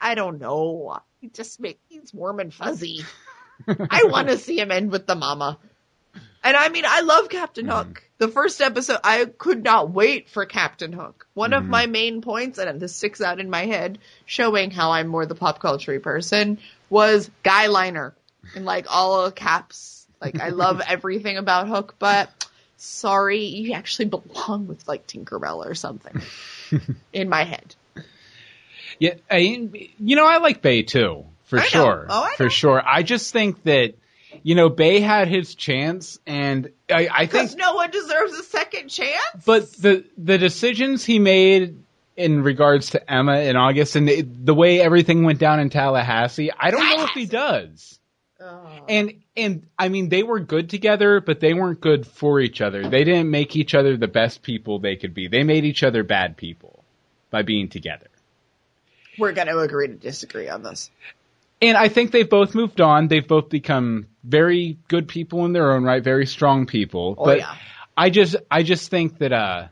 I 0.00 0.14
don't 0.16 0.40
know. 0.40 0.98
He 1.20 1.28
just 1.28 1.60
makes 1.60 1.80
he's 1.88 2.12
warm 2.12 2.40
and 2.40 2.52
fuzzy. 2.52 3.04
I 3.68 4.04
want 4.04 4.28
to 4.28 4.38
see 4.38 4.58
him 4.58 4.72
end 4.72 4.90
with 4.90 5.06
the 5.06 5.14
mama. 5.14 5.58
And 6.44 6.56
I 6.56 6.68
mean, 6.68 6.84
I 6.86 7.00
love 7.00 7.30
Captain 7.30 7.66
mm-hmm. 7.66 7.88
Hook. 7.88 8.02
The 8.18 8.28
first 8.28 8.60
episode, 8.60 9.00
I 9.02 9.24
could 9.24 9.64
not 9.64 9.90
wait 9.90 10.28
for 10.28 10.44
Captain 10.44 10.92
Hook. 10.92 11.26
One 11.32 11.54
of 11.54 11.62
mm-hmm. 11.62 11.70
my 11.70 11.86
main 11.86 12.20
points, 12.20 12.58
and 12.58 12.78
this 12.78 12.94
sticks 12.94 13.22
out 13.22 13.40
in 13.40 13.50
my 13.50 13.64
head, 13.64 13.98
showing 14.26 14.70
how 14.70 14.92
I'm 14.92 15.08
more 15.08 15.26
the 15.26 15.34
pop 15.34 15.58
culture 15.58 15.98
person, 16.00 16.58
was 16.90 17.30
Guy 17.42 17.66
Liner. 17.66 18.14
In 18.54 18.66
like 18.66 18.86
all 18.90 19.30
caps. 19.30 20.06
Like, 20.20 20.38
I 20.38 20.50
love 20.50 20.82
everything 20.86 21.38
about 21.38 21.66
Hook, 21.66 21.94
but 21.98 22.30
sorry, 22.76 23.44
you 23.46 23.72
actually 23.72 24.06
belong 24.06 24.66
with 24.66 24.86
like 24.86 25.06
Tinkerbell 25.06 25.66
or 25.66 25.74
something. 25.74 26.20
in 27.12 27.28
my 27.28 27.44
head. 27.44 27.74
Yeah, 28.98 29.14
I, 29.30 29.38
you 29.98 30.16
know, 30.16 30.26
I 30.26 30.38
like 30.38 30.62
Bae 30.62 30.82
too, 30.82 31.24
for 31.44 31.58
I 31.58 31.64
sure. 31.64 32.06
Oh, 32.08 32.30
for 32.36 32.44
know. 32.44 32.48
sure. 32.48 32.82
I 32.84 33.02
just 33.02 33.32
think 33.32 33.62
that, 33.64 33.94
you 34.42 34.54
know, 34.54 34.68
Bae 34.68 35.00
had 35.00 35.28
his 35.28 35.54
chance, 35.54 36.18
and 36.26 36.70
I, 36.90 37.08
I 37.12 37.26
think, 37.26 37.56
no 37.56 37.74
one 37.74 37.90
deserves 37.90 38.32
a 38.34 38.42
second 38.42 38.88
chance. 38.88 39.44
but 39.44 39.72
the 39.72 40.04
the 40.18 40.38
decisions 40.38 41.04
he 41.04 41.18
made 41.18 41.78
in 42.16 42.42
regards 42.42 42.90
to 42.90 43.12
Emma 43.12 43.40
in 43.40 43.56
August 43.56 43.96
and 43.96 44.08
the, 44.08 44.22
the 44.22 44.54
way 44.54 44.80
everything 44.80 45.24
went 45.24 45.38
down 45.38 45.60
in 45.60 45.70
Tallahassee, 45.70 46.50
I 46.52 46.70
don't 46.70 46.88
know 46.96 47.04
if 47.04 47.10
he 47.10 47.26
does. 47.26 47.98
Oh. 48.40 48.66
And 48.88 49.22
and 49.36 49.66
I 49.78 49.88
mean, 49.88 50.08
they 50.08 50.22
were 50.22 50.40
good 50.40 50.70
together, 50.70 51.20
but 51.20 51.40
they 51.40 51.54
weren't 51.54 51.80
good 51.80 52.06
for 52.06 52.40
each 52.40 52.60
other. 52.60 52.88
They 52.88 53.04
didn't 53.04 53.30
make 53.30 53.56
each 53.56 53.74
other 53.74 53.96
the 53.96 54.08
best 54.08 54.42
people 54.42 54.78
they 54.78 54.96
could 54.96 55.14
be. 55.14 55.28
They 55.28 55.42
made 55.42 55.64
each 55.64 55.82
other 55.82 56.04
bad 56.04 56.36
people 56.36 56.84
by 57.30 57.42
being 57.42 57.68
together. 57.68 58.06
We're 59.18 59.32
going 59.32 59.46
to 59.46 59.58
agree 59.58 59.88
to 59.88 59.94
disagree 59.94 60.48
on 60.48 60.62
this. 60.62 60.90
And 61.62 61.76
I 61.76 61.88
think 61.88 62.10
they've 62.10 62.28
both 62.28 62.54
moved 62.54 62.80
on. 62.80 63.08
They've 63.08 63.26
both 63.26 63.48
become 63.48 64.08
very 64.22 64.78
good 64.88 65.08
people 65.08 65.44
in 65.44 65.52
their 65.52 65.72
own 65.72 65.84
right, 65.84 66.02
very 66.02 66.26
strong 66.26 66.66
people. 66.66 67.14
Oh, 67.18 67.24
but 67.24 67.38
yeah. 67.38 67.54
I 67.96 68.10
just 68.10 68.36
I 68.50 68.62
just 68.62 68.90
think 68.90 69.18
that 69.18 69.32
uh 69.32 69.68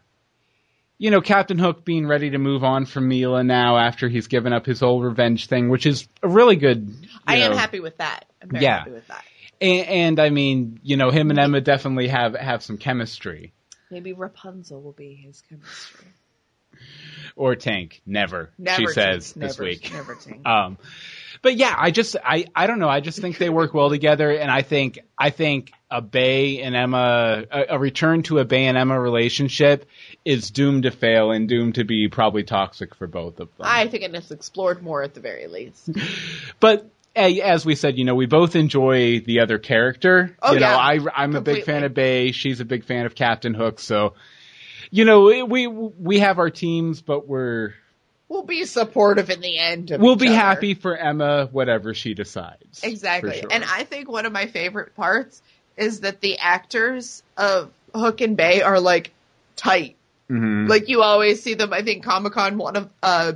you 0.99 1.11
know, 1.11 1.21
Captain 1.21 1.59
Hook 1.59 1.85
being 1.85 2.07
ready 2.07 2.31
to 2.31 2.39
move 2.39 2.63
on 2.63 2.87
from 2.87 3.11
Milah 3.11 3.45
now 3.45 3.77
after 3.77 4.09
he's 4.09 4.29
given 4.29 4.53
up 4.53 4.65
his 4.65 4.79
whole 4.79 5.03
revenge 5.03 5.49
thing, 5.49 5.69
which 5.69 5.85
is 5.85 6.07
a 6.23 6.29
really 6.29 6.55
good 6.55 6.87
you 6.89 7.09
I 7.27 7.39
am 7.39 7.53
happy 7.57 7.81
with 7.81 7.97
that. 7.99 8.27
I'm 8.41 8.51
very 8.51 8.63
Yeah. 8.65 8.79
happy 8.79 8.93
with 8.93 9.07
that. 9.09 9.25
And, 9.61 9.87
and 9.89 10.21
I 10.21 10.31
mean, 10.31 10.79
you 10.85 10.97
know, 10.97 11.11
him 11.11 11.31
and 11.31 11.39
Emma 11.39 11.61
definitely 11.61 12.09
have 12.09 12.35
have 12.37 12.63
some 12.63 12.79
chemistry. 12.79 13.53
Maybe 13.91 14.13
Rapunzel 14.13 14.81
will 14.81 14.93
be 14.93 15.15
his 15.15 15.43
chemistry. 15.49 16.07
Or 17.37 17.55
Tank, 17.57 18.01
never. 18.07 18.51
Never 18.59 18.77
she 18.81 18.87
Tink. 18.87 18.93
says 18.95 19.37
never, 19.37 19.49
this 19.49 19.59
week. 19.59 19.93
Never 19.93 20.15
Tink. 20.15 20.47
Um, 20.47 20.79
but 21.43 21.57
yeah, 21.57 21.75
I 21.77 21.91
just 21.91 22.17
I 22.25 22.47
I 22.55 22.69
don't 22.69 22.79
know. 22.79 22.89
I 22.89 23.01
just 23.01 23.21
think 23.21 23.37
they 23.37 23.51
work 23.51 23.75
well 23.75 23.91
together, 23.91 24.31
and 24.31 24.51
I 24.51 24.63
think 24.63 25.01
I 25.19 25.31
think 25.31 25.73
a 25.91 26.01
Bae 26.01 26.61
and 26.63 26.77
Emma 26.77 27.45
a, 27.51 27.65
a 27.71 27.79
return 27.79 28.23
to 28.25 28.39
a 28.39 28.45
Bae 28.45 28.69
and 28.69 28.79
Emma 28.79 28.99
relationship 28.99 29.87
is 30.25 30.51
doomed 30.51 30.85
to 30.85 30.93
fail 30.93 31.33
and 31.33 31.49
doomed 31.49 31.75
to 31.75 31.85
be 31.85 32.09
probably 32.09 32.45
toxic 32.45 32.95
for 32.95 33.09
both 33.09 33.41
of 33.41 33.49
them. 33.57 33.67
I 33.67 33.89
think 33.89 34.05
it 34.05 34.15
is 34.15 34.31
explored 34.31 34.83
more 34.83 35.03
at 35.03 35.15
the 35.15 35.21
very 35.21 35.49
least. 35.49 35.91
but 36.61 36.89
as 37.15 37.67
we 37.67 37.75
said, 37.75 37.99
you 37.99 38.05
know, 38.05 38.15
we 38.15 38.27
both 38.27 38.57
enjoy 38.57 39.21
the 39.21 39.41
other 39.41 39.59
character. 39.59 40.37
Oh, 40.41 40.53
you 40.53 40.61
know, 40.61 40.67
yeah. 40.67 40.77
I 40.77 40.99
I'm 41.15 41.35
a 41.35 41.41
big 41.41 41.65
fan 41.65 41.83
of 41.83 41.93
Bae. 41.93 42.31
She's 42.31 42.61
a 42.61 42.65
big 42.65 42.85
fan 42.85 43.05
of 43.05 43.17
Captain 43.17 43.53
Hook. 43.53 43.81
So, 43.81 44.15
you 44.91 45.05
know, 45.05 45.25
we 45.45 45.67
we 45.67 46.21
have 46.21 46.39
our 46.39 46.51
teams, 46.51 47.03
but 47.03 47.27
we're 47.27 47.75
We'll 48.33 48.45
be 48.45 48.65
supportive 48.65 49.29
in 49.29 49.43
the 49.43 49.59
end. 49.59 49.91
Of 49.91 50.01
we'll 50.01 50.17
be 50.17 50.29
other. 50.29 50.37
happy 50.37 50.73
for 50.73 50.97
Emma, 50.97 51.49
whatever 51.53 51.93
she 51.93 52.15
decides. 52.15 52.83
Exactly. 52.83 53.41
sure. 53.41 53.51
And 53.53 53.63
I 53.63 53.85
think 53.85 54.09
one 54.11 54.25
of 54.25 54.33
my 54.33 54.47
favorite 54.47 54.97
parts 54.97 55.43
is 55.77 56.01
that 56.01 56.21
the 56.23 56.39
actors 56.39 57.23
of 57.37 57.71
Hook 57.95 58.23
and 58.23 58.35
Bae 58.37 58.63
are 58.63 58.81
like 58.81 59.13
tight. 59.55 59.97
Mhm. 60.31 60.67
Like 60.67 60.89
you 60.89 61.03
always 61.03 61.43
see 61.43 61.53
them. 61.55 61.75
I 61.75 61.83
think 61.83 62.05
Comic 62.05 62.33
Con 62.33 62.57
one 62.57 62.77
of 62.77 62.91
uh, 63.03 63.33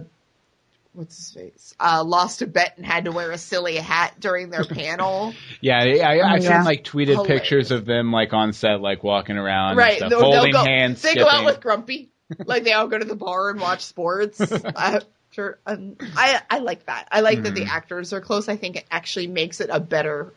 what's 0.94 1.16
his 1.16 1.30
face? 1.30 1.74
Uh, 1.78 2.02
lost 2.02 2.40
a 2.40 2.46
bet 2.46 2.74
and 2.78 2.86
had 2.86 3.04
to 3.04 3.12
wear 3.12 3.30
a 3.32 3.38
silly 3.38 3.76
hat 3.76 4.14
during 4.18 4.48
their 4.48 4.64
panel. 4.64 5.34
Yeah, 5.60 5.78
I, 5.78 5.98
I, 5.98 6.32
I've 6.34 6.42
yeah. 6.44 6.58
seen 6.58 6.64
like 6.64 6.84
tweeted 6.84 7.08
Hilarious. 7.08 7.26
pictures 7.26 7.70
of 7.70 7.84
them 7.84 8.12
like 8.12 8.32
on 8.32 8.52
set, 8.54 8.80
like 8.80 9.02
walking 9.02 9.36
around, 9.36 9.76
right. 9.76 10.00
and 10.00 10.10
They'll, 10.10 10.20
stuff, 10.20 10.30
they'll 10.30 10.32
holding 10.36 10.52
go, 10.52 10.64
hands, 10.64 11.02
They 11.02 11.10
skipping. 11.10 11.24
go 11.24 11.30
out 11.30 11.44
with 11.44 11.60
Grumpy. 11.60 12.08
Like 12.46 12.64
they 12.64 12.72
all 12.72 12.88
go 12.88 12.98
to 12.98 13.04
the 13.04 13.16
bar 13.16 13.50
and 13.50 13.60
watch 13.60 13.84
sports. 13.84 14.40
uh, 14.64 15.00
sure. 15.30 15.58
Um, 15.66 15.96
I 16.16 16.40
I 16.50 16.58
like 16.58 16.86
that. 16.86 17.08
I 17.10 17.20
like 17.20 17.42
that 17.42 17.54
Mm-hmm. 17.54 17.64
the 17.64 17.70
actors 17.70 18.12
are 18.12 18.20
close. 18.20 18.48
I 18.48 18.56
think 18.56 18.76
it 18.76 18.84
actually 18.90 19.26
makes 19.28 19.60
it 19.60 19.70
a 19.72 19.80
better. 19.80 20.32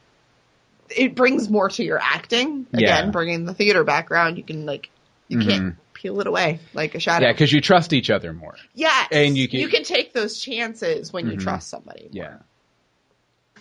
It 0.90 1.16
brings 1.16 1.50
more 1.50 1.70
to 1.70 1.84
your 1.84 2.00
acting. 2.02 2.66
Again, 2.74 3.06
Yeah. 3.06 3.12
bringing 3.12 3.46
the 3.46 3.54
theater 3.54 3.84
background, 3.84 4.38
you 4.38 4.44
can 4.44 4.66
like 4.66 4.90
you 5.28 5.40
can't 5.40 5.76
peel 5.94 6.20
it 6.22 6.28
away 6.28 6.60
like 6.74 6.96
a 6.96 7.00
shadow. 7.00 7.26
yeah, 7.28 7.32
because 7.34 7.52
you 7.52 7.62
trust 7.62 7.94
each 7.94 8.10
other 8.10 8.34
more. 8.34 8.56
yes, 8.74 9.10
and 9.12 9.38
you 9.38 9.48
can- 9.48 9.60
you 9.60 9.68
can 9.68 9.84
take 9.84 10.14
those 10.14 10.40
chances 10.40 11.12
when 11.14 11.28
you 11.28 11.34
Mhm. 11.38 11.42
trust 11.42 11.68
somebody. 11.70 12.04
more. 12.06 12.10
Yeah, 12.14 12.38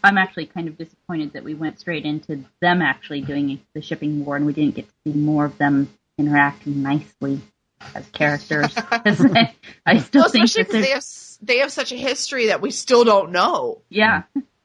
I'm 0.02 0.16
actually 0.16 0.46
kind 0.46 0.68
of 0.68 0.78
disappointed 0.78 1.32
that 1.32 1.42
we 1.44 1.54
went 1.54 1.80
straight 1.80 2.04
into 2.04 2.44
them 2.60 2.80
actually 2.80 3.20
doing 3.22 3.60
the 3.74 3.82
shipping 3.82 4.24
war 4.24 4.36
and 4.36 4.46
we 4.46 4.52
didn't 4.52 4.76
get 4.76 4.86
to 4.88 4.94
see 5.04 5.18
more 5.18 5.44
of 5.44 5.58
them 5.58 5.88
interacting 6.16 6.82
nicely 6.82 7.40
as 7.94 8.06
characters. 8.10 8.72
I, 8.90 9.54
I 9.86 9.98
still 9.98 10.22
Well, 10.22 10.30
think 10.30 10.44
especially 10.46 10.64
that 10.64 10.80
they 10.80 10.90
have 10.90 11.04
they 11.42 11.58
have 11.58 11.72
such 11.72 11.92
a 11.92 11.96
history 11.96 12.46
that 12.46 12.60
we 12.60 12.70
still 12.70 13.04
don't 13.04 13.30
know. 13.32 13.82
yeah, 13.88 14.22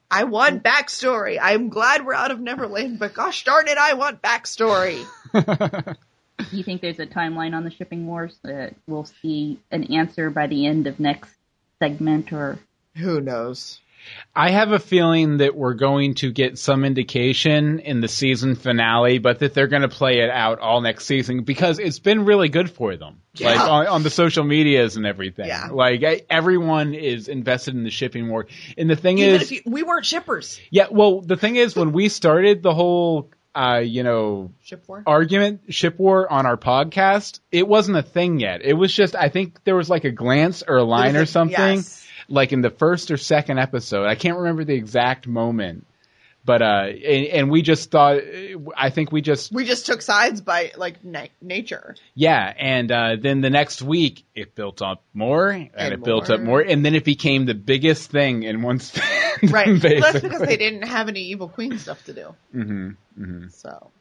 I 0.09 0.23
want 0.25 0.63
backstory. 0.63 1.37
I'm 1.41 1.69
glad 1.69 2.05
we're 2.05 2.13
out 2.13 2.31
of 2.31 2.39
Neverland, 2.39 2.99
but 2.99 3.13
gosh 3.13 3.43
darn 3.43 3.67
it, 3.67 3.77
I 3.77 3.93
want 3.93 4.21
backstory. 4.21 5.05
Do 5.33 5.95
you 6.57 6.63
think 6.63 6.81
there's 6.81 6.99
a 6.99 7.05
timeline 7.07 7.55
on 7.55 7.63
the 7.63 7.71
shipping 7.71 8.05
wars 8.07 8.37
that 8.43 8.75
we'll 8.87 9.05
see 9.05 9.59
an 9.71 9.85
answer 9.93 10.29
by 10.29 10.47
the 10.47 10.65
end 10.65 10.87
of 10.87 10.99
next 10.99 11.31
segment 11.79 12.31
or 12.33 12.59
Who 12.97 13.21
knows? 13.21 13.79
I 14.35 14.49
have 14.51 14.71
a 14.71 14.79
feeling 14.79 15.37
that 15.37 15.55
we're 15.55 15.75
going 15.75 16.15
to 16.15 16.31
get 16.31 16.57
some 16.57 16.85
indication 16.85 17.79
in 17.79 18.01
the 18.01 18.07
season 18.07 18.55
finale, 18.55 19.19
but 19.19 19.39
that 19.39 19.53
they're 19.53 19.67
going 19.67 19.83
to 19.83 19.89
play 19.89 20.19
it 20.21 20.29
out 20.29 20.59
all 20.59 20.81
next 20.81 21.05
season 21.05 21.43
because 21.43 21.77
it's 21.79 21.99
been 21.99 22.25
really 22.25 22.49
good 22.49 22.71
for 22.71 22.95
them. 22.95 23.21
Yeah. 23.35 23.51
Like 23.51 23.59
on, 23.69 23.87
on 23.87 24.03
the 24.03 24.09
social 24.09 24.43
medias 24.43 24.95
and 24.97 25.05
everything. 25.05 25.47
Yeah. 25.47 25.69
Like 25.71 26.03
I, 26.03 26.21
everyone 26.29 26.93
is 26.93 27.27
invested 27.27 27.75
in 27.75 27.83
the 27.83 27.91
shipping 27.91 28.29
war. 28.29 28.47
And 28.77 28.89
the 28.89 28.95
thing 28.95 29.19
Even 29.19 29.41
is, 29.41 29.51
you, 29.51 29.61
we 29.65 29.83
weren't 29.83 30.05
shippers. 30.05 30.59
yeah, 30.71 30.87
well, 30.89 31.21
the 31.21 31.37
thing 31.37 31.55
is 31.55 31.75
when 31.75 31.91
we 31.91 32.09
started 32.09 32.63
the 32.63 32.73
whole, 32.73 33.29
uh, 33.55 33.81
you 33.83 34.01
know, 34.01 34.51
Ship 34.63 34.83
war. 34.87 35.03
argument 35.05 35.61
ship 35.69 35.99
war 35.99 36.31
on 36.31 36.47
our 36.47 36.57
podcast, 36.57 37.39
it 37.51 37.67
wasn't 37.67 37.97
a 37.97 38.01
thing 38.01 38.39
yet. 38.39 38.61
It 38.63 38.73
was 38.73 38.91
just, 38.91 39.15
I 39.15 39.29
think 39.29 39.63
there 39.63 39.75
was 39.75 39.91
like 39.91 40.05
a 40.05 40.11
glance 40.11 40.63
or 40.67 40.77
a 40.77 40.83
line 40.83 41.15
or 41.15 41.27
something 41.27 41.75
yes. 41.75 42.02
Like 42.33 42.51
in 42.51 42.61
the 42.61 42.69
first 42.69 43.11
or 43.11 43.17
second 43.17 43.59
episode. 43.59 44.05
I 44.07 44.15
can't 44.15 44.37
remember 44.37 44.63
the 44.63 44.73
exact 44.73 45.27
moment, 45.27 45.85
but 46.43 46.61
uh, 46.61 46.85
and, 46.87 47.25
and 47.27 47.51
we 47.51 47.61
just 47.61 47.91
thought, 47.91 48.19
I 48.75 48.89
think 48.89 49.11
we 49.11 49.21
just 49.21 49.51
We 49.51 49.65
just 49.65 49.85
took 49.85 50.01
sides 50.01 50.41
by 50.41 50.71
like 50.75 51.03
na- 51.05 51.27
nature. 51.41 51.95
yeah, 52.15 52.53
and 52.57 52.91
uh, 52.91 53.15
then 53.21 53.41
the 53.41 53.49
next 53.49 53.81
week 53.81 54.25
it 54.35 54.55
built 54.55 54.81
up 54.81 55.03
more 55.13 55.49
and, 55.49 55.69
And 55.75 55.93
it 55.93 56.03
built 56.03 56.29
up 56.29 56.39
more. 56.41 56.59
more, 56.59 56.61
and 56.61 56.83
then 56.83 56.95
it 56.95 57.05
became 57.05 57.45
the 57.45 57.53
biggest 57.53 58.09
thing 58.11 58.43
in 58.43 58.61
one 58.61 58.79
span. 58.79 59.09
Right. 59.43 59.67
Well, 59.67 59.99
that's 59.99 60.21
because 60.21 60.41
they 60.41 60.55
didn't 60.57 60.83
have 60.83 61.09
any 61.09 61.19
evil 61.21 61.49
queen 61.49 61.77
stuff 61.77 62.03
to 62.05 62.13
do. 62.13 62.35
hmm 62.53 62.89
hmm 63.17 63.47
So 63.49 63.91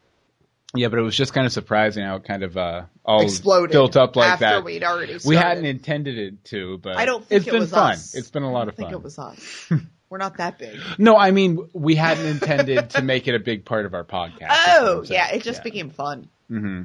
Yeah, 0.74 0.88
but 0.88 0.98
it 0.98 1.02
was 1.02 1.14
just 1.16 1.34
kind 1.34 1.46
of 1.46 1.52
surprising 1.52 2.04
how 2.04 2.16
it 2.16 2.24
kind 2.24 2.42
of 2.42 2.56
uh, 2.56 2.84
all 3.04 3.22
exploded. 3.22 3.72
built 3.72 3.96
up 3.96 4.16
like 4.16 4.30
after 4.32 4.44
that. 4.46 4.64
we'd 4.64 4.82
already 4.82 5.18
started. 5.18 5.28
We 5.28 5.36
hadn't 5.36 5.66
intended 5.66 6.16
it 6.18 6.44
to, 6.46 6.78
but 6.78 6.96
I 6.96 7.04
don't 7.04 7.24
think 7.26 7.40
it's 7.40 7.48
it 7.48 7.50
been 7.50 7.60
was 7.60 7.70
fun. 7.70 7.92
us. 7.92 8.14
It's 8.14 8.30
been 8.30 8.42
a 8.42 8.50
lot 8.50 8.68
I 8.68 8.70
of 8.70 8.76
think 8.76 8.88
fun. 8.88 8.94
it 8.94 9.02
was 9.02 9.18
us. 9.18 9.70
We're 10.08 10.18
not 10.18 10.38
that 10.38 10.58
big. 10.58 10.78
No, 10.98 11.16
I 11.16 11.30
mean 11.30 11.68
we 11.74 11.94
hadn't 11.94 12.26
intended 12.26 12.90
to 12.90 13.02
make 13.02 13.28
it 13.28 13.34
a 13.34 13.38
big 13.38 13.64
part 13.64 13.84
of 13.86 13.94
our 13.94 14.04
podcast. 14.04 14.48
Oh, 14.68 15.02
yeah. 15.06 15.30
It 15.32 15.42
just 15.42 15.62
became 15.62 15.90
fun. 15.90 16.28
hmm 16.48 16.82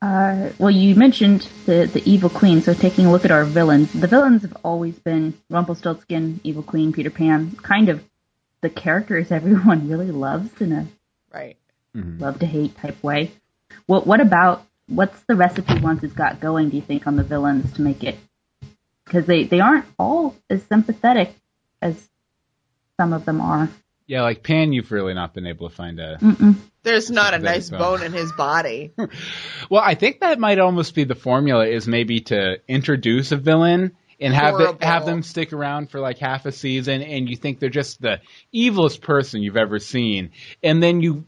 Uh, 0.00 0.50
well, 0.58 0.70
you 0.70 0.94
mentioned 0.94 1.48
the 1.66 1.86
the 1.92 2.02
evil 2.10 2.28
queen. 2.30 2.60
So 2.62 2.74
taking 2.74 3.06
a 3.06 3.12
look 3.12 3.24
at 3.24 3.30
our 3.30 3.44
villains, 3.44 3.92
the 3.92 4.08
villains 4.08 4.42
have 4.42 4.56
always 4.64 4.98
been 4.98 5.34
Rumpelstiltskin, 5.48 6.40
Evil 6.42 6.62
Queen, 6.62 6.92
Peter 6.92 7.10
Pan, 7.10 7.52
kind 7.62 7.88
of 7.88 8.02
the 8.62 8.70
characters 8.70 9.30
everyone 9.40 9.88
really 9.88 10.10
loves 10.10 10.50
in 10.60 10.72
a 10.72 10.86
Right. 11.32 11.56
Mm-hmm. 11.96 12.22
love 12.22 12.38
to 12.38 12.46
hate 12.46 12.76
type 12.76 13.02
way. 13.02 13.32
What 13.86 14.06
what 14.06 14.20
about 14.20 14.64
what's 14.88 15.20
the 15.22 15.34
recipe 15.34 15.78
once 15.78 16.02
it's 16.02 16.14
got 16.14 16.40
going? 16.40 16.70
Do 16.70 16.76
you 16.76 16.82
think 16.82 17.06
on 17.06 17.16
the 17.16 17.22
villains 17.22 17.72
to 17.74 17.82
make 17.82 18.02
it 18.02 18.18
because 19.04 19.26
they 19.26 19.44
they 19.44 19.60
aren't 19.60 19.84
all 19.98 20.36
as 20.48 20.62
sympathetic 20.64 21.34
as 21.80 22.08
some 22.98 23.12
of 23.12 23.24
them 23.24 23.40
are. 23.40 23.68
Yeah, 24.06 24.22
like 24.22 24.42
Pan, 24.42 24.72
you've 24.72 24.90
really 24.90 25.14
not 25.14 25.32
been 25.34 25.46
able 25.46 25.68
to 25.68 25.74
find 25.74 26.00
a 26.00 26.18
Mm-mm. 26.18 26.56
There's 26.82 27.10
not 27.10 27.34
a 27.34 27.38
nice 27.38 27.70
you 27.70 27.78
go. 27.78 27.96
bone 27.96 28.02
in 28.02 28.12
his 28.12 28.32
body. 28.32 28.92
Well, 29.70 29.82
I 29.82 29.94
think 29.94 30.20
that 30.20 30.38
might 30.38 30.58
almost 30.58 30.94
be 30.94 31.04
the 31.04 31.14
formula 31.14 31.66
is 31.66 31.86
maybe 31.88 32.20
to 32.20 32.56
introduce 32.68 33.32
a 33.32 33.36
villain 33.36 33.92
and 34.20 34.34
have 34.34 34.58
the, 34.58 34.76
have 34.82 35.06
them 35.06 35.22
stick 35.22 35.52
around 35.54 35.90
for 35.90 35.98
like 35.98 36.18
half 36.18 36.44
a 36.44 36.52
season 36.52 37.00
and 37.00 37.28
you 37.30 37.36
think 37.36 37.58
they're 37.58 37.70
just 37.70 38.02
the 38.02 38.20
evilest 38.54 39.00
person 39.00 39.42
you've 39.42 39.56
ever 39.56 39.78
seen. 39.78 40.32
And 40.62 40.82
then 40.82 41.00
you 41.00 41.24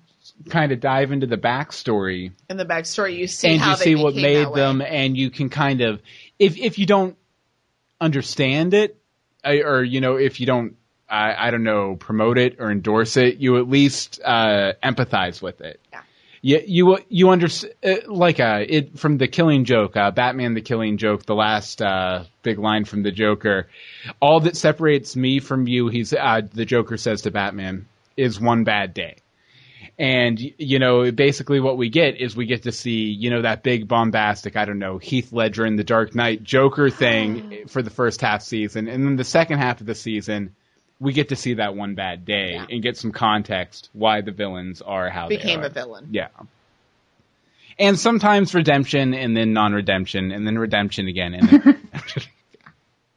kind 0.48 0.72
of 0.72 0.80
dive 0.80 1.12
into 1.12 1.26
the 1.26 1.36
backstory. 1.36 2.32
In 2.48 2.56
the 2.56 2.64
backstory, 2.64 3.16
you 3.16 3.26
see 3.26 3.48
and 3.48 3.60
how 3.60 3.72
you 3.72 3.76
see 3.76 3.94
what 3.94 4.14
made 4.14 4.52
them 4.54 4.80
and 4.80 5.16
you 5.16 5.30
can 5.30 5.48
kind 5.48 5.80
of 5.80 6.00
if 6.38 6.56
if 6.56 6.78
you 6.78 6.86
don't 6.86 7.16
understand 8.00 8.74
it 8.74 8.98
or 9.44 9.82
you 9.82 10.00
know 10.00 10.16
if 10.16 10.40
you 10.40 10.46
don't 10.46 10.76
I, 11.08 11.48
I 11.48 11.50
don't 11.50 11.64
know 11.64 11.96
promote 11.96 12.38
it 12.38 12.56
or 12.58 12.70
endorse 12.70 13.16
it 13.16 13.36
you 13.36 13.58
at 13.58 13.68
least 13.68 14.20
uh 14.24 14.72
empathize 14.82 15.40
with 15.40 15.60
it. 15.60 15.80
Yeah. 15.92 16.02
you 16.42 16.60
you 16.66 16.98
you 17.08 17.30
understand 17.30 17.74
uh, 17.84 17.96
like 18.06 18.40
uh 18.40 18.64
it 18.66 18.98
from 18.98 19.18
the 19.18 19.28
killing 19.28 19.64
joke 19.64 19.96
uh 19.96 20.10
batman 20.10 20.54
the 20.54 20.60
killing 20.60 20.96
joke 20.96 21.24
the 21.24 21.34
last 21.34 21.80
uh 21.80 22.24
big 22.42 22.58
line 22.58 22.84
from 22.84 23.02
the 23.02 23.12
joker 23.12 23.68
all 24.20 24.40
that 24.40 24.56
separates 24.56 25.14
me 25.14 25.40
from 25.40 25.68
you 25.68 25.88
he's 25.88 26.12
uh 26.12 26.40
the 26.52 26.64
joker 26.64 26.96
says 26.96 27.22
to 27.22 27.30
batman 27.30 27.86
is 28.16 28.40
one 28.40 28.64
bad 28.64 28.94
day 28.94 29.16
and 29.98 30.40
you 30.58 30.78
know, 30.78 31.10
basically 31.12 31.60
what 31.60 31.76
we 31.76 31.88
get 31.88 32.16
is 32.20 32.34
we 32.34 32.46
get 32.46 32.64
to 32.64 32.72
see, 32.72 33.04
you 33.10 33.30
know, 33.30 33.42
that 33.42 33.62
big 33.62 33.86
bombastic, 33.86 34.56
I 34.56 34.64
don't 34.64 34.78
know, 34.78 34.98
Heath 34.98 35.32
Ledger 35.32 35.64
in 35.66 35.76
the 35.76 35.84
Dark 35.84 36.14
Knight 36.14 36.42
Joker 36.42 36.90
thing 36.90 37.62
ah. 37.64 37.68
for 37.68 37.82
the 37.82 37.90
first 37.90 38.20
half 38.20 38.42
season, 38.42 38.88
and 38.88 39.04
then 39.04 39.16
the 39.16 39.24
second 39.24 39.58
half 39.58 39.80
of 39.80 39.86
the 39.86 39.94
season, 39.94 40.54
we 41.00 41.12
get 41.12 41.28
to 41.30 41.36
see 41.36 41.54
that 41.54 41.76
one 41.76 41.94
bad 41.94 42.24
day 42.24 42.52
Yeah. 42.54 42.66
and 42.70 42.82
get 42.82 42.96
some 42.96 43.12
context 43.12 43.90
why 43.92 44.20
the 44.20 44.32
villains 44.32 44.82
are 44.82 45.10
how 45.10 45.28
Became 45.28 45.60
they 45.60 45.68
Became 45.68 45.70
a 45.70 45.86
villain. 45.86 46.08
Yeah. 46.10 46.28
And 47.78 47.98
sometimes 47.98 48.54
redemption 48.54 49.14
and 49.14 49.36
then 49.36 49.52
non-redemption 49.52 50.30
and 50.30 50.46
then 50.46 50.56
redemption 50.58 51.08
again 51.08 51.34
and 51.34 51.48
then 51.48 51.83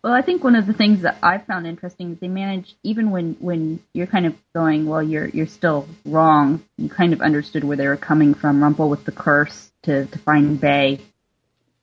Well, 0.08 0.15
I 0.15 0.22
think 0.22 0.41
one 0.41 0.56
of 0.56 0.65
the 0.65 0.72
things 0.72 1.02
that 1.02 1.17
I 1.22 1.38
found 1.38 1.67
interesting 1.67 2.13
is 2.13 2.20
they 2.20 2.30
managed, 2.30 2.76
even 2.82 3.12
when 3.12 3.36
when 3.41 3.82
you're 3.93 4.08
kind 4.08 4.26
of 4.26 4.36
going, 4.56 4.86
well, 4.86 5.04
you're 5.04 5.28
you're 5.28 5.48
still 5.48 5.86
wrong. 6.06 6.63
You 6.78 6.88
kind 6.88 7.12
of 7.12 7.22
understood 7.22 7.65
where 7.65 7.76
they 7.76 7.89
were 7.89 7.98
coming 7.98 8.34
from. 8.34 8.63
Rumple 8.63 8.89
with 8.89 9.04
the 9.04 9.12
curse 9.12 9.70
to 9.84 10.06
to 10.06 10.20
find 10.20 10.62
Bae. 10.62 11.00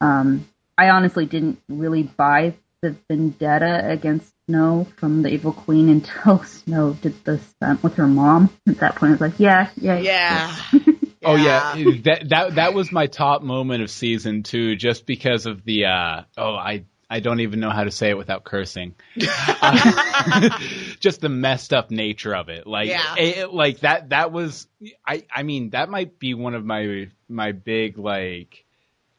Um, 0.01 0.49
I 0.79 0.89
honestly 0.89 1.27
didn't 1.27 1.61
really 1.69 2.05
buy 2.05 2.55
the 2.81 2.97
vendetta 3.11 3.91
against 3.91 4.33
Snow 4.47 4.87
from 4.97 5.21
the 5.21 5.29
Evil 5.29 5.53
Queen 5.53 5.91
until 5.91 6.43
Snow 6.45 6.95
did 6.95 7.23
the 7.27 7.41
stunt 7.41 7.83
with 7.83 7.97
her 7.97 8.07
mom. 8.07 8.49
At 8.67 8.79
that 8.79 8.97
point, 8.97 9.11
I 9.11 9.13
was 9.13 9.21
like, 9.21 9.39
yeah, 9.39 9.69
yeah, 9.77 9.99
Yeah. 9.99 10.57
Oh 11.27 11.37
yeah, 11.37 11.75
that 12.05 12.29
that 12.29 12.55
that 12.57 12.75
was 12.75 12.93
my 12.93 13.07
top 13.07 13.43
moment 13.43 13.83
of 13.83 13.91
season 13.91 14.43
two, 14.43 14.77
just 14.77 15.07
because 15.07 15.47
of 15.47 15.65
the 15.65 15.87
uh, 15.87 16.23
oh 16.37 16.55
I 16.55 16.85
I 17.15 17.21
don't 17.21 17.39
even 17.41 17.61
know 17.61 17.71
how 17.71 17.85
to 17.85 17.91
say 17.93 18.11
it 18.11 18.19
without 18.19 18.43
cursing. 18.45 18.95
Uh, 19.67 20.51
just 21.01 21.21
the 21.21 21.29
messed 21.29 21.73
up 21.73 21.91
nature 21.91 22.35
of 22.35 22.49
it, 22.49 22.67
like 22.67 22.89
Yeah. 22.89 23.15
it- 23.17 23.53
like 23.53 23.81
that 23.81 24.11
that 24.11 24.33
was 24.33 24.67
I 25.07 25.23
I 25.35 25.43
mean 25.43 25.71
that 25.71 25.89
might 25.89 26.19
be 26.19 26.35
one 26.35 26.55
of 26.55 26.65
my 26.65 27.09
my 27.29 27.53
big 27.53 27.97
like 27.99 28.65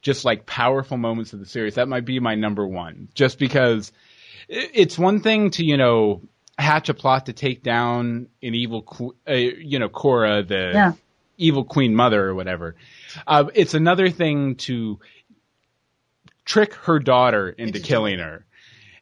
just 0.02 0.26
like 0.26 0.46
powerful 0.46 0.98
moments 0.98 1.34
of 1.34 1.40
the 1.40 1.46
series. 1.46 1.76
That 1.76 1.88
might 1.88 2.06
be 2.06 2.20
my 2.20 2.36
number 2.36 2.68
one, 2.68 3.08
just 3.16 3.40
because 3.40 3.92
it's 4.48 4.98
one 5.00 5.22
thing 5.22 5.50
to 5.52 5.64
you 5.66 5.78
know 5.78 6.22
hatch 6.58 6.90
a 6.90 6.94
plot 6.94 7.26
to 7.28 7.34
take 7.34 7.64
down 7.64 8.28
an 8.44 8.54
evil, 8.56 9.14
uh, 9.28 9.34
you 9.34 9.80
know, 9.80 9.90
Cora, 9.90 10.44
the 10.44 10.72
Yeah. 10.74 10.94
evil 11.38 11.64
queen 11.64 11.96
mother 11.96 12.24
or 12.30 12.36
whatever. 12.36 12.76
Uh, 13.26 13.46
it's 13.56 13.74
another 13.74 14.10
thing 14.10 14.56
to 14.56 15.00
trick 16.46 16.74
her 16.76 17.00
daughter 17.00 17.50
into 17.50 17.78
Into 17.78 17.80
killing 17.88 18.20
her. 18.20 18.46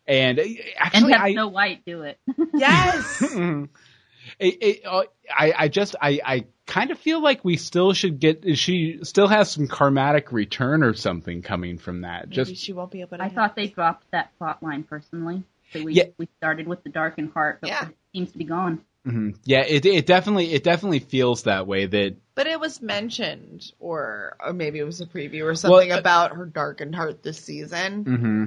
And 0.08 0.40
uh, 0.40 0.44
and 0.44 0.58
actually, 0.78 1.14
have 1.14 1.22
I, 1.22 1.32
Snow 1.34 1.48
White 1.50 1.86
do 1.86 2.02
it. 2.04 2.20
Yes. 2.54 3.22
it, 4.40 4.58
it, 4.62 4.82
uh, 4.86 5.04
I, 5.34 5.54
I 5.58 5.68
just, 5.68 5.96
I, 6.02 6.20
I 6.26 6.46
kind 6.66 6.92
of 6.92 7.00
feel 7.00 7.22
like 7.22 7.44
we 7.44 7.58
still 7.58 7.94
should 7.94 8.20
get. 8.20 8.58
She 8.58 9.00
still 9.04 9.28
has 9.28 9.52
some 9.52 9.68
karmatic 9.68 10.32
return 10.32 10.84
or 10.84 10.94
something 10.94 11.42
coming 11.42 11.78
from 11.78 12.02
that. 12.02 12.30
Maybe 12.30 12.36
Just 12.36 12.56
she 12.58 12.74
won't 12.74 12.92
be 12.92 13.02
able 13.02 13.18
to. 13.18 13.24
I 13.24 13.30
thought 13.30 13.56
they 13.56 13.68
dropped 13.68 14.10
that 14.12 14.38
plot 14.38 14.62
line 14.64 14.84
personally. 14.84 15.44
So 15.72 15.84
we 15.84 15.94
Yeah. 15.94 16.04
we 16.18 16.28
started 16.38 16.68
with 16.68 16.84
the 16.84 16.90
darkened 16.90 17.32
heart, 17.34 17.60
but 17.62 17.70
Yeah. 17.70 17.88
it 17.90 17.98
seems 18.14 18.32
to 18.34 18.38
be 18.38 18.44
gone. 18.46 18.82
mhm. 19.08 19.38
yeah, 19.46 19.62
it, 19.68 19.86
it 19.86 20.06
definitely, 20.06 20.54
it 20.54 20.64
definitely 20.64 21.00
feels 21.00 21.44
that 21.44 21.66
way. 21.68 21.86
That 21.88 22.16
But 22.36 22.48
it 22.48 22.60
was 22.60 22.82
mentioned, 22.82 23.72
or, 23.80 24.36
or 24.44 24.54
maybe 24.54 24.80
it 24.80 24.84
was 24.84 25.02
a 25.02 25.06
preview 25.06 25.44
or 25.44 25.56
something 25.56 25.92
uh, 25.92 25.98
about 26.00 26.36
her 26.36 26.46
darkened 26.46 26.96
heart 26.96 27.22
this 27.22 27.38
season. 27.38 28.04
hmm 28.04 28.46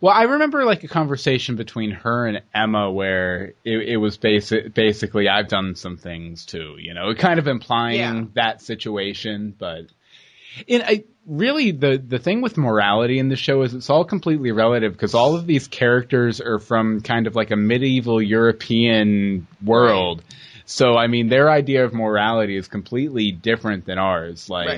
Well, 0.00 0.14
I 0.14 0.22
remember 0.22 0.64
like 0.64 0.84
a 0.84 0.88
conversation 0.88 1.56
between 1.56 1.90
her 1.90 2.26
and 2.26 2.42
Emma 2.54 2.90
where 2.90 3.54
it, 3.64 3.88
it 3.88 3.96
was 3.96 4.16
basic, 4.16 4.72
basically, 4.74 5.28
I've 5.28 5.48
done 5.48 5.74
some 5.74 5.96
things 5.96 6.46
too, 6.46 6.76
you 6.78 6.94
know, 6.94 7.14
kind 7.14 7.38
of 7.40 7.48
implying 7.48 7.98
Yeah. 7.98 8.24
that 8.34 8.62
situation. 8.62 9.54
But 9.58 9.86
and 10.68 10.82
I 10.84 11.04
really 11.26 11.72
the 11.72 11.98
the 11.98 12.18
thing 12.18 12.40
with 12.40 12.56
morality 12.56 13.18
in 13.18 13.28
the 13.28 13.36
show 13.36 13.62
is 13.62 13.74
it's 13.74 13.90
all 13.90 14.04
completely 14.04 14.52
relative 14.52 14.92
because 14.92 15.14
all 15.14 15.34
of 15.34 15.46
these 15.46 15.66
characters 15.66 16.40
are 16.40 16.58
from 16.60 17.00
kind 17.00 17.26
of 17.26 17.34
like 17.34 17.50
a 17.50 17.56
medieval 17.56 18.22
European 18.22 19.46
world. 19.64 20.22
So 20.66 20.96
I 20.96 21.06
mean, 21.06 21.28
their 21.28 21.50
idea 21.50 21.84
of 21.84 21.94
morality 21.94 22.56
is 22.56 22.68
completely 22.68 23.30
different 23.32 23.86
than 23.86 23.98
ours. 23.98 24.50
Like, 24.50 24.68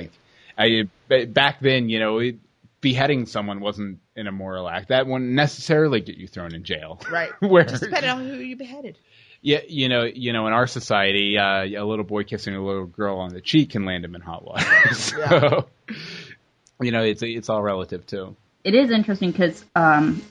Right. 0.57 0.87
I 1.09 1.25
back 1.25 1.59
then, 1.61 1.89
you 1.89 1.99
know, 1.99 2.19
it, 2.19 2.35
beheading 2.81 3.25
someone 3.25 3.59
wasn't 3.59 3.99
an 4.15 4.27
immoral 4.27 4.69
act. 4.69 4.89
That 4.89 5.05
wouldn't 5.07 5.31
necessarily 5.31 5.99
get 6.01 6.17
you 6.17 6.27
thrown 6.27 6.53
in 6.55 6.63
jail. 6.63 6.99
Right. 7.11 7.31
Where 7.41 7.63
Just 7.65 7.83
depending 7.83 8.09
on 8.11 8.25
who 8.27 8.35
you 8.35 8.55
beheaded. 8.55 8.97
yeah, 9.41 9.59
you 9.67 9.89
know, 9.89 10.03
you 10.03 10.31
know, 10.33 10.47
in 10.47 10.53
our 10.53 10.67
society, 10.67 11.37
uh, 11.37 11.63
a 11.63 11.83
little 11.85 12.05
boy 12.05 12.23
kissing 12.23 12.55
a 12.55 12.63
little 12.63 12.85
girl 12.85 13.17
on 13.19 13.33
the 13.33 13.41
cheek 13.41 13.71
can 13.71 13.85
land 13.85 14.05
him 14.05 14.15
in 14.15 14.21
hot 14.21 14.45
water. 14.45 14.65
so, 14.93 15.67
you 16.81 16.91
know, 16.91 17.03
it's 17.03 17.21
it's 17.23 17.49
all 17.49 17.61
relative 17.63 18.05
too. 18.05 18.35
it 18.63 18.75
is 18.75 18.91
interesting 18.91 19.31
because 19.31 19.63
um, 19.75 20.21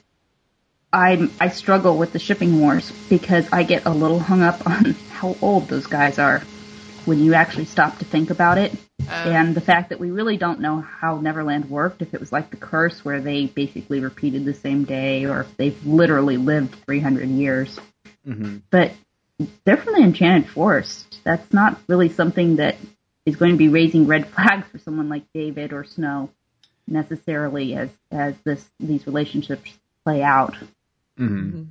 I 0.93 1.29
I 1.41 1.49
struggle 1.49 1.97
with 1.99 2.13
the 2.13 2.19
shipping 2.19 2.61
wars 2.61 2.93
because 3.09 3.47
I 3.53 3.63
get 3.65 3.85
a 3.87 3.91
little 3.91 4.21
hung 4.21 4.43
up 4.43 4.67
on 4.67 4.95
how 5.19 5.37
old 5.43 5.69
those 5.69 5.87
guys 5.87 6.19
are 6.19 6.43
when 7.05 7.19
you 7.19 7.35
actually 7.35 7.65
stop 7.65 7.99
to 7.99 8.05
think 8.05 8.31
about 8.31 8.59
it, 8.59 8.73
and 9.09 9.55
the 9.55 9.61
fact 9.61 9.89
that 9.89 9.99
we 9.99 10.11
really 10.11 10.37
don't 10.37 10.61
know 10.61 10.81
how 10.81 11.19
Neverland 11.21 11.69
worked. 11.69 12.03
If 12.03 12.15
it 12.15 12.21
was 12.21 12.31
like 12.31 12.51
the 12.51 12.57
curse 12.57 13.05
where 13.05 13.21
they 13.21 13.47
basically 13.47 14.01
repeated 14.01 14.45
the 14.45 14.55
same 14.55 14.85
day, 14.85 15.25
or 15.25 15.41
if 15.41 15.57
they've 15.57 15.79
literally 15.85 16.37
lived 16.37 16.77
300 16.85 17.29
years. 17.29 17.81
hmm 18.25 18.59
But 18.71 18.93
they're 19.65 19.79
from 19.79 19.95
the 19.95 20.03
Enchanted 20.03 20.51
Forest. 20.51 21.21
That's 21.25 21.53
not 21.53 21.81
really 21.89 22.11
something 22.11 22.57
that 22.57 22.77
is 23.25 23.37
going 23.37 23.53
to 23.53 23.57
be 23.57 23.69
raising 23.69 24.07
red 24.07 24.29
flags 24.35 24.69
for 24.71 24.79
someone 24.79 25.09
like 25.09 25.25
David 25.35 25.73
or 25.73 25.85
Snow 25.85 26.31
necessarily 26.87 27.75
as 27.75 27.91
as 28.11 28.35
this 28.45 28.65
these 28.79 29.07
relationships 29.07 29.73
play 30.05 30.23
out. 30.23 30.55
hmm 31.17 31.65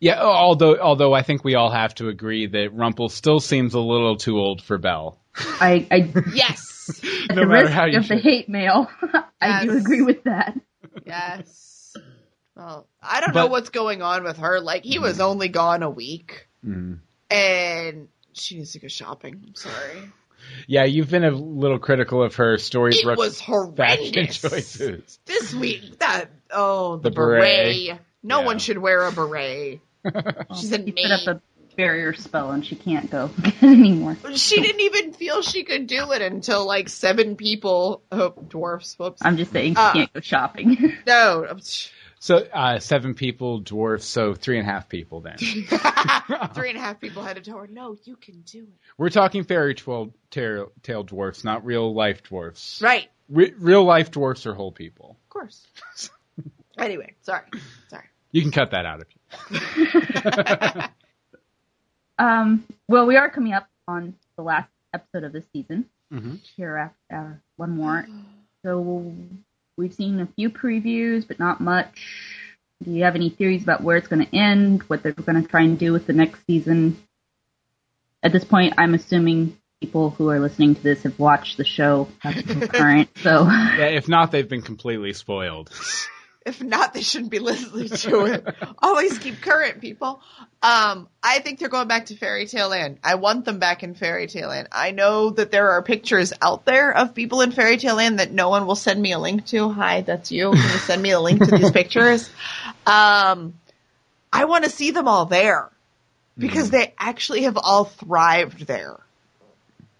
Yeah, 0.00 0.20
although 0.22 0.78
although 0.78 1.12
I 1.12 1.22
think 1.22 1.44
we 1.44 1.54
all 1.54 1.70
have 1.70 1.94
to 1.96 2.08
agree 2.08 2.46
that 2.46 2.72
Rumple 2.74 3.08
still 3.10 3.38
seems 3.38 3.74
a 3.74 3.80
little 3.80 4.16
too 4.16 4.38
old 4.38 4.62
for 4.62 4.78
Belle. 4.78 5.18
I, 5.36 5.86
I 5.90 6.12
Yes. 6.34 7.00
at 7.28 7.36
No 7.36 7.42
the 7.42 7.46
matter 7.46 7.62
risk 7.64 7.72
how 7.72 7.84
you 7.84 7.98
of 7.98 8.08
the 8.08 8.16
hate 8.16 8.48
mail, 8.48 8.90
I 9.40 9.64
do 9.64 9.76
agree 9.76 10.02
with 10.02 10.24
that. 10.24 10.58
yes. 11.04 11.94
Well, 12.56 12.86
I 13.02 13.20
don't 13.20 13.34
know 13.34 13.46
what's 13.46 13.70
going 13.70 14.02
on 14.02 14.24
with 14.24 14.38
her. 14.38 14.60
Like, 14.60 14.84
he 14.84 14.98
was 14.98 15.20
only 15.20 15.48
gone 15.48 15.82
a 15.82 15.88
week, 15.90 16.46
Mhm. 16.66 16.98
and 17.30 18.08
she 18.32 18.56
needs 18.56 18.72
to 18.72 18.80
go 18.80 18.88
shopping. 18.88 19.42
I'm 19.46 19.54
sorry. 19.54 20.10
Yeah, 20.66 20.84
you've 20.84 21.10
been 21.10 21.24
a 21.24 21.30
little 21.30 21.78
critical 21.78 22.22
of 22.22 22.34
her 22.36 22.54
It 22.54 22.60
Storybrooke 22.60 23.16
was 23.16 23.40
horrendous. 23.40 24.40
choices. 24.40 25.18
This 25.26 25.54
week, 25.54 25.98
that, 26.00 26.30
oh, 26.50 26.96
the, 26.96 27.10
The 27.10 27.14
beret. 27.14 27.40
beret. 27.42 27.98
No 28.22 28.40
Yeah. 28.40 28.46
one 28.46 28.58
should 28.58 28.78
wear 28.78 29.04
a 29.06 29.12
beret. 29.12 29.80
She's 30.56 30.72
a 30.72 30.84
She 30.84 30.92
put 30.92 31.10
up 31.10 31.26
a 31.26 31.40
barrier 31.76 32.12
spell 32.14 32.50
and 32.50 32.64
she 32.66 32.74
can't 32.76 33.10
go 33.10 33.30
anymore. 33.62 34.16
She 34.34 34.60
didn't 34.60 34.80
even 34.80 35.12
feel 35.12 35.40
she 35.42 35.64
could 35.64 35.86
do 35.86 36.12
it 36.12 36.20
until 36.22 36.66
like 36.66 36.88
seven 36.88 37.36
people. 37.36 38.02
Oh, 38.10 38.30
dwarfs. 38.48 38.98
Whoops. 38.98 39.22
I'm 39.24 39.36
just 39.36 39.52
saying 39.52 39.74
she 39.74 39.80
Uh. 39.80 39.92
can't 39.92 40.12
go 40.12 40.20
shopping. 40.20 40.94
no. 41.06 41.56
So 42.22 42.36
uh, 42.52 42.80
seven 42.80 43.14
people, 43.14 43.60
dwarfs, 43.60 44.04
so 44.04 44.34
three 44.34 44.58
and 44.58 44.68
a 44.68 44.70
half 44.70 44.90
people. 44.90 45.20
Then 45.22 45.38
Three 45.38 46.68
and 46.68 46.76
a 46.76 46.80
half 46.80 47.00
people 47.00 47.22
had 47.22 47.36
to 47.36 47.42
tell 47.42 47.56
her, 47.58 47.66
no, 47.66 47.96
you 48.04 48.16
can 48.16 48.42
do 48.42 48.58
it. 48.64 48.68
we're 48.98 49.08
talking 49.08 49.44
fairy 49.44 49.74
tale, 49.74 50.12
tale, 50.30 50.70
tale 50.82 51.02
dwarfs, 51.02 51.44
not 51.44 51.64
real 51.64 51.94
life 51.94 52.22
dwarfs. 52.22 52.82
Right. 52.82 53.08
Re- 53.30 53.54
real 53.58 53.84
life 53.84 54.10
dwarfs 54.10 54.44
are 54.44 54.52
whole 54.52 54.72
people. 54.72 55.16
Of 55.24 55.28
course. 55.30 55.66
anyway, 56.76 57.14
sorry. 57.22 57.44
Sorry. 57.88 58.04
You 58.32 58.42
can 58.42 58.50
cut 58.50 58.72
that 58.72 58.84
out 58.84 59.00
if 59.00 59.06
you. 59.14 59.19
Um, 62.20 62.64
well, 62.86 63.06
we 63.06 63.16
are 63.16 63.30
coming 63.30 63.54
up 63.54 63.66
on 63.88 64.14
the 64.36 64.42
last 64.42 64.70
episode 64.92 65.24
of 65.24 65.32
this 65.32 65.44
season. 65.54 65.86
hmm 66.12 66.34
Here 66.54 66.76
after 66.76 67.16
uh, 67.16 67.34
one 67.56 67.70
more. 67.70 68.06
So 68.62 69.14
we've 69.76 69.94
seen 69.94 70.20
a 70.20 70.26
few 70.26 70.50
previews, 70.50 71.26
but 71.26 71.38
not 71.38 71.60
much. 71.60 71.98
Do 72.84 72.90
you 72.90 73.04
have 73.04 73.14
any 73.14 73.30
theories 73.30 73.62
about 73.62 73.82
where 73.82 73.96
it's 73.96 74.08
going 74.08 74.24
to 74.26 74.36
end? 74.36 74.82
What 74.82 75.02
they're 75.02 75.12
going 75.12 75.42
to 75.42 75.48
try 75.48 75.62
and 75.62 75.78
do 75.78 75.92
with 75.92 76.06
the 76.06 76.12
next 76.12 76.44
season? 76.46 77.02
At 78.22 78.32
this 78.32 78.44
point, 78.44 78.74
I'm 78.76 78.92
assuming 78.92 79.56
people 79.80 80.10
who 80.10 80.28
are 80.28 80.40
listening 80.40 80.74
to 80.74 80.82
this 80.82 81.04
have 81.04 81.18
watched 81.18 81.56
the 81.56 81.64
show 81.64 82.06
current. 82.22 83.08
So 83.22 83.44
Yeah, 83.44 83.86
if 83.86 84.08
not, 84.08 84.30
they've 84.30 84.48
been 84.48 84.60
completely 84.60 85.14
spoiled. 85.14 85.70
If 86.46 86.62
not, 86.62 86.94
they 86.94 87.02
shouldn't 87.02 87.30
be 87.30 87.38
listening 87.38 87.88
to 87.88 88.24
it. 88.24 88.46
Always 88.82 89.18
keep 89.18 89.42
current, 89.42 89.80
people. 89.80 90.22
Um, 90.62 91.08
I 91.22 91.40
think 91.40 91.58
they're 91.58 91.68
going 91.68 91.88
back 91.88 92.06
to 92.06 92.16
Fairy 92.16 92.46
Tale 92.46 92.70
Land. 92.70 92.98
I 93.04 93.16
want 93.16 93.44
them 93.44 93.58
back 93.58 93.82
in 93.82 93.94
Fairy 93.94 94.26
Tale 94.26 94.48
Land. 94.48 94.68
I 94.72 94.92
know 94.92 95.30
that 95.30 95.50
there 95.50 95.72
are 95.72 95.82
pictures 95.82 96.32
out 96.40 96.64
there 96.64 96.96
of 96.96 97.14
people 97.14 97.42
in 97.42 97.52
Fairy 97.52 97.76
Tale 97.76 97.96
Land 97.96 98.20
that 98.20 98.32
no 98.32 98.48
one 98.48 98.66
will 98.66 98.74
send 98.74 99.00
me 99.00 99.12
a 99.12 99.18
link 99.18 99.46
to. 99.46 99.68
Hi, 99.68 100.00
that's 100.00 100.32
you. 100.32 100.52
Can 100.52 100.62
you 100.62 100.78
send 100.78 101.02
me 101.02 101.10
a 101.10 101.20
link 101.20 101.44
to 101.44 101.50
these 101.56 101.70
pictures? 101.70 102.30
Um, 102.86 103.54
I 104.32 104.46
want 104.46 104.64
to 104.64 104.70
see 104.70 104.90
them 104.90 105.06
all 105.06 105.26
there 105.26 105.70
because 106.36 106.70
they 106.70 106.94
actually 106.98 107.42
have 107.42 107.56
all 107.56 107.84
thrived 107.84 108.66
there. 108.66 108.98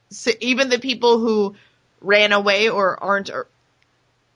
So 0.09 0.33
even 0.41 0.71
the 0.71 0.79
people 0.79 1.19
who 1.19 1.55
ran 2.01 2.33
away 2.33 2.69
or 2.69 3.03
aren't, 3.03 3.31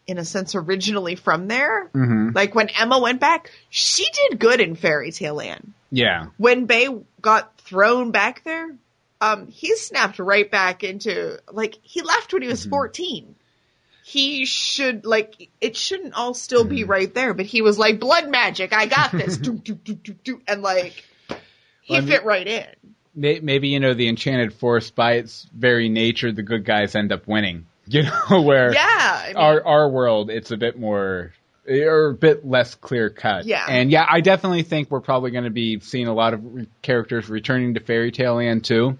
in 0.07 0.19
a 0.19 0.25
sense, 0.25 0.55
originally 0.55 1.15
from 1.15 1.49
there, 1.49 1.87
hmm 1.89 2.31
like 2.35 2.55
when 2.55 2.69
Emma 2.69 2.99
went 2.99 3.21
back, 3.21 3.51
she 3.71 4.05
did 4.29 4.39
good 4.39 4.61
in 4.61 4.75
Fairy 4.77 5.11
Tale 5.13 5.35
Land. 5.35 5.73
Yeah. 5.91 6.27
When 6.37 6.67
Bae 6.67 6.89
got 7.21 7.57
thrown 7.59 8.11
back 8.11 8.43
there, 8.45 8.75
um, 9.21 9.47
he 9.47 9.75
snapped 9.77 10.19
right 10.19 10.51
back 10.51 10.85
into 10.85 11.39
like 11.51 11.79
he 11.83 12.03
left 12.03 12.33
when 12.33 12.43
he 12.43 12.49
was 12.49 12.65
fourteen. 12.67 13.35
He 14.05 14.45
should 14.45 15.07
like 15.07 15.49
it 15.63 15.77
shouldn't 15.77 16.13
all 16.15 16.35
still 16.35 16.65
be 16.65 16.85
right 16.85 17.13
there, 17.15 17.33
but 17.33 17.47
he 17.47 17.63
was 17.63 17.79
like 17.79 17.99
blood 18.01 18.29
magic. 18.29 18.73
I 18.75 18.85
got 18.87 19.13
this, 19.13 19.39
do, 19.39 19.53
do, 19.55 19.75
do, 19.95 20.43
and 20.47 20.61
like 20.61 21.05
he 21.81 21.95
Well, 21.95 21.99
I 21.99 22.01
mean- 22.01 22.09
fit 22.11 22.25
right 22.25 22.47
in. 22.47 22.67
May- 23.15 23.41
Maybe 23.41 23.69
you 23.69 23.79
know 23.81 23.95
the 23.95 24.09
Enchanted 24.09 24.53
Forest, 24.53 24.95
by 24.97 25.13
its 25.15 25.47
very 25.55 25.89
nature, 25.89 26.33
the 26.33 26.43
good 26.43 26.65
guys 26.65 26.95
end 26.97 27.13
up 27.13 27.27
winning. 27.29 27.65
You 27.87 28.05
know 28.05 28.43
where 28.43 28.73
Yeah, 28.73 29.23
I 29.25 29.27
mean, 29.29 29.37
our 29.37 29.65
our 29.65 29.89
world, 29.89 30.31
it's 30.31 30.51
a 30.51 30.57
bit 30.57 30.79
more 30.79 31.33
or 31.69 32.11
a 32.11 32.15
bit 32.15 32.47
less 32.47 32.75
clear 32.75 33.11
cut. 33.11 33.47
Yeah. 33.47 33.65
and 33.69 33.91
yeah, 33.91 34.07
I 34.09 34.21
definitely 34.21 34.63
think 34.63 34.91
we're 34.91 35.01
probably 35.01 35.31
going 35.31 35.45
to 35.45 35.51
be 35.51 35.81
seeing 35.81 36.09
a 36.09 36.15
lot 36.15 36.35
of 36.35 36.55
re- 36.55 36.69
characters 36.83 37.29
returning 37.29 37.75
to 37.75 37.81
Fairy 37.81 38.11
Tale 38.11 38.37
Land 38.37 38.65
too. 38.65 38.99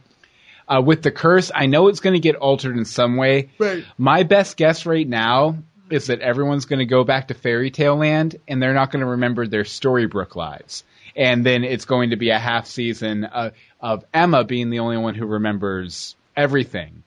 Uh, 0.67 0.81
with 0.81 1.03
the 1.03 1.11
curse, 1.11 1.51
I 1.55 1.67
know 1.67 1.89
it's 1.89 2.01
going 2.01 2.15
to 2.15 2.21
get 2.21 2.37
altered 2.37 2.77
in 2.77 2.87
some 2.87 3.17
way. 3.17 3.51
Right. 3.59 3.85
My 3.99 4.23
best 4.23 4.57
guess 4.57 4.87
right 4.87 5.07
now 5.07 5.59
is 5.91 6.07
that 6.07 6.21
everyone's 6.21 6.65
going 6.65 6.79
to 6.79 6.87
go 6.87 7.05
back 7.05 7.29
to 7.29 7.35
Fairy 7.35 7.71
Tale 7.71 7.97
Land 7.97 8.37
and 8.49 8.63
they're 8.63 8.75
not 8.75 8.91
going 8.91 9.01
to 9.01 9.11
remember 9.11 9.47
their 9.47 9.65
Storybrooke 9.65 10.37
lives. 10.37 10.85
And 11.15 11.45
then 11.45 11.65
it's 11.65 11.85
going 11.85 12.11
to 12.11 12.17
be 12.17 12.31
a 12.31 12.39
half 12.39 12.67
season 12.67 13.25
uh, 13.25 13.51
of 13.81 14.05
Emma 14.13 14.45
being 14.45 14.71
the 14.71 14.81
only 14.81 14.97
one 14.97 15.15
who 15.15 15.27
remembers 15.27 16.17
everything, 16.37 17.04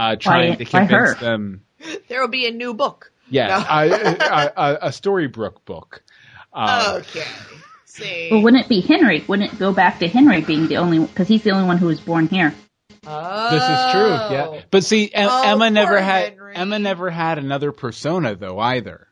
uh, 0.00 0.16
trying 0.16 0.56
to 0.58 0.64
convince 0.64 1.18
them. 1.20 1.62
there 2.08 2.20
will 2.20 2.28
be 2.28 2.46
a 2.46 2.50
new 2.52 2.74
book. 2.74 3.12
Yeah, 3.28 3.46
No. 3.48 3.56
a, 3.56 3.90
a, 4.20 4.52
a, 4.56 4.74
a 4.82 4.88
Storybrooke 4.88 5.64
book. 5.64 6.02
Uh, 6.52 7.00
Okay. 7.00 7.24
See. 7.84 8.28
well, 8.30 8.42
wouldn't 8.42 8.62
it 8.64 8.68
be 8.68 8.80
Henry? 8.80 9.24
Wouldn't 9.26 9.52
it 9.52 9.58
go 9.58 9.72
back 9.72 9.98
to 9.98 10.06
Henry 10.08 10.40
being 10.42 10.68
the 10.68 10.76
only 10.76 11.00
because 11.00 11.26
he's 11.26 11.42
the 11.42 11.50
only 11.50 11.66
one 11.66 11.76
who 11.76 11.86
was 11.86 12.00
born 12.00 12.28
here? 12.28 12.54
oh. 13.06 13.50
This 13.50 13.62
is 13.62 13.92
true. 13.92 14.36
Yeah, 14.36 14.62
but 14.70 14.84
see, 14.84 15.12
Em- 15.12 15.28
Oh, 15.30 15.42
Emma 15.44 15.70
never 15.70 16.00
had 16.00 16.30
Henry. 16.30 16.54
Emma 16.56 16.78
never 16.78 17.10
had 17.10 17.38
another 17.38 17.72
persona 17.72 18.36
though 18.36 18.58
either. 18.60 19.08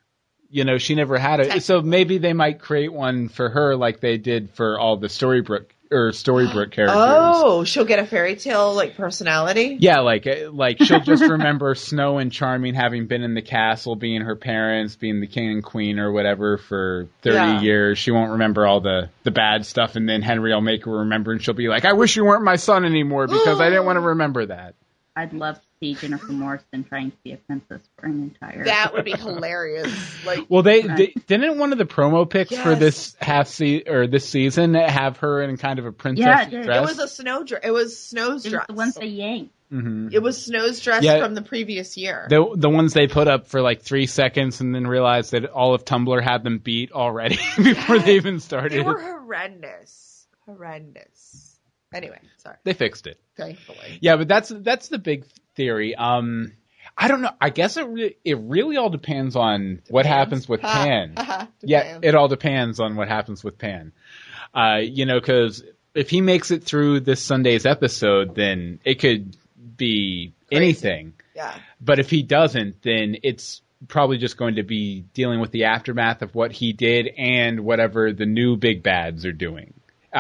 You 0.51 0.65
know, 0.65 0.79
she 0.79 0.95
never 0.95 1.19
had 1.19 1.41
it. 1.41 1.63
So 1.65 1.83
maybe 1.83 2.19
they 2.19 2.33
might 2.33 2.61
create 2.61 2.93
one 2.93 3.29
for 3.29 3.49
her, 3.51 3.75
like 3.77 4.01
they 4.01 4.17
did 4.17 4.51
for 4.51 4.79
all 4.79 4.97
the 4.97 5.09
Storybrooke 5.09 5.71
or 5.91 6.11
Storybrooke 6.11 6.71
characters. 6.73 6.97
Oh, 6.97 7.65
she'll 7.65 7.85
get 7.85 7.99
a 7.99 8.07
fairy 8.07 8.37
tale 8.37 8.75
like 8.75 8.97
personality. 8.97 9.77
Yeah, 9.81 10.01
like 10.01 10.27
uh, 10.27 10.51
like 10.53 10.83
she'll 10.83 11.01
just 11.01 11.23
remember 11.23 11.75
Snow 11.77 12.19
and 12.19 12.31
Charming 12.33 12.75
having 12.75 13.07
been 13.07 13.23
in 13.23 13.35
the 13.35 13.43
castle, 13.43 13.97
being 13.97 14.23
her 14.23 14.37
parents, 14.37 14.97
being 14.97 15.21
the 15.21 15.27
king 15.27 15.51
and 15.51 15.65
queen 15.65 15.99
or 15.99 16.13
whatever 16.13 16.59
for 16.59 17.09
thirty 17.23 17.37
Yeah. 17.37 17.61
years. 17.61 17.99
She 17.99 18.11
won't 18.11 18.33
remember 18.33 18.67
all 18.67 18.81
the 18.81 19.11
the 19.25 19.31
bad 19.31 19.67
stuff, 19.67 19.97
and 19.97 20.09
then 20.09 20.23
Henry 20.23 20.53
will 20.53 20.61
make 20.61 20.85
her 20.85 20.99
remember, 20.99 21.33
and 21.33 21.43
she'll 21.43 21.55
be 21.55 21.69
like, 21.69 21.85
"I 21.85 21.93
wish 21.95 22.17
you 22.17 22.25
weren't 22.25 22.45
my 22.45 22.57
son 22.57 22.85
anymore 22.85 23.27
because 23.27 23.61
I 23.61 23.69
didn't 23.71 23.85
want 23.87 23.97
to 23.97 24.01
remember 24.09 24.47
that." 24.47 24.75
I'd 25.17 25.33
love 25.33 25.57
to 25.61 25.68
see 25.81 25.95
Jennifer 25.95 26.33
Morrison 26.33 26.85
trying 26.85 27.11
to 27.11 27.17
be 27.25 27.33
a 27.33 27.37
princess 27.37 27.81
for 27.99 28.07
an 28.07 28.23
entire. 28.23 28.65
That 28.65 28.93
would 28.95 29.05
be 29.05 29.13
hilarious. 29.19 29.93
Like, 30.25 30.47
Well, 30.49 30.63
they, 30.63 30.83
Right. 30.83 30.97
they 30.97 31.15
didn't 31.27 31.59
one 31.59 31.73
of 31.73 31.79
the 31.79 31.85
promo 31.87 32.29
pics 32.29 32.57
for 32.57 32.75
this 32.75 33.17
half 33.21 33.49
se- 33.49 33.85
or 33.87 34.07
this 34.07 34.29
season 34.29 34.75
have 34.75 35.19
her 35.19 35.43
in 35.43 35.57
kind 35.57 35.79
of 35.79 35.87
a 35.87 35.93
princess 35.93 36.25
Yeah, 36.25 36.43
it 36.47 36.51
did. 36.51 36.65
dress. 36.65 36.79
it 36.79 36.81
was 36.83 36.99
a 36.99 37.09
snow 37.09 37.45
dress. 37.45 37.61
It 37.65 37.71
was 37.71 37.99
Snow's 37.99 38.45
it 38.47 38.49
was 38.49 38.53
dress. 38.53 38.67
the 38.69 38.75
ones 38.75 38.95
they 38.95 39.07
yanked. 39.07 39.55
hmm 39.71 40.09
It 40.13 40.21
was 40.23 40.43
Snow's 40.45 40.81
dress 40.81 41.03
Yeah. 41.03 41.23
from 41.23 41.35
the 41.35 41.43
previous 41.43 41.97
year. 41.97 42.27
The 42.31 42.55
the 42.57 42.71
ones 42.71 42.95
they 42.95 43.07
put 43.07 43.29
up 43.29 43.47
for 43.49 43.61
like 43.61 43.83
three 43.83 44.07
seconds 44.07 44.61
and 44.61 44.75
then 44.75 44.87
realized 44.87 45.33
that 45.33 45.45
all 45.47 45.75
of 45.75 45.85
Tumblr 45.85 46.23
had 46.23 46.43
them 46.45 46.59
beat 46.59 46.93
already 46.93 47.39
before 47.57 47.99
they 47.99 48.17
even 48.17 48.35
they 48.35 48.41
started. 48.41 48.87
were 48.87 48.99
horrendous. 49.01 50.27
Horrendous. 50.47 51.59
Anyway, 51.95 52.19
sorry. 52.39 52.57
They 52.65 52.75
fixed 52.75 53.07
it. 53.07 53.19
Thankfully. 53.37 53.99
Yeah, 54.03 54.17
but 54.17 54.29
that's 54.29 54.49
that's 54.51 54.89
the 54.89 54.99
big 54.99 55.25
theory. 55.59 55.95
Um, 55.95 56.53
I 56.97 57.09
don't 57.09 57.21
know. 57.21 57.31
I 57.41 57.51
guess 57.51 57.77
it 57.77 57.87
re- 57.87 58.17
it 58.25 58.39
really 58.41 58.77
all 58.79 58.89
depends 58.91 59.37
on 59.37 59.83
what 59.91 60.07
happens 60.07 60.49
with 60.49 60.63
Ha, 60.63 60.85
Pan. 60.85 61.15
ha, 61.19 61.49
Yeah, 61.61 61.99
it 62.03 62.15
all 62.15 62.29
depends 62.29 62.81
on 62.81 62.97
what 62.97 63.09
happens 63.09 63.45
with 63.45 63.59
Pan. 63.59 63.93
Uh, 64.55 64.79
you 64.83 65.05
know, 65.05 65.21
because 65.21 65.63
if 65.95 66.09
he 66.11 66.21
makes 66.23 66.51
it 66.51 66.65
through 66.65 67.01
this 67.01 67.23
Sunday's 67.23 67.67
episode, 67.67 68.35
then 68.35 68.81
it 68.85 69.01
could 69.01 69.37
be 69.77 70.33
Crazy. 70.49 70.57
anything. 70.65 71.13
yeah. 71.37 71.55
But 71.81 71.99
if 71.99 72.09
he 72.11 72.23
doesn't, 72.23 72.83
then 72.83 73.17
it's 73.23 73.61
probably 73.87 74.19
just 74.19 74.37
going 74.37 74.57
to 74.57 74.65
be 74.65 75.03
dealing 75.15 75.39
with 75.41 75.53
the 75.53 75.65
aftermath 75.65 76.23
of 76.23 76.35
what 76.35 76.51
he 76.51 76.73
did 76.73 77.07
and 77.17 77.61
whatever 77.61 78.13
the 78.13 78.27
new 78.27 78.57
big 78.57 78.83
bads 78.83 79.25
are 79.25 79.33
doing. 79.33 79.75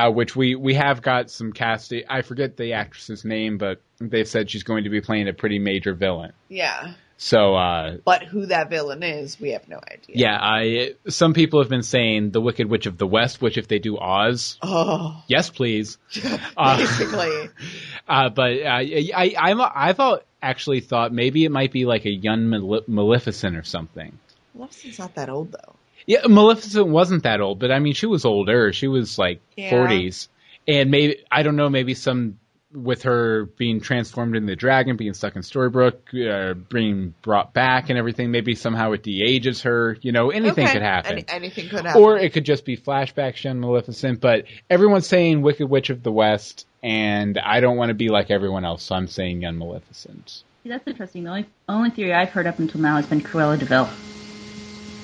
Uh, 0.06 0.10
which 0.10 0.36
we, 0.36 0.54
we 0.54 0.74
have 0.74 1.02
got 1.02 1.30
some 1.30 1.52
casting. 1.52 2.04
I 2.08 2.22
forget 2.22 2.56
the 2.56 2.74
actress's 2.74 3.24
name, 3.24 3.58
but 3.58 3.80
they've 3.98 4.28
said 4.28 4.50
she's 4.50 4.62
going 4.62 4.84
to 4.84 4.90
be 4.90 5.00
playing 5.00 5.28
a 5.28 5.32
pretty 5.32 5.58
major 5.58 5.94
villain. 5.94 6.32
Yeah. 6.48 6.94
So, 7.16 7.56
uh, 7.56 7.96
But 8.04 8.22
who 8.22 8.46
that 8.46 8.70
villain 8.70 9.02
is, 9.02 9.40
we 9.40 9.50
have 9.50 9.66
no 9.68 9.78
idea. 9.78 10.14
yeah, 10.14 10.38
I, 10.40 10.94
some 11.08 11.34
people 11.34 11.60
have 11.60 11.68
been 11.68 11.82
saying 11.82 12.30
the 12.30 12.40
Wicked 12.40 12.70
Witch 12.70 12.86
of 12.86 12.96
the 12.96 13.08
West, 13.08 13.42
which 13.42 13.58
if 13.58 13.66
they 13.66 13.80
do 13.80 13.98
Oz, 13.98 14.56
Oh, 14.62 15.20
yes, 15.26 15.50
please. 15.50 15.98
Uh, 16.56 16.76
basically. 16.78 17.50
Uh, 18.08 18.30
but 18.30 18.52
uh, 18.62 18.66
I, 18.66 19.10
I, 19.14 19.34
I'm, 19.36 19.60
I've 19.60 20.00
actually 20.40 20.80
thought 20.80 21.12
maybe 21.12 21.44
it 21.44 21.50
might 21.50 21.72
be 21.72 21.84
like 21.84 22.06
a 22.06 22.10
young 22.10 22.48
Male- 22.48 22.84
Maleficent 22.86 23.54
or 23.56 23.64
something. 23.64 24.18
Maleficent's 24.54 24.98
not 24.98 25.14
that 25.16 25.28
old 25.28 25.52
though. 25.52 25.74
Yeah, 26.08 26.26
Maleficent 26.26 26.88
wasn't 26.88 27.22
that 27.24 27.40
old, 27.40 27.58
but 27.60 27.70
I 27.70 27.78
mean, 27.78 27.92
she 27.92 28.06
was 28.06 28.24
older. 28.24 28.72
She 28.72 28.88
was 28.88 29.18
like 29.18 29.40
Yeah. 29.56 29.70
40s. 29.70 30.28
And 30.66 30.90
maybe, 30.90 31.18
I 31.30 31.42
don't 31.42 31.54
know, 31.56 31.68
maybe 31.68 31.92
some, 31.94 32.38
with 32.72 33.02
her 33.04 33.44
being 33.56 33.80
transformed 33.80 34.34
into 34.36 34.46
the 34.46 34.56
dragon, 34.56 34.96
being 34.96 35.14
stuck 35.14 35.36
in 35.36 35.42
Storybrooke, 35.42 36.00
uh, 36.12 36.54
being 36.54 37.14
brought 37.22 37.52
back 37.54 37.88
and 37.90 37.98
everything, 37.98 38.30
maybe 38.30 38.54
somehow 38.54 38.92
it 38.92 39.02
de-ages 39.02 39.62
her. 39.62 39.96
You 40.02 40.12
know, 40.12 40.30
anything 40.30 40.64
Okay. 40.64 40.72
could 40.74 40.82
happen. 40.82 41.12
Any, 41.12 41.24
anything 41.28 41.68
could 41.68 41.84
happen. 41.84 42.02
or 42.02 42.18
it 42.18 42.32
could 42.32 42.44
just 42.44 42.64
be 42.64 42.76
flashbacks 42.76 43.44
young 43.44 43.60
Maleficent, 43.60 44.20
but 44.20 44.44
everyone's 44.68 45.06
saying 45.06 45.40
Wicked 45.42 45.68
Witch 45.68 45.88
of 45.90 46.02
the 46.02 46.12
West, 46.12 46.66
and 46.82 47.38
I 47.38 47.60
don't 47.60 47.76
want 47.76 47.88
to 47.90 47.94
be 47.94 48.08
like 48.08 48.30
everyone 48.30 48.64
else, 48.66 48.82
so 48.82 48.94
I'm 48.94 49.08
saying 49.08 49.42
young 49.42 49.56
Maleficent. 49.58 50.42
See, 50.62 50.68
that's 50.70 50.86
interesting. 50.86 51.24
The 51.24 51.30
only 51.30 51.46
only 51.68 51.90
theory 51.90 52.12
I've 52.14 52.30
heard 52.30 52.46
up 52.46 52.58
until 52.58 52.80
now 52.82 52.96
has 52.96 53.06
been 53.06 53.20
Cruella 53.22 53.58
de 53.58 53.64
Vil. 53.64 53.88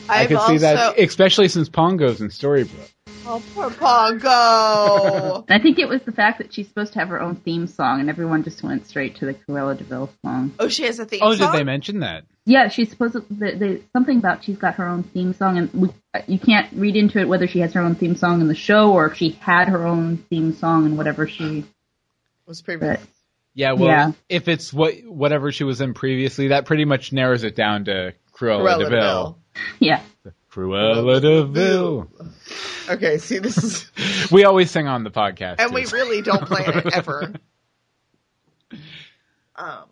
I 0.09 0.23
I've 0.23 0.29
could 0.29 0.37
also, 0.39 0.53
see 0.53 0.59
that, 0.59 0.99
especially 0.99 1.49
since 1.49 1.69
Pongo's 1.69 2.21
in 2.21 2.29
Storybrooke. 2.29 2.91
Oh, 3.27 3.43
poor 3.55 3.71
Pongo. 3.71 5.45
I 5.49 5.59
think 5.59 5.79
it 5.79 5.89
was 5.89 6.03
the 6.03 6.13
fact 6.13 6.39
that 6.39 6.53
she's 6.53 6.69
supposed 6.69 6.93
to 6.93 6.99
have 6.99 7.09
her 7.09 7.21
own 7.21 7.37
theme 7.37 7.67
song, 7.67 8.01
and 8.01 8.11
everyone 8.11 8.43
just 8.45 8.63
went 8.63 8.87
straight 8.87 9.17
to 9.17 9.27
the 9.27 9.35
Cruella 9.35 9.77
de 9.79 9.85
Vil 9.85 10.11
song. 10.23 10.53
oh, 10.59 10.69
she 10.69 10.85
has 10.85 10.99
a 10.99 11.07
theme 11.07 11.21
Oh, 11.23 11.35
song. 11.35 11.53
did 11.53 11.59
they 11.61 11.65
mention 11.65 12.01
that? 12.01 12.25
Yeah, 12.45 12.69
she's 12.69 12.91
supposed 12.91 13.15
to. 13.15 13.21
The, 13.31 13.57
the, 13.57 13.83
something 13.95 14.19
about 14.19 14.45
she's 14.45 14.59
got 14.59 14.75
her 14.75 14.87
own 14.87 15.03
theme 15.05 15.33
song, 15.33 15.57
and 15.57 15.73
we, 15.73 15.89
you 16.27 16.39
can't 16.39 16.71
read 16.75 16.97
into 16.97 17.19
it 17.19 17.27
whether 17.29 17.47
she 17.49 17.61
has 17.61 17.73
her 17.73 17.81
own 17.81 17.95
theme 17.95 18.17
song 18.17 18.43
in 18.43 18.49
the 18.49 18.55
show 18.55 18.93
or 18.93 19.07
if 19.07 19.17
she 19.17 19.31
had 19.41 19.69
her 19.69 19.87
own 19.87 20.19
theme 20.29 20.53
song 20.55 20.85
and 20.85 20.99
whatever 20.99 21.27
she. 21.27 21.65
Was 22.47 22.61
previous. 22.61 22.99
But 22.99 23.09
Yeah, 23.55 23.73
well, 23.73 23.89
Yeah. 23.89 24.13
if 24.29 24.49
it's 24.49 24.71
what 24.71 24.97
whatever 25.07 25.51
she 25.51 25.65
was 25.65 25.81
in 25.81 25.95
previously, 25.95 26.49
that 26.49 26.67
pretty 26.67 26.85
much 26.85 27.11
narrows 27.11 27.43
it 27.45 27.57
down 27.57 27.87
to 27.87 28.13
Cruella, 28.35 28.61
Cruella 28.63 28.79
de 28.79 28.91
Vil. 28.91 28.91
Deville. 28.91 29.37
yeah, 29.79 30.01
Cruella 30.51 31.21
de 31.21 31.45
Vil. 31.45 32.11
Okay, 32.89 33.19
see, 33.19 33.39
this 33.39 33.57
is, 33.59 34.31
We 34.31 34.45
always 34.45 34.71
sing 34.71 34.87
on 34.89 35.05
the 35.05 35.11
podcast. 35.11 35.57
and 35.61 35.73
we 35.73 35.87
really 35.87 36.21
don't 36.23 36.45
plan 36.45 36.79
it 36.79 36.87
ever. 36.95 37.33
Um, 39.57 39.85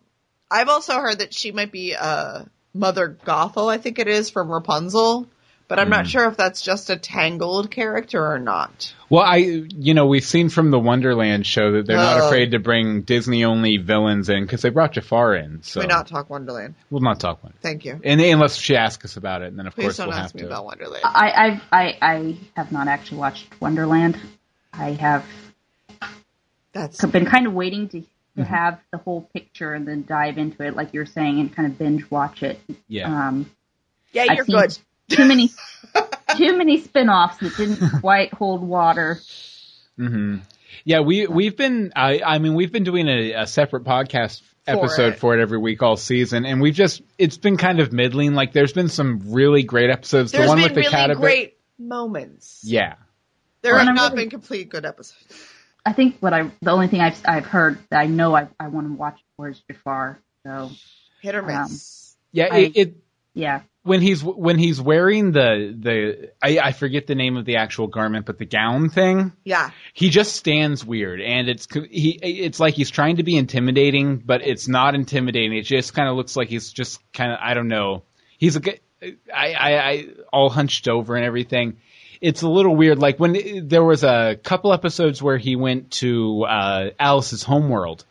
I've 0.51 0.69
also 0.69 0.93
heard 0.99 1.19
that 1.19 1.33
she 1.33 1.51
might 1.51 1.71
be 1.71 1.95
uh, 1.95 2.43
Mother 2.73 3.17
Gothel, 3.25 3.71
I 3.71 3.77
think 3.77 3.97
it 3.99 4.07
is, 4.07 4.29
from 4.29 4.51
Rapunzel. 4.51 5.27
But 5.73 5.79
I'm 5.81 5.89
not 5.89 6.05
sure 6.05 6.27
if 6.29 6.37
that's 6.37 6.61
just 6.61 6.91
a 6.91 6.97
Tangled 6.97 7.71
character 7.71 8.23
or 8.23 8.37
not. 8.37 8.93
Well, 9.09 9.23
I, 9.23 9.37
you 9.37 9.95
know, 9.95 10.05
we've 10.05 10.23
seen 10.23 10.49
from 10.49 10.69
the 10.69 10.77
Wonderland 10.77 11.47
show 11.47 11.71
that 11.71 11.87
they're 11.87 11.97
not 11.97 12.19
Oh. 12.21 12.27
afraid 12.27 12.51
to 12.51 12.59
bring 12.59 13.01
Disney 13.01 13.43
only 13.43 13.77
villains 13.77 14.29
in 14.29 14.43
because 14.43 14.61
they 14.61 14.69
brought 14.69 14.91
Jafar 14.91 15.33
in. 15.35 15.63
So 15.63 15.81
Can 15.81 15.89
we 15.89 15.93
not 15.95 16.05
talk 16.05 16.29
Wonderland? 16.29 16.75
we'll 16.91 17.01
not 17.01 17.19
talk 17.19 17.43
one. 17.43 17.53
Thank 17.59 17.85
you. 17.85 17.99
And 18.03 18.21
unless 18.21 18.55
she 18.55 18.75
asks 18.75 19.03
us 19.03 19.17
about 19.17 19.41
it, 19.41 19.47
and 19.47 19.57
then 19.57 19.65
of 19.65 19.73
Please 19.73 19.85
course 19.85 19.97
don't 19.97 20.09
we'll 20.09 20.17
ask 20.17 20.33
have 20.33 20.35
me 20.35 20.41
to. 20.41 20.47
about 20.47 20.65
Wonderland. 20.65 21.01
I, 21.05 21.31
I've, 21.47 21.61
I 21.71 21.97
I 22.01 22.37
have 22.55 22.71
not 22.71 22.87
actually 22.87 23.17
watched 23.17 23.47
Wonderland. 23.59 24.19
I 24.71 24.91
have 24.91 25.25
That's 26.71 27.03
been 27.05 27.25
kind 27.25 27.47
of 27.47 27.53
waiting 27.53 27.89
to 27.89 28.03
to 28.37 28.43
have 28.43 28.79
the 28.91 28.97
whole 28.99 29.21
picture 29.33 29.73
and 29.73 29.87
then 29.87 30.05
dive 30.07 30.37
into 30.37 30.63
it, 30.63 30.75
like 30.75 30.93
you're 30.93 31.05
saying, 31.07 31.39
and 31.39 31.55
kind 31.55 31.71
of 31.71 31.77
binge 31.79 32.09
watch 32.11 32.41
it. 32.43 32.59
Yeah. 32.87 33.27
Um, 33.29 33.49
yeah, 34.11 34.25
I've 34.29 34.37
you're 34.37 34.45
seen 34.45 34.55
good. 34.59 34.77
Too 35.09 35.25
many, 35.25 35.49
too 36.37 36.57
many 36.57 36.81
spin-offs 36.81 37.37
that 37.37 37.55
didn't 37.57 38.01
quite 38.01 38.33
hold 38.33 38.63
water. 38.63 39.19
hmm 39.97 40.37
Yeah, 40.85 41.01
we 41.01 41.27
we've 41.27 41.55
been. 41.57 41.91
I, 41.95 42.21
I 42.25 42.39
mean, 42.39 42.55
we've 42.55 42.71
been 42.71 42.83
doing 42.83 43.07
a, 43.07 43.33
a 43.33 43.47
separate 43.47 43.83
podcast 43.83 44.41
episode 44.65 45.13
it. 45.13 45.19
for 45.19 45.37
it 45.37 45.41
every 45.41 45.57
week 45.57 45.83
all 45.83 45.97
season, 45.97 46.45
and 46.45 46.61
we've 46.61 46.73
just 46.75 47.01
it's 47.17 47.37
been 47.37 47.57
kind 47.57 47.79
of 47.79 47.91
middling. 47.93 48.33
Like, 48.33 48.53
there's 48.53 48.73
been 48.73 48.89
some 48.89 49.33
really 49.33 49.63
great 49.63 49.89
episodes. 49.89 50.31
There's 50.31 50.45
the 50.45 50.49
one 50.49 50.57
been 50.57 50.63
with 50.63 50.73
the 50.75 50.79
really 50.81 50.91
cat 50.91 51.15
great 51.17 51.57
moments. 51.77 52.61
Yeah. 52.63 52.95
There 53.61 53.73
Well, 53.75 53.85
have 53.85 53.95
not 53.95 54.11
really- 54.11 54.23
been 54.23 54.29
complete 54.29 54.69
good 54.69 54.85
episodes. 54.85 55.25
I 55.85 55.91
think 55.93 56.17
what 56.19 56.33
I 56.33 56.49
the 56.61 56.71
only 56.71 56.87
thing 56.87 57.01
I've 57.01 57.21
I've 57.25 57.45
heard 57.45 57.77
that 57.89 57.99
I 57.99 58.05
know 58.07 58.33
I 58.35 58.47
I 58.59 58.69
want 58.69 58.87
to 58.87 58.93
watch 58.93 59.19
more 59.37 59.49
is 59.49 59.61
Jafar. 59.69 60.19
So 60.45 60.69
Hit 61.21 61.35
or 61.35 61.39
Um, 61.49 61.63
miss. 61.63 62.15
Yeah. 62.31 62.47
I- 62.51 62.57
it, 62.57 62.71
it 62.77 62.95
yeah, 63.33 63.61
when 63.83 64.01
he's 64.01 64.23
when 64.23 64.57
he's 64.57 64.79
wearing 64.81 65.31
the 65.33 65.75
the 65.77 66.31
I, 66.41 66.59
I 66.69 66.71
forget 66.71 67.05
the 67.07 67.15
name 67.15 67.35
of 67.37 67.45
the 67.45 67.57
actual 67.57 67.87
garment, 67.87 68.25
but 68.25 68.37
the 68.37 68.45
gown 68.45 68.89
thing. 68.89 69.33
yeah. 69.43 69.71
he 69.93 70.09
just 70.09 70.35
stands 70.35 70.85
weird 70.85 71.19
and 71.21 71.49
it's 71.49 71.67
he 71.89 72.11
it's 72.21 72.59
like 72.59 72.73
he's 72.75 72.89
trying 72.89 73.17
to 73.17 73.23
be 73.23 73.35
intimidating 73.37 74.17
but 74.17 74.41
it's 74.41 74.67
not 74.67 74.95
intimidating 74.95 75.57
it 75.57 75.63
just 75.63 75.93
kind 75.93 76.07
of 76.09 76.15
looks 76.15 76.35
like 76.35 76.47
he's 76.47 76.71
just 76.71 76.99
kind 77.13 77.31
of 77.31 77.39
i 77.41 77.53
don't 77.53 77.67
know 77.67 78.03
he's 78.37 78.55
a 78.55 78.59
g- 78.61 78.79
I, 79.33 79.53
I 79.53 79.89
i 79.91 80.07
all 80.31 80.49
hunched 80.49 80.87
over 80.87 81.15
and 81.15 81.25
everything 81.25 81.77
it's 82.21 82.41
a 82.41 82.47
little 82.49 82.73
weird 82.75 82.99
like 82.99 83.19
when 83.19 83.67
there 83.67 83.83
was 83.83 84.03
a 84.05 84.37
couple 84.41 84.71
episodes 84.71 85.21
where 85.21 85.37
he 85.37 85.55
went 85.57 85.91
to 85.91 86.43
uh 86.45 86.89
alice's 86.99 87.43
homeworld 87.43 88.05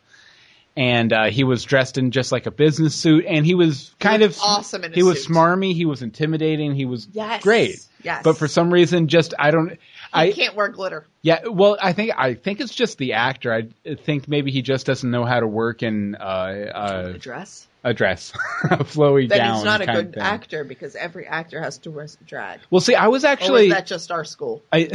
and 0.75 1.13
uh, 1.13 1.25
he 1.29 1.43
was 1.43 1.63
dressed 1.63 1.97
in 1.97 2.11
just 2.11 2.31
like 2.31 2.45
a 2.45 2.51
business 2.51 2.95
suit 2.95 3.25
and 3.27 3.45
he 3.45 3.53
was 3.55 3.93
kind 3.99 4.21
was 4.23 4.37
of 4.37 4.43
awesome 4.43 4.83
in 4.83 4.91
his 4.91 4.95
he 4.95 5.03
was 5.03 5.27
smarmy 5.27 5.73
he 5.73 5.85
was 5.85 6.01
intimidating 6.01 6.73
he 6.75 6.85
was 6.85 7.07
Yes. 7.11 7.43
great 7.43 7.85
Yes. 8.03 8.21
but 8.23 8.37
for 8.37 8.47
some 8.47 8.71
reason 8.73 9.07
just 9.07 9.33
i 9.39 9.51
don't 9.51 9.77
I 10.11 10.27
i 10.27 10.31
can't 10.31 10.55
wear 10.55 10.67
glitter. 10.69 11.05
yeah, 11.21 11.47
well, 11.47 11.77
I 11.81 11.93
think 11.93 12.11
I 12.17 12.33
think 12.35 12.59
it's 12.59 12.75
just 12.75 12.97
the 12.99 13.13
actor. 13.13 13.51
I 13.53 13.95
think 13.95 14.27
maybe 14.27 14.51
he 14.51 14.61
just 14.61 14.85
doesn't 14.85 15.09
know 15.09 15.25
how 15.25 15.39
to 15.39 15.47
work 15.47 15.81
in 15.81 16.13
uh, 16.15 16.23
uh, 16.23 17.11
a 17.15 17.17
dress. 17.17 17.67
a 17.83 17.93
dress, 17.95 18.31
a 18.65 18.83
flowy 18.83 19.27
Then 19.27 19.39
gown. 19.39 19.55
he's 19.55 19.63
not 19.63 19.81
a 19.81 19.85
good 19.87 20.17
actor 20.19 20.63
because 20.65 20.95
every 20.95 21.25
actor 21.25 21.59
has 21.61 21.79
to 21.79 21.91
wear 21.91 22.07
drag. 22.27 22.59
Well, 22.69 22.81
see, 22.81 22.93
I 22.93 23.07
was 23.07 23.23
Or 23.23 23.27
actually, 23.29 23.67
is 23.67 23.73
that 23.73 23.87
just 23.87 24.11
our 24.11 24.23
school? 24.25 24.61
I, 24.71 24.89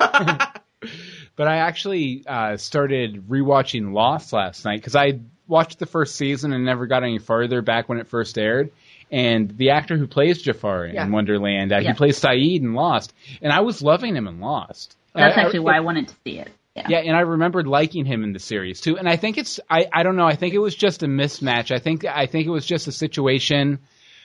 but 1.38 1.48
I 1.48 1.58
actually 1.58 2.24
uh, 2.26 2.56
started 2.58 3.28
rewatching 3.28 3.92
Lost 3.94 4.32
last 4.34 4.64
night 4.66 4.78
because 4.80 4.96
I 4.96 5.20
watched 5.46 5.78
the 5.78 5.86
first 5.86 6.16
season 6.16 6.52
and 6.52 6.64
never 6.66 6.86
got 6.86 7.04
any 7.04 7.18
farther 7.18 7.62
back 7.62 7.88
when 7.88 7.98
it 7.98 8.08
first 8.08 8.36
aired. 8.36 8.70
And 9.10 9.56
the 9.56 9.70
actor 9.70 9.96
who 9.96 10.06
plays 10.06 10.42
Jafar 10.42 10.84
in 10.86 10.96
Yeah. 10.96 11.08
Wonderland, 11.08 11.72
uh, 11.72 11.78
Yeah. 11.78 11.92
he 11.92 11.94
plays 11.96 12.20
Sayid 12.20 12.60
in 12.60 12.74
Lost, 12.74 13.14
and 13.40 13.50
I 13.52 13.60
was 13.60 13.80
loving 13.80 14.14
him 14.14 14.26
in 14.28 14.40
Lost. 14.40 14.96
that's 15.14 15.36
I- 15.38 15.40
I- 15.40 15.44
actually 15.44 15.60
why 15.60 15.76
I 15.76 15.80
wanted 15.80 16.08
to 16.08 16.14
see 16.24 16.38
it. 16.38 16.50
Yeah. 16.76 16.86
Yeah, 16.90 16.98
and 16.98 17.16
I 17.16 17.20
remembered 17.20 17.66
liking 17.66 18.04
him 18.04 18.22
in 18.22 18.32
the 18.32 18.38
series 18.38 18.80
too. 18.80 18.98
And 18.98 19.08
I 19.08 19.16
think 19.16 19.38
it's 19.38 19.58
I, 19.70 19.86
I 19.92 20.02
don't 20.02 20.16
know, 20.16 20.26
I 20.26 20.34
think 20.36 20.54
it 20.54 20.58
was 20.58 20.74
just 20.74 21.02
a 21.02 21.06
mismatch. 21.06 21.70
I 21.74 21.78
think 21.78 22.04
I 22.04 22.26
think 22.26 22.46
it 22.46 22.50
was 22.50 22.66
just 22.66 22.86
a 22.88 22.92
situation 22.92 23.78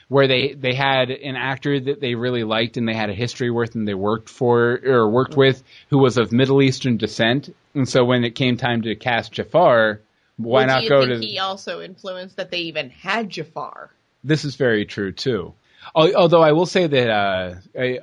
where 0.09 0.27
they 0.27 0.53
they 0.53 0.73
had 0.73 1.09
an 1.09 1.35
actor 1.35 1.79
that 1.79 1.99
they 2.01 2.15
really 2.15 2.43
liked 2.43 2.77
and 2.77 2.87
they 2.87 2.93
had 2.93 3.09
a 3.09 3.13
history 3.13 3.49
with 3.51 3.75
and 3.75 3.87
they 3.87 3.93
worked 3.93 4.29
for 4.29 4.79
or 4.85 5.09
worked 5.09 5.35
with 5.37 5.63
who 5.89 5.97
was 5.97 6.17
of 6.17 6.31
Middle 6.31 6.61
Eastern 6.61 6.97
descent. 6.97 7.53
And 7.73 7.87
so 7.87 8.05
when 8.05 8.23
it 8.23 8.35
came 8.35 8.57
time 8.57 8.81
to 8.83 8.95
cast 8.95 9.31
Jafar, 9.31 9.99
why 10.37 10.65
Well, 10.65 10.67
not 10.81 10.89
go 10.89 11.05
to 11.05 11.19
he 11.19 11.39
also 11.39 11.81
influenced 11.81 12.35
that 12.37 12.51
they 12.51 12.59
even 12.59 12.89
had 12.89 13.29
Jafar? 13.29 13.89
This 14.23 14.45
is 14.45 14.55
very 14.55 14.85
true 14.85 15.11
too. 15.11 15.53
Although 15.95 16.41
I 16.41 16.53
will 16.53 16.65
say 16.65 16.87
that 16.87 17.09
uh, 17.09 17.55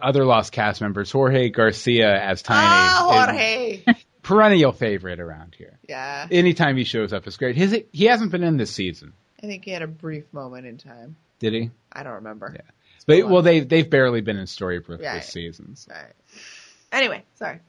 other 0.03 0.25
Lost 0.27 0.53
cast 0.53 0.81
members, 0.83 1.11
Jorge 1.11 1.49
Garcia 1.49 2.15
as 2.23 2.43
Tiny, 2.43 2.61
Ah, 2.63 3.27
Jorge. 3.27 3.83
perennial 4.23 4.73
favorite 4.73 5.19
around 5.19 5.55
here. 5.57 5.79
yeah. 5.89 6.27
Anytime 6.31 6.77
he 6.77 6.85
shows 6.85 7.13
up, 7.15 7.27
it's 7.27 7.39
great. 7.39 7.57
His 7.57 7.75
he 7.91 8.05
hasn't 8.05 8.33
been 8.33 8.43
in 8.45 8.59
this 8.59 8.71
season, 8.71 9.15
I 9.43 9.47
think 9.47 9.65
he 9.65 9.71
had 9.71 9.81
a 9.81 9.87
brief 9.87 10.25
moment 10.33 10.67
in 10.67 10.77
time. 10.77 11.17
did 11.39 11.55
he? 11.55 11.71
I 11.93 12.03
don't 12.03 12.14
remember. 12.14 12.53
Yeah. 12.55 12.61
But 13.07 13.28
well, 13.30 13.43
they 13.43 13.61
they've 13.61 13.88
barely 13.88 14.20
been 14.20 14.36
in 14.36 14.47
Storybrooke 14.47 15.01
Yeah, 15.01 15.16
this 15.16 15.26
yeah. 15.26 15.30
season. 15.30 15.76
so. 15.76 15.93
Right. 15.93 16.12
Anyway, 16.93 17.24
sorry. 17.34 17.61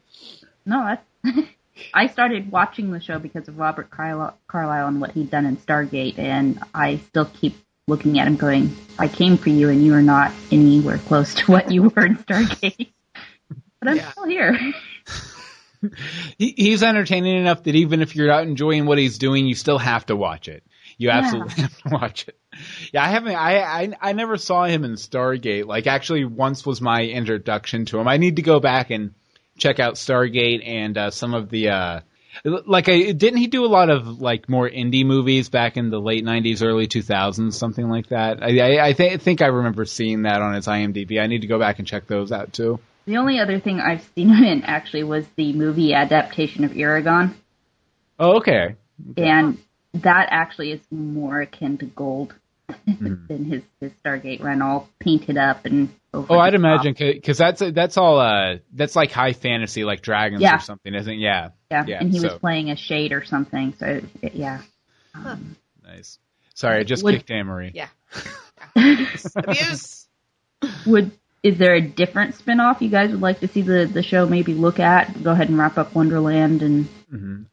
No, 0.65 0.97
that's. 1.24 1.47
I 1.93 2.07
started 2.07 2.51
watching 2.51 2.91
the 2.91 2.99
show 2.99 3.17
because 3.17 3.47
of 3.47 3.57
Robert 3.57 3.89
Carlyle, 3.89 4.38
Carlyle 4.47 4.88
and 4.88 4.99
what 5.01 5.11
he'd 5.11 5.32
done 5.32 5.45
in 5.45 5.57
Stargate, 5.57 6.19
and 6.19 6.59
I 6.74 6.97
still 7.07 7.26
keep 7.26 7.55
looking 7.88 8.19
at 8.19 8.28
him, 8.28 8.36
going, 8.36 8.76
"I 8.99 9.07
came 9.07 9.38
for 9.38 9.49
you, 9.49 9.69
and 9.69 9.84
you 9.84 9.93
are 9.95 10.01
not 10.01 10.32
anywhere 10.51 10.97
close 10.99 11.34
to 11.36 11.51
what 11.51 11.72
you 11.72 11.84
were 11.84 12.05
in 12.05 12.17
Stargate." 12.17 12.89
but 13.80 13.88
I'm 13.88 13.97
Yeah. 13.97 14.11
still 14.11 14.26
here. 14.26 14.59
He, 16.38 16.53
he's 16.55 16.84
entertaining 16.84 17.38
enough 17.38 17.63
that 17.63 17.74
even 17.74 18.03
if 18.03 18.15
you're 18.15 18.28
not 18.28 18.43
enjoying 18.43 18.86
what 18.86 18.99
he's 18.99 19.17
doing, 19.17 19.47
you 19.47 19.55
still 19.55 19.80
have 19.80 20.05
to 20.05 20.15
watch 20.15 20.47
it. 20.47 20.63
You 20.98 21.10
absolutely 21.10 21.54
have 21.64 21.78
to 21.84 21.89
watch 21.89 22.28
it. 22.28 22.38
Yeah, 22.94 23.04
I 23.04 23.08
haven't. 23.08 23.36
I, 23.36 23.60
I 23.60 23.94
I 24.02 24.14
never 24.14 24.38
saw 24.38 24.66
him 24.66 24.84
in 24.84 24.94
Stargate. 24.94 25.66
Like, 25.66 25.88
actually, 25.88 26.26
once 26.26 26.66
was 26.66 26.82
my 26.82 27.02
introduction 27.04 27.86
to 27.86 28.00
him. 28.00 28.08
I 28.08 28.18
need 28.18 28.36
to 28.38 28.42
go 28.42 28.60
back 28.60 28.89
and 28.92 29.14
check 29.58 29.80
out 29.80 29.96
Stargate 29.96 30.66
and 30.68 30.98
uh, 30.98 31.12
some 31.12 31.34
of 31.34 31.50
the. 31.50 31.70
Uh, 31.70 32.00
like, 32.46 32.88
I 32.88 33.12
didn't 33.12 33.38
he 33.39 33.48
do 33.48 33.66
a 33.66 33.68
lot 33.68 33.89
of 33.89 34.22
like 34.22 34.48
more 34.50 34.70
indie 34.70 35.06
movies 35.06 35.50
back 35.50 35.76
in 35.78 35.89
the 35.89 36.00
late 36.00 36.24
'90s, 36.24 36.64
early 36.64 36.88
2000s, 36.88 37.54
something 37.54 37.89
like 37.89 38.08
that? 38.08 38.42
I 38.44 38.60
I, 38.78 38.88
I 38.88 38.94
th- 38.94 39.22
think 39.22 39.42
I 39.42 39.48
remember 39.48 39.86
seeing 39.86 40.24
that 40.24 40.42
on 40.42 40.54
his 40.54 40.68
IMDb. 40.68 41.22
I 41.22 41.28
need 41.28 41.42
to 41.42 41.48
go 41.48 41.60
back 41.60 41.80
and 41.80 41.88
check 41.88 42.08
those 42.08 42.32
out 42.32 42.54
too. 42.54 42.80
The 43.06 43.18
only 43.18 43.39
other 43.39 43.60
thing 43.60 43.80
I've 43.80 44.08
seen 44.16 44.30
him 44.30 44.44
in 44.44 44.64
actually 44.64 45.04
was 45.04 45.26
the 45.36 45.54
movie 45.54 45.94
adaptation 45.94 46.64
of 46.64 46.72
Eragon, 46.72 47.34
Oh, 48.20 48.38
okay. 48.38 48.76
and 49.18 49.58
that 49.94 50.28
actually 50.32 50.72
is 50.72 50.82
more 50.92 51.42
akin 51.42 51.78
to 51.80 51.86
Gold 51.86 52.34
Hmm. 52.86 53.16
than 53.28 53.44
his, 53.44 53.64
his 53.82 53.92
Stargate 54.06 54.42
run, 54.42 54.62
all 54.62 54.88
painted 55.00 55.38
up 55.38 55.66
and 55.66 55.89
over. 56.14 56.28
Oh, 56.30 56.36
the 56.36 56.39
I'd 56.39 56.52
top. 56.52 56.56
imagine 56.56 56.96
because 56.98 57.38
that's 57.38 57.60
that's 57.74 57.98
all 57.98 58.18
uh 58.18 58.60
that's 58.72 58.96
like 58.96 59.12
high 59.12 59.34
fantasy, 59.34 59.84
like 59.84 60.02
dragons 60.02 60.42
Yeah. 60.42 60.56
or 60.56 60.60
something, 60.62 60.94
isn't 60.96 61.12
it? 61.14 61.18
Yeah, 61.18 61.50
Yeah, 61.70 61.84
Yeah, 61.86 61.98
and 62.00 62.10
he 62.14 62.20
so- 62.20 62.30
was 62.30 62.39
playing 62.39 62.70
a 62.70 62.78
shade 62.78 63.12
or 63.12 63.26
something. 63.26 63.74
So 63.78 64.00
it, 64.22 64.36
yeah. 64.36 64.62
Um, 65.14 65.58
nice. 65.84 66.18
Sorry, 66.54 66.80
I 66.80 66.84
just 66.84 67.04
Would- 67.04 67.16
kicked 67.16 67.32
Anne 67.32 67.48
Marie. 67.48 67.72
Yeah. 67.74 67.88
Abuse. 69.36 70.08
Would 70.86 71.12
is 71.44 71.58
there 71.58 71.74
a 71.74 71.82
different 71.82 72.36
spin-off 72.36 72.82
you 72.82 72.89
guys 72.89 73.10
would 73.12 73.22
like 73.22 73.39
to 73.39 73.48
see 73.48 73.62
the, 73.64 73.86
the 73.92 74.04
show 74.04 74.28
maybe 74.28 74.54
look 74.54 74.80
at? 74.80 75.24
Go 75.24 75.32
ahead 75.32 75.50
and 75.50 75.58
wrap 75.58 75.78
up 75.78 75.96
Wonderland 75.96 76.62
and 76.62 76.88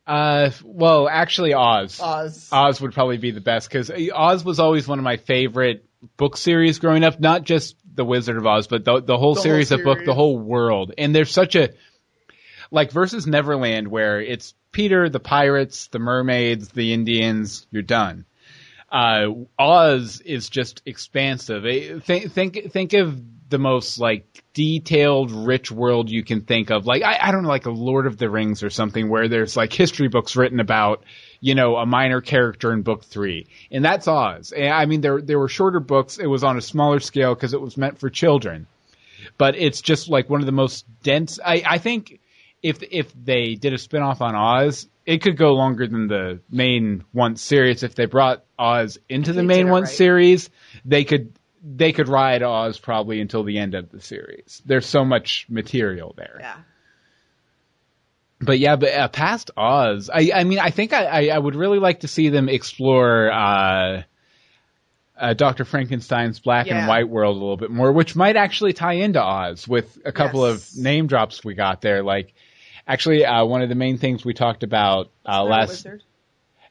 Uh, 0.07 0.51
well, 0.65 1.09
actually, 1.09 1.55
Oz. 1.55 1.99
Oz. 2.01 2.49
Oz 2.53 2.81
would 2.81 2.93
probably 2.93 3.17
be 3.19 3.31
the 3.31 3.41
best 3.41 3.69
because 3.69 3.91
Oz 4.15 4.45
was 4.45 4.61
always 4.61 4.87
one 4.87 4.99
of 4.99 5.05
my 5.05 5.17
favorite 5.17 5.85
book 6.17 6.37
series 6.37 6.79
growing 6.79 7.03
up. 7.03 7.19
Not 7.19 7.45
just 7.45 7.77
the 7.95 8.05
Wizard 8.05 8.37
of 8.37 8.47
Oz, 8.47 8.67
but 8.69 8.85
the 8.85 9.01
the 9.01 9.17
whole 9.19 9.35
The 9.35 9.41
whole 9.41 9.43
series 9.43 9.73
of 9.73 9.83
book, 9.83 10.05
the 10.05 10.15
whole 10.15 10.39
world. 10.39 10.93
And 10.97 11.15
there's 11.15 11.33
such 11.33 11.57
a 11.57 11.71
like 12.71 12.93
versus 12.93 13.27
Neverland 13.27 13.89
where 13.89 14.21
it's 14.21 14.55
Peter, 14.71 15.09
the 15.09 15.19
pirates, 15.21 15.89
the 15.89 15.99
mermaids, 15.99 16.69
the 16.69 16.93
Indians. 16.93 17.67
You're 17.71 17.83
done. 17.83 18.27
Uh, 18.93 19.29
Oz 19.59 20.21
is 20.21 20.49
just 20.49 20.83
expansive. 20.87 21.65
Eh, 21.67 21.99
Think 22.01 22.33
think 22.33 22.71
think 22.71 22.93
of 22.93 23.21
the 23.49 23.59
most 23.59 23.99
like 23.99 24.45
detailed, 24.53 25.31
rich 25.31 25.71
world 25.71 26.11
you 26.11 26.23
can 26.23 26.43
think 26.43 26.71
of. 26.71 26.87
Like 26.87 27.03
I, 27.03 27.19
I 27.21 27.33
don't 27.33 27.43
know, 27.43 27.49
like 27.49 27.67
a 27.67 27.71
Lord 27.71 28.07
of 28.07 28.19
the 28.19 28.29
Rings 28.29 28.63
or 28.63 28.71
something, 28.71 29.09
where 29.09 29.29
there's 29.29 29.57
like 29.57 29.73
history 29.73 30.09
books 30.09 30.37
written 30.37 30.61
about 30.61 31.05
you 31.41 31.55
know 31.55 31.77
a 31.77 31.87
minor 31.87 32.21
character 32.21 32.73
in 32.73 32.83
book 32.83 33.05
three, 33.05 33.47
and 33.71 33.85
that's 33.85 34.09
Oz. 34.09 34.53
And, 34.53 34.73
I 34.73 34.87
mean, 34.87 35.01
there 35.01 35.21
there 35.21 35.39
were 35.39 35.49
shorter 35.49 35.81
books. 35.81 36.19
It 36.19 36.27
was 36.27 36.45
on 36.45 36.57
a 36.57 36.63
smaller 36.63 37.01
scale 37.01 37.35
because 37.35 37.55
it 37.55 37.61
was 37.61 37.77
meant 37.77 37.99
for 37.99 38.11
children, 38.11 38.67
but 39.39 39.57
it's 39.57 39.81
just 39.81 40.09
like 40.09 40.29
one 40.29 40.41
of 40.41 40.47
the 40.47 40.53
most 40.53 40.85
dense. 41.03 41.39
I 41.45 41.63
I 41.67 41.79
think 41.79 42.21
if 42.63 42.83
if 42.83 43.13
they 43.15 43.55
did 43.55 43.73
a 43.73 43.79
spinoff 43.79 44.21
on 44.21 44.35
Oz, 44.35 44.89
it 45.07 45.23
could 45.23 45.37
go 45.37 45.55
longer 45.55 45.87
than 45.87 46.09
the 46.09 46.41
main 46.51 47.05
once 47.13 47.41
series. 47.41 47.83
If 47.83 47.95
they 47.95 48.07
brought 48.07 48.45
Oz 48.59 48.99
into 49.09 49.33
the 49.33 49.43
main 49.43 49.69
once 49.69 49.89
right. 49.89 49.97
series, 49.97 50.51
they 50.85 51.05
could 51.05 51.38
they 51.63 51.93
could 51.93 52.09
ride 52.09 52.43
Oz 52.43 52.79
probably 52.79 53.21
until 53.21 53.43
the 53.45 53.59
end 53.59 53.75
of 53.75 53.91
the 53.91 54.01
series. 54.01 54.63
There's 54.65 54.87
so 54.87 55.05
much 55.05 55.47
material 55.49 56.15
there. 56.17 56.37
Yeah. 56.41 56.57
But 58.41 58.59
yeah, 58.61 58.77
but 58.77 58.93
uh, 58.95 59.09
past 59.09 59.51
Oz, 59.57 60.11
I, 60.13 60.31
I 60.35 60.45
mean, 60.45 60.61
I 60.61 60.71
think 60.71 60.93
I, 60.93 61.05
I, 61.05 61.27
I 61.35 61.39
would 61.39 61.57
really 61.57 61.81
like 61.81 62.01
to 62.01 62.09
see 62.09 62.29
them 62.29 62.49
explore 62.49 63.33
uh, 63.33 64.03
uh, 65.19 65.35
Doctor 65.35 65.65
Frankenstein's 65.65 66.39
black 66.39 66.67
Yeah. 66.67 66.79
and 66.79 66.89
white 66.89 67.09
world 67.09 67.37
a 67.37 67.41
little 67.41 67.57
bit 67.57 67.71
more, 67.71 67.91
which 67.93 68.15
might 68.15 68.37
actually 68.37 68.75
tie 68.75 68.93
into 68.95 69.21
Oz 69.21 69.67
with 69.67 69.99
a 70.05 70.13
couple 70.13 70.49
Yes. 70.49 70.73
of 70.77 70.79
name 70.83 71.09
drops 71.09 71.45
we 71.45 71.55
got 71.55 71.81
there. 71.81 72.05
Like, 72.05 72.33
actually, 72.87 73.25
uh, 73.25 73.45
one 73.45 73.63
of 73.63 73.69
the 73.69 73.75
main 73.75 73.99
things 73.99 74.25
we 74.25 74.35
talked 74.35 74.63
about 74.63 75.07
uh, 75.27 75.31
Isn't 75.31 75.35
that 75.35 75.41
a 75.41 75.43
last 75.45 75.69
wizard? 75.71 76.03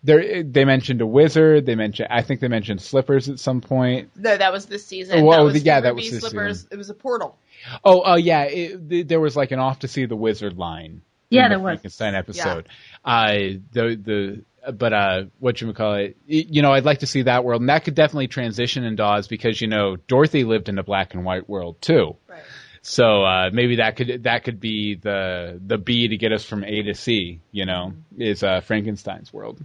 There, 0.08 0.41
they 0.43 0.64
mentioned 0.66 1.01
a 1.01 1.05
wizard. 1.05 1.66
They 1.66 1.76
mentioned, 1.76 2.08
I 2.10 2.22
think 2.24 2.39
they 2.39 2.47
mentioned 2.47 2.82
slippers 2.82 3.28
at 3.30 3.39
some 3.39 3.62
point. 3.62 4.10
No, 4.16 4.36
that 4.36 4.51
was 4.53 4.66
this 4.66 4.86
season. 4.86 5.24
Well, 5.26 5.38
that 5.38 5.43
was 5.43 5.64
yeah, 5.64 5.82
that 5.82 5.95
was 5.95 6.10
this 6.10 6.22
Slippers. 6.22 6.62
season. 6.62 6.70
It 6.72 6.78
was 6.78 6.89
a 6.89 6.93
portal. 6.93 7.38
Oh, 7.84 8.01
oh 8.05 8.16
yeah, 8.16 8.43
it, 8.43 8.89
th- 8.89 9.08
there 9.08 9.20
was 9.20 9.36
like 9.36 9.51
an 9.51 9.60
off 9.60 9.80
to 9.80 9.88
see 9.88 10.05
the 10.05 10.16
wizard 10.16 10.58
line. 10.58 11.01
Yeah, 11.30 11.43
in 11.45 11.49
the 11.51 11.55
there 11.58 11.60
was. 11.60 11.72
Frankenstein 11.72 12.16
episode. 12.16 12.70
Uh, 13.03 13.34
the 13.74 14.43
the 14.66 14.72
but 14.72 14.93
uh, 14.93 15.24
what 15.39 15.60
you 15.62 15.72
call 15.74 15.95
it? 15.95 16.18
y- 16.30 16.45
You 16.49 16.62
know, 16.62 16.72
I'd 16.72 16.86
like 16.86 16.99
to 16.99 17.08
see 17.08 17.24
that 17.24 17.43
world, 17.43 17.62
and 17.62 17.70
that 17.70 17.84
could 17.84 17.95
definitely 17.95 18.28
transition 18.30 18.84
in 18.86 18.99
Oz 18.99 19.28
because 19.28 19.60
you 19.62 19.68
know 19.68 19.97
Dorothy 20.08 20.45
lived 20.45 20.70
in 20.70 20.78
a 20.80 20.84
black 20.84 21.14
and 21.14 21.26
white 21.26 21.49
world 21.49 21.82
too. 21.82 22.16
Right. 22.28 22.41
So 22.82 23.24
uh, 23.26 23.49
maybe 23.51 23.78
that 23.78 23.97
could 23.97 24.24
that 24.24 24.45
could 24.45 24.62
be 24.62 24.95
the 24.95 25.60
the 25.66 25.78
B 25.78 26.08
to 26.08 26.16
get 26.18 26.32
us 26.32 26.45
from 26.45 26.64
A 26.64 26.84
to 26.84 26.93
C. 26.93 27.41
You 27.51 27.66
know, 27.66 27.93
is 28.18 28.41
uh, 28.43 28.62
Frankenstein's 28.62 29.34
world. 29.34 29.60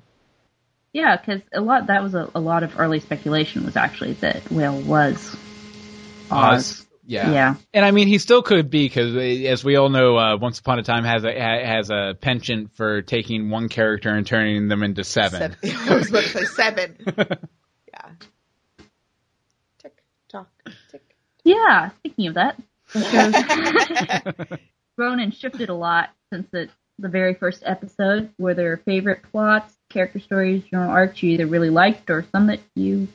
Yeah, 0.92 1.16
because 1.16 1.40
a 1.52 1.60
lot 1.60 1.86
that 1.86 2.02
was 2.02 2.14
a, 2.14 2.30
a 2.34 2.40
lot 2.40 2.62
of 2.62 2.78
early 2.78 3.00
speculation 3.00 3.64
was 3.64 3.76
actually 3.76 4.12
that 4.14 4.50
Will 4.50 4.80
was 4.80 5.34
Oz. 6.30 6.86
Yeah. 7.04 7.32
Yeah. 7.32 7.54
And 7.74 7.84
I 7.84 7.90
mean, 7.90 8.08
he 8.08 8.18
still 8.18 8.42
could 8.42 8.70
be 8.70 8.86
because, 8.86 9.16
as 9.16 9.64
we 9.64 9.76
all 9.76 9.88
know, 9.88 10.16
uh, 10.16 10.36
Once 10.36 10.60
Upon 10.60 10.78
a 10.78 10.82
Time 10.82 11.04
has 11.04 11.24
a 11.24 11.32
has 11.32 11.90
a 11.90 12.16
penchant 12.20 12.74
for 12.76 13.02
taking 13.02 13.50
one 13.50 13.68
character 13.68 14.10
and 14.10 14.26
turning 14.26 14.68
them 14.68 14.82
into 14.82 15.04
seven. 15.04 15.56
Seven. 15.62 15.88
I 15.90 15.94
was 15.94 16.10
about 16.10 16.22
to 16.22 16.28
say 16.28 16.44
seven. 16.44 16.96
yeah. 17.16 18.08
Tick 19.80 20.02
tock 20.30 20.48
tick. 20.90 21.02
Yeah, 21.44 21.90
speaking 21.98 22.28
of 22.28 22.34
that, 22.34 22.56
grown 24.96 25.18
and 25.18 25.34
shifted 25.34 25.70
a 25.70 25.74
lot 25.74 26.10
since 26.32 26.46
the, 26.52 26.68
the 27.00 27.08
very 27.08 27.34
first 27.34 27.64
episode. 27.66 28.30
Were 28.38 28.54
there 28.54 28.76
favorite 28.76 29.22
plots, 29.32 29.74
character 29.92 30.20
stories, 30.20 30.64
general 30.64 30.90
arcs 30.90 31.22
you 31.22 31.30
either 31.30 31.46
really 31.46 31.70
liked 31.70 32.10
or 32.10 32.24
some 32.32 32.48
that 32.48 32.60
you 32.74 33.08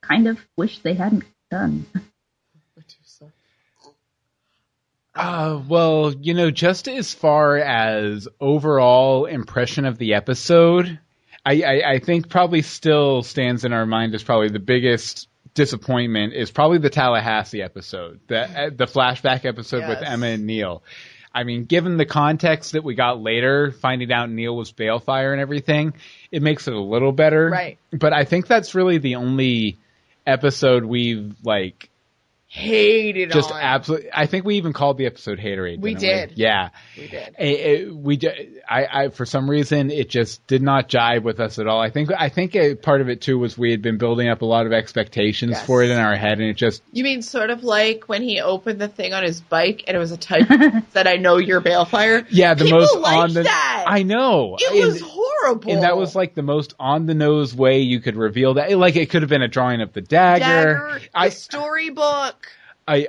kind 0.00 0.28
of 0.28 0.38
wish 0.56 0.80
they 0.80 0.94
hadn't 0.94 1.24
done? 1.50 1.86
Uh, 5.16 5.62
well, 5.68 6.12
you 6.12 6.34
know, 6.34 6.50
just 6.50 6.88
as 6.88 7.14
far 7.14 7.56
as 7.56 8.26
overall 8.40 9.26
impression 9.26 9.84
of 9.84 9.96
the 9.96 10.14
episode, 10.14 10.98
I, 11.46 11.62
I, 11.62 11.92
I 11.92 11.98
think 12.00 12.28
probably 12.28 12.62
still 12.62 13.22
stands 13.22 13.64
in 13.64 13.72
our 13.72 13.86
mind 13.86 14.14
as 14.14 14.24
probably 14.24 14.48
the 14.48 14.58
biggest 14.58 15.28
disappointment 15.54 16.32
is 16.32 16.50
probably 16.50 16.78
the 16.78 16.90
Tallahassee 16.90 17.62
episode, 17.62 18.20
the 18.26 18.40
uh, 18.40 18.70
the 18.70 18.86
flashback 18.86 19.44
episode 19.44 19.88
with 19.88 20.02
Emma 20.02 20.26
and 20.26 20.46
Neil. 20.46 20.82
I 21.34 21.42
mean, 21.42 21.64
given 21.64 21.96
the 21.96 22.06
context 22.06 22.72
that 22.72 22.84
we 22.84 22.94
got 22.94 23.20
later, 23.20 23.72
finding 23.72 24.12
out 24.12 24.30
Neil 24.30 24.56
was 24.56 24.72
Baelfire 24.72 25.32
and 25.32 25.40
everything, 25.40 25.94
it 26.30 26.42
makes 26.42 26.68
it 26.68 26.74
a 26.74 26.80
little 26.80 27.10
better. 27.10 27.50
Right. 27.50 27.78
But 27.90 28.12
I 28.12 28.24
think 28.24 28.46
that's 28.46 28.74
really 28.74 28.98
the 28.98 29.16
only 29.16 29.78
episode 30.26 30.84
we've 30.84 31.34
like 31.42 31.90
Hated 32.56 33.30
on 33.32 33.34
just 33.34 33.50
on. 33.50 33.60
absolutely. 33.60 34.10
I 34.12 34.26
think 34.26 34.44
we 34.44 34.56
even 34.58 34.72
called 34.72 34.96
the 34.96 35.06
episode 35.06 35.40
"Haterade." 35.40 35.80
We 35.80 35.94
didn't. 35.96 36.38
Yeah, 36.38 36.68
We 36.96 37.08
did. 37.08 37.34
It- 37.36 37.42
it- 37.88 37.94
we. 37.96 38.16
ju- 38.16 38.60
I, 38.68 38.86
I. 38.86 39.08
For 39.08 39.26
some 39.26 39.50
reason, 39.50 39.90
it 39.90 40.08
just 40.08 40.46
did 40.46 40.62
not 40.62 40.88
jive 40.88 41.24
with 41.24 41.40
us 41.40 41.58
at 41.58 41.66
all. 41.66 41.80
I 41.80 41.90
think. 41.90 42.10
I 42.16 42.28
think 42.28 42.54
a 42.54 42.76
part 42.76 43.00
of 43.00 43.08
it 43.08 43.20
too 43.22 43.38
was 43.40 43.58
we 43.58 43.72
had 43.72 43.82
been 43.82 43.98
building 43.98 44.28
up 44.28 44.42
a 44.42 44.46
lot 44.46 44.66
of 44.66 44.72
expectations 44.72 45.50
Yes. 45.52 45.66
for 45.66 45.82
it 45.82 45.90
in 45.90 45.98
our 45.98 46.14
head, 46.14 46.38
and 46.38 46.48
it 46.48 46.54
just. 46.56 46.80
You 46.92 47.02
mean 47.02 47.22
sort 47.22 47.50
of 47.50 47.64
like 47.64 48.04
when 48.08 48.22
he 48.22 48.40
opened 48.40 48.80
the 48.80 48.86
thing 48.88 49.14
on 49.14 49.24
his 49.24 49.40
bike 49.40 49.82
and 49.88 49.96
it 49.96 50.00
was 50.00 50.12
a 50.12 50.16
type 50.16 50.46
that 50.92 51.08
I 51.08 51.14
know 51.16 51.38
you're 51.38 51.60
Baelfire? 51.60 52.24
Yeah, 52.30 52.54
the 52.54 52.66
People 52.66 52.78
most 52.78 52.94
on 52.96 53.32
the. 53.34 53.42
that. 53.42 53.84
I 53.88 54.04
know. 54.04 54.56
It 54.60 54.70
And- 54.80 54.92
was 54.92 55.00
horrible. 55.00 55.72
And 55.72 55.82
that 55.82 55.96
was 55.96 56.14
like 56.14 56.34
the 56.34 56.42
most 56.42 56.74
on 56.78 57.06
the 57.06 57.14
nose 57.14 57.52
way 57.52 57.80
you 57.80 57.98
could 58.00 58.14
reveal 58.16 58.54
that. 58.54 58.78
Like 58.78 58.94
it 58.94 59.10
could 59.10 59.22
have 59.22 59.28
been 59.28 59.42
a 59.42 59.48
drawing 59.48 59.80
of 59.82 59.92
the 59.92 60.00
dagger. 60.00 60.44
Dagger, 60.44 61.00
I, 61.14 61.28
the 61.30 61.34
storybook, 61.34 62.43
I, 62.86 63.06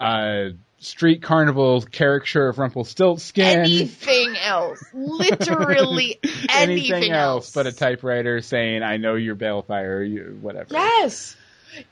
I, 0.00 0.04
uh, 0.04 0.50
street 0.78 1.22
carnival 1.22 1.82
caricature 1.82 2.48
of 2.48 2.58
Rumpelstiltskin. 2.58 3.44
anything 3.60 4.36
else. 4.36 4.82
Literally 4.94 6.18
anything, 6.48 6.92
anything 6.92 7.12
else 7.12 7.52
but 7.52 7.66
a 7.66 7.72
typewriter 7.72 8.40
saying 8.40 8.82
"I 8.82 8.98
know 8.98 9.14
you're 9.14 9.34
Baelfire" 9.34 10.02
you 10.08 10.38
whatever. 10.40 10.68
Yes. 10.72 11.36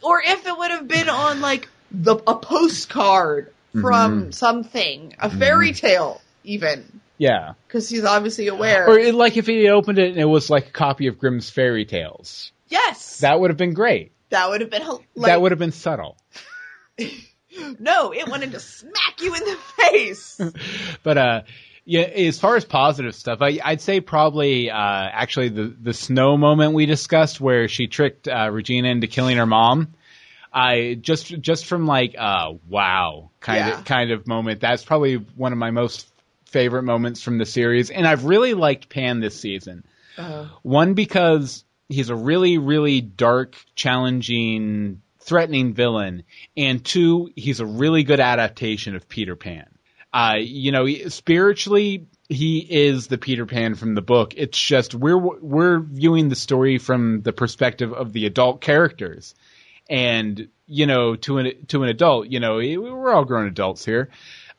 Or 0.03 0.23
if 0.25 0.47
it 0.47 0.57
would 0.57 0.71
have 0.71 0.87
been 0.89 1.09
on 1.09 1.41
like 1.41 1.69
the 1.91 2.17
a 2.27 2.37
postcard 2.37 3.53
from 3.73 4.31
something, 4.31 5.15
a 5.19 5.29
fairy 5.29 5.73
tale 5.73 6.21
even, 6.45 7.01
Yeah. 7.19 7.55
because 7.67 7.89
he's 7.89 8.05
obviously 8.05 8.47
aware. 8.47 8.89
Or 8.89 8.99
it, 8.99 9.15
like 9.15 9.37
if 9.37 9.47
he 9.47 9.69
opened 9.69 9.99
it 9.99 10.11
and 10.11 10.19
it 10.21 10.27
was 10.27 10.49
like 10.49 10.69
a 10.69 10.71
copy 10.71 11.09
of 11.09 11.19
Grimm's 11.19 11.51
fairy 11.51 11.85
tales, 11.85 12.53
yes, 12.69 13.19
that 13.21 13.41
would 13.41 13.51
have 13.51 13.57
been 13.57 13.75
great. 13.75 14.13
that 14.31 14.49
would 14.49 14.61
have 14.61 14.71
been 14.71 14.87
like, 15.17 15.29
that 15.31 15.41
would 15.43 15.51
have 15.53 15.59
been 15.59 15.73
subtle. 15.73 16.17
no, 17.79 18.13
it 18.13 18.29
wanted 18.29 18.53
to 18.53 18.61
smack 18.61 19.21
you 19.21 19.35
in 19.35 19.41
the 19.45 19.57
face. 19.79 20.41
But 21.03 21.19
uh, 21.19 21.43
yeah, 21.85 22.03
as 22.03 22.39
far 22.41 22.57
as 22.57 22.65
positive 22.65 23.15
stuff, 23.15 23.43
I, 23.43 23.59
I'd 23.63 23.81
say 23.81 24.01
probably 24.01 24.71
uh, 24.71 24.77
actually 24.77 25.51
the 25.51 25.65
the 25.81 25.93
snow 25.93 26.37
moment 26.37 26.73
we 26.75 26.87
discussed 26.87 27.41
where 27.41 27.69
she 27.69 27.87
tricked 27.89 28.27
uh, 28.27 28.49
Regina 28.51 28.89
into 28.89 29.07
killing 29.07 29.37
her 29.37 29.47
mom. 29.47 29.95
I 30.53 30.97
just 31.01 31.27
just 31.41 31.67
from 31.67 31.87
like 31.87 32.15
uh 32.19 32.55
wow 32.69 33.31
kind 33.41 33.59
Yeah. 33.59 33.79
of 33.81 33.85
kind 33.85 34.11
of 34.13 34.27
moment. 34.27 34.61
That's 34.61 34.85
probably 34.85 35.17
one 35.17 35.53
of 35.53 35.59
my 35.59 35.71
most 35.73 36.07
favorite 36.47 36.85
moments 36.85 37.21
from 37.23 37.39
the 37.39 37.45
series, 37.47 37.91
and 37.91 38.07
I've 38.07 38.25
really 38.25 38.55
liked 38.55 38.89
Pan 38.89 39.21
this 39.21 39.39
season. 39.39 39.85
Uh, 40.17 40.47
One 40.63 40.95
because 40.95 41.65
he's 41.89 42.09
a 42.09 42.15
really, 42.15 42.57
really 42.59 43.01
dark, 43.01 43.57
challenging, 43.75 45.03
threatening 45.25 45.75
villain, 45.75 46.25
and 46.57 46.85
two, 46.85 47.31
he's 47.35 47.61
a 47.61 47.67
really 47.67 48.05
good 48.05 48.21
adaptation 48.21 48.95
of 48.95 49.09
Peter 49.09 49.37
Pan. 49.37 49.67
Uh, 50.13 50.37
you 50.39 50.71
know, 50.71 50.87
spiritually, 51.09 52.07
he 52.29 52.59
is 52.59 53.09
the 53.09 53.19
Peter 53.19 53.47
Pan 53.47 53.75
from 53.75 53.95
the 53.95 54.03
book. 54.03 54.35
It's 54.37 54.61
just 54.61 54.95
we're 54.95 55.19
we're 55.19 55.81
viewing 55.81 56.29
the 56.29 56.37
story 56.37 56.79
from 56.79 57.23
the 57.23 57.33
perspective 57.33 57.93
of 57.93 58.13
the 58.13 58.27
adult 58.27 58.61
characters, 58.61 59.35
and 59.91 60.49
you 60.67 60.87
know, 60.87 61.17
to 61.17 61.39
an 61.39 61.67
to 61.67 61.83
an 61.83 61.89
adult, 61.89 62.29
you 62.29 62.41
know, 62.41 62.57
we're 62.57 63.13
all 63.13 63.25
grown 63.25 63.49
adults 63.49 63.85
here. 63.85 64.11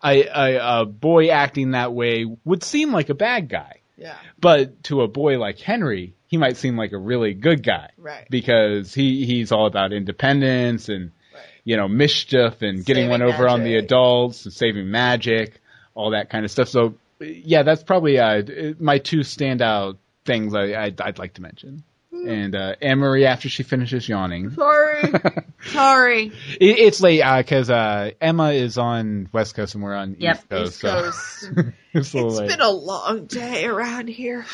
A, 0.04 0.24
a, 0.24 0.82
a 0.82 0.86
boy 0.86 1.30
acting 1.30 1.72
that 1.72 1.94
way 1.94 2.26
would 2.44 2.64
seem 2.64 2.92
like 2.92 3.10
a 3.10 3.16
bad 3.16 3.48
guy. 3.50 3.80
yeah, 3.98 4.18
But 4.40 4.84
to 4.84 5.02
a 5.02 5.08
boy 5.08 5.40
like 5.40 5.58
Henry, 5.60 6.15
he 6.28 6.38
might 6.38 6.58
seem 6.58 6.78
like 6.78 6.92
a 6.92 6.98
really 6.98 7.34
good 7.34 7.64
guy. 7.64 7.90
Right. 7.98 8.28
Because 8.30 8.94
he, 8.94 9.26
he's 9.26 9.52
all 9.52 9.68
about 9.68 9.94
independence 9.94 10.90
and, 10.90 11.12
Right. 11.34 11.44
you 11.64 11.78
know, 11.78 11.88
mischief 11.88 12.62
and 12.62 12.86
getting 12.86 13.04
Saving 13.04 13.10
one 13.10 13.22
over 13.22 13.48
on 13.48 13.64
the 13.64 13.76
adults 13.76 14.46
and 14.46 14.54
saving 14.54 14.90
magic, 14.90 15.60
all 15.94 16.12
that 16.12 16.30
kind 16.30 16.46
of 16.46 16.52
stuff. 16.52 16.70
So, 16.70 16.96
yeah, 17.20 17.64
that's 17.64 17.84
probably 17.84 18.20
uh, 18.20 18.42
my 18.80 18.98
two 19.00 19.20
standout 19.20 19.98
things 20.26 20.56
I, 20.56 20.74
I'd, 20.76 21.00
I'd 21.02 21.20
like 21.20 21.34
to 21.36 21.42
mention. 21.42 21.84
Hmm. 22.12 22.30
And 22.30 22.56
uh, 22.56 22.76
Anne 22.82 23.00
Marie, 23.00 23.26
after 23.26 23.50
she 23.50 23.64
finishes 23.64 24.08
yawning, 24.08 24.50
sorry, 24.52 25.04
sorry. 25.68 26.28
it, 26.60 26.80
it's 26.80 27.02
late 27.02 27.22
because 27.38 27.70
uh, 27.70 28.12
Emma 28.22 28.52
is 28.52 28.78
on 28.78 29.28
West 29.34 29.56
Coast 29.56 29.76
and 29.76 29.84
we're 29.84 29.96
on 29.96 30.16
Yep. 30.20 30.36
East 30.38 30.50
Coast. 30.50 30.84
East 30.84 31.42
so 31.52 31.62
it's 31.94 32.14
It's 32.16 32.40
been 32.40 32.62
a 32.62 32.72
long 32.72 33.26
day 33.26 33.66
around 33.66 34.08
here. 34.08 34.46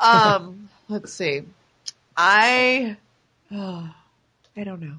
Um, 0.00 0.68
let's 0.88 1.12
see. 1.12 1.42
I, 2.16 2.96
oh, 3.52 3.88
I 4.56 4.64
don't 4.64 4.80
know. 4.80 4.96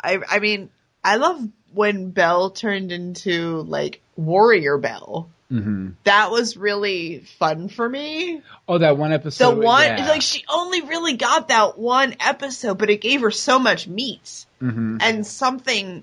I, 0.00 0.18
I 0.28 0.38
mean, 0.40 0.70
I 1.04 1.16
love 1.16 1.46
when 1.72 2.10
Belle 2.10 2.50
turned 2.50 2.92
into 2.92 3.62
like 3.62 4.00
Warrior 4.16 4.78
Belle. 4.78 5.28
Mhm. 5.50 5.94
That 6.02 6.32
was 6.32 6.56
really 6.56 7.20
fun 7.38 7.68
for 7.68 7.88
me. 7.88 8.42
Oh, 8.66 8.78
that 8.78 8.98
one 8.98 9.12
episode. 9.12 9.54
The 9.54 9.60
one, 9.60 9.84
yeah. 9.84 10.08
like, 10.08 10.22
she 10.22 10.44
only 10.48 10.80
really 10.80 11.14
got 11.14 11.48
that 11.48 11.78
one 11.78 12.16
episode, 12.18 12.78
but 12.78 12.90
it 12.90 13.00
gave 13.00 13.20
her 13.20 13.30
so 13.30 13.60
much 13.60 13.86
meat 13.86 14.44
Mhm. 14.60 14.98
and 15.00 15.24
something. 15.24 16.02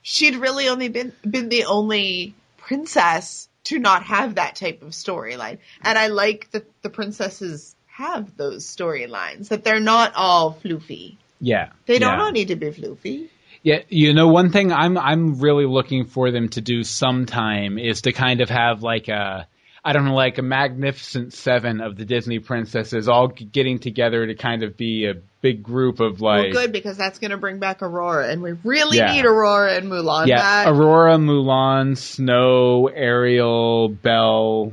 She'd 0.00 0.36
really 0.36 0.68
only 0.70 0.88
been 0.88 1.12
been 1.28 1.50
the 1.50 1.64
only 1.66 2.32
princess 2.56 3.48
to 3.64 3.78
not 3.78 4.04
have 4.04 4.36
that 4.36 4.56
type 4.56 4.80
of 4.80 4.88
storyline. 4.90 5.58
And 5.82 5.98
I 5.98 6.06
like 6.06 6.50
that 6.52 6.64
the 6.80 6.88
princesses 6.88 7.74
have 8.00 8.36
those 8.36 8.66
storylines, 8.66 9.48
that 9.48 9.62
they're 9.62 9.80
not 9.80 10.12
all 10.16 10.54
floofy. 10.54 11.16
Yeah. 11.40 11.70
They 11.86 11.98
don't 11.98 12.18
yeah. 12.18 12.24
all 12.24 12.32
need 12.32 12.48
to 12.48 12.56
be 12.56 12.70
floofy. 12.70 13.28
Yeah, 13.62 13.82
you 13.90 14.14
know, 14.14 14.28
one 14.28 14.50
thing 14.50 14.72
I'm 14.72 14.96
I'm 14.96 15.38
really 15.38 15.66
looking 15.66 16.06
for 16.06 16.30
them 16.30 16.48
to 16.50 16.62
do 16.62 16.82
sometime 16.82 17.78
is 17.78 18.02
to 18.02 18.12
kind 18.12 18.40
of 18.40 18.48
have 18.48 18.82
like 18.82 19.08
a 19.08 19.46
I 19.84 19.92
don't 19.92 20.06
know, 20.06 20.14
like 20.14 20.38
a 20.38 20.42
magnificent 20.42 21.32
seven 21.34 21.80
of 21.80 21.96
the 21.96 22.04
Disney 22.06 22.38
princesses 22.38 23.08
all 23.08 23.28
getting 23.28 23.78
together 23.78 24.26
to 24.26 24.34
kind 24.34 24.62
of 24.62 24.76
be 24.76 25.06
a 25.06 25.14
big 25.42 25.62
group 25.62 26.00
of 26.00 26.20
like 26.22 26.54
well, 26.54 26.64
good 26.64 26.72
because 26.72 26.96
that's 26.96 27.18
going 27.18 27.30
to 27.32 27.36
bring 27.36 27.58
back 27.58 27.82
Aurora, 27.82 28.28
and 28.28 28.42
we 28.42 28.52
really 28.64 28.96
Yeah. 28.98 29.12
need 29.12 29.24
Aurora 29.26 29.74
and 29.74 29.90
Mulan 29.90 30.26
yeah, 30.26 30.36
back. 30.38 30.68
Aurora, 30.68 31.16
Mulan, 31.16 31.96
Snow, 31.96 32.88
Ariel, 32.88 33.88
Belle, 33.88 34.72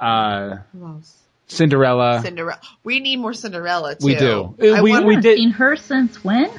uh, 0.00 0.56
Who 0.72 0.86
else? 0.86 1.23
Cinderella. 1.54 2.20
Cinderella. 2.22 2.60
We 2.82 3.00
need 3.00 3.16
more 3.16 3.32
Cinderella 3.34 3.94
too. 3.96 4.06
We 4.06 4.14
do. 4.16 4.54
I 4.60 4.66
Uh, 4.78 4.82
we- 4.82 4.90
wonder- 4.90 5.06
we 5.06 5.14
haven't 5.14 5.22
did- 5.22 5.38
seen 5.38 5.50
her 5.50 5.76
since 5.76 6.22
when? 6.24 6.50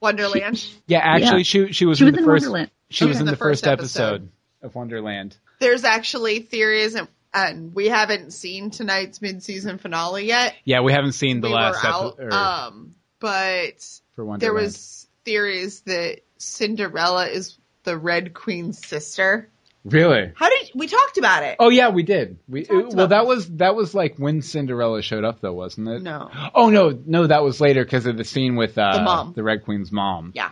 Wonderland. 0.00 0.62
yeah, 0.86 0.98
actually, 1.02 1.44
she 1.44 1.72
she 1.72 1.86
was 1.86 1.98
She 1.98 2.04
in 2.04 2.06
was 2.06 2.14
the 2.14 2.18
in 2.20 2.24
first 2.24 2.42
Wonderland. 2.44 2.70
she 2.90 3.04
was 3.06 3.20
in 3.20 3.26
the 3.26 3.36
first 3.36 3.66
episode, 3.66 4.02
episode. 4.02 4.28
of 4.62 4.74
Wonderland. 4.74 5.36
There's 5.60 5.84
actually 5.84 6.40
theories, 6.40 6.94
and, 6.94 7.08
and 7.32 7.74
we 7.74 7.88
haven't 7.88 8.32
seen 8.32 8.70
tonight's 8.70 9.22
mid-season 9.22 9.78
finale 9.78 10.26
yet. 10.26 10.54
Yeah, 10.64 10.80
we 10.82 10.92
haven't 10.92 11.12
seen 11.12 11.40
the 11.40 11.48
we 11.48 11.54
last 11.54 11.82
episode 11.84 12.32
um, 12.32 12.94
but 13.18 13.82
for 14.14 14.36
there 14.38 14.52
was 14.52 15.06
theories 15.24 15.80
that 15.82 16.20
Cinderella 16.36 17.28
is 17.28 17.56
the 17.84 17.96
Red 17.96 18.34
Queen's 18.34 18.84
sister. 18.86 19.48
Really. 19.84 20.32
How 20.34 20.48
did 20.48 20.70
we 20.74 20.86
talked 20.86 21.18
about 21.18 21.42
it? 21.44 21.56
Oh 21.58 21.68
yeah, 21.70 21.90
we 21.90 22.02
did. 22.02 22.38
We 22.48 22.64
talked 22.64 22.94
well 22.94 23.04
about 23.04 23.08
that 23.10 23.26
was 23.26 23.48
that 23.56 23.74
was 23.74 23.94
like 23.94 24.16
when 24.16 24.42
Cinderella 24.42 25.02
showed 25.02 25.24
up 25.24 25.40
though, 25.40 25.52
wasn't 25.52 25.88
it? 25.88 26.02
No. 26.02 26.30
Oh 26.54 26.70
no, 26.70 26.98
no, 27.06 27.26
that 27.26 27.42
was 27.42 27.60
later 27.60 27.84
because 27.84 28.06
of 28.06 28.16
the 28.16 28.24
scene 28.24 28.56
with 28.56 28.76
uh, 28.78 28.96
The 28.98 29.02
mom. 29.02 29.32
the 29.34 29.42
Red 29.42 29.64
Queen's 29.64 29.92
mom. 29.92 30.32
Yeah. 30.34 30.50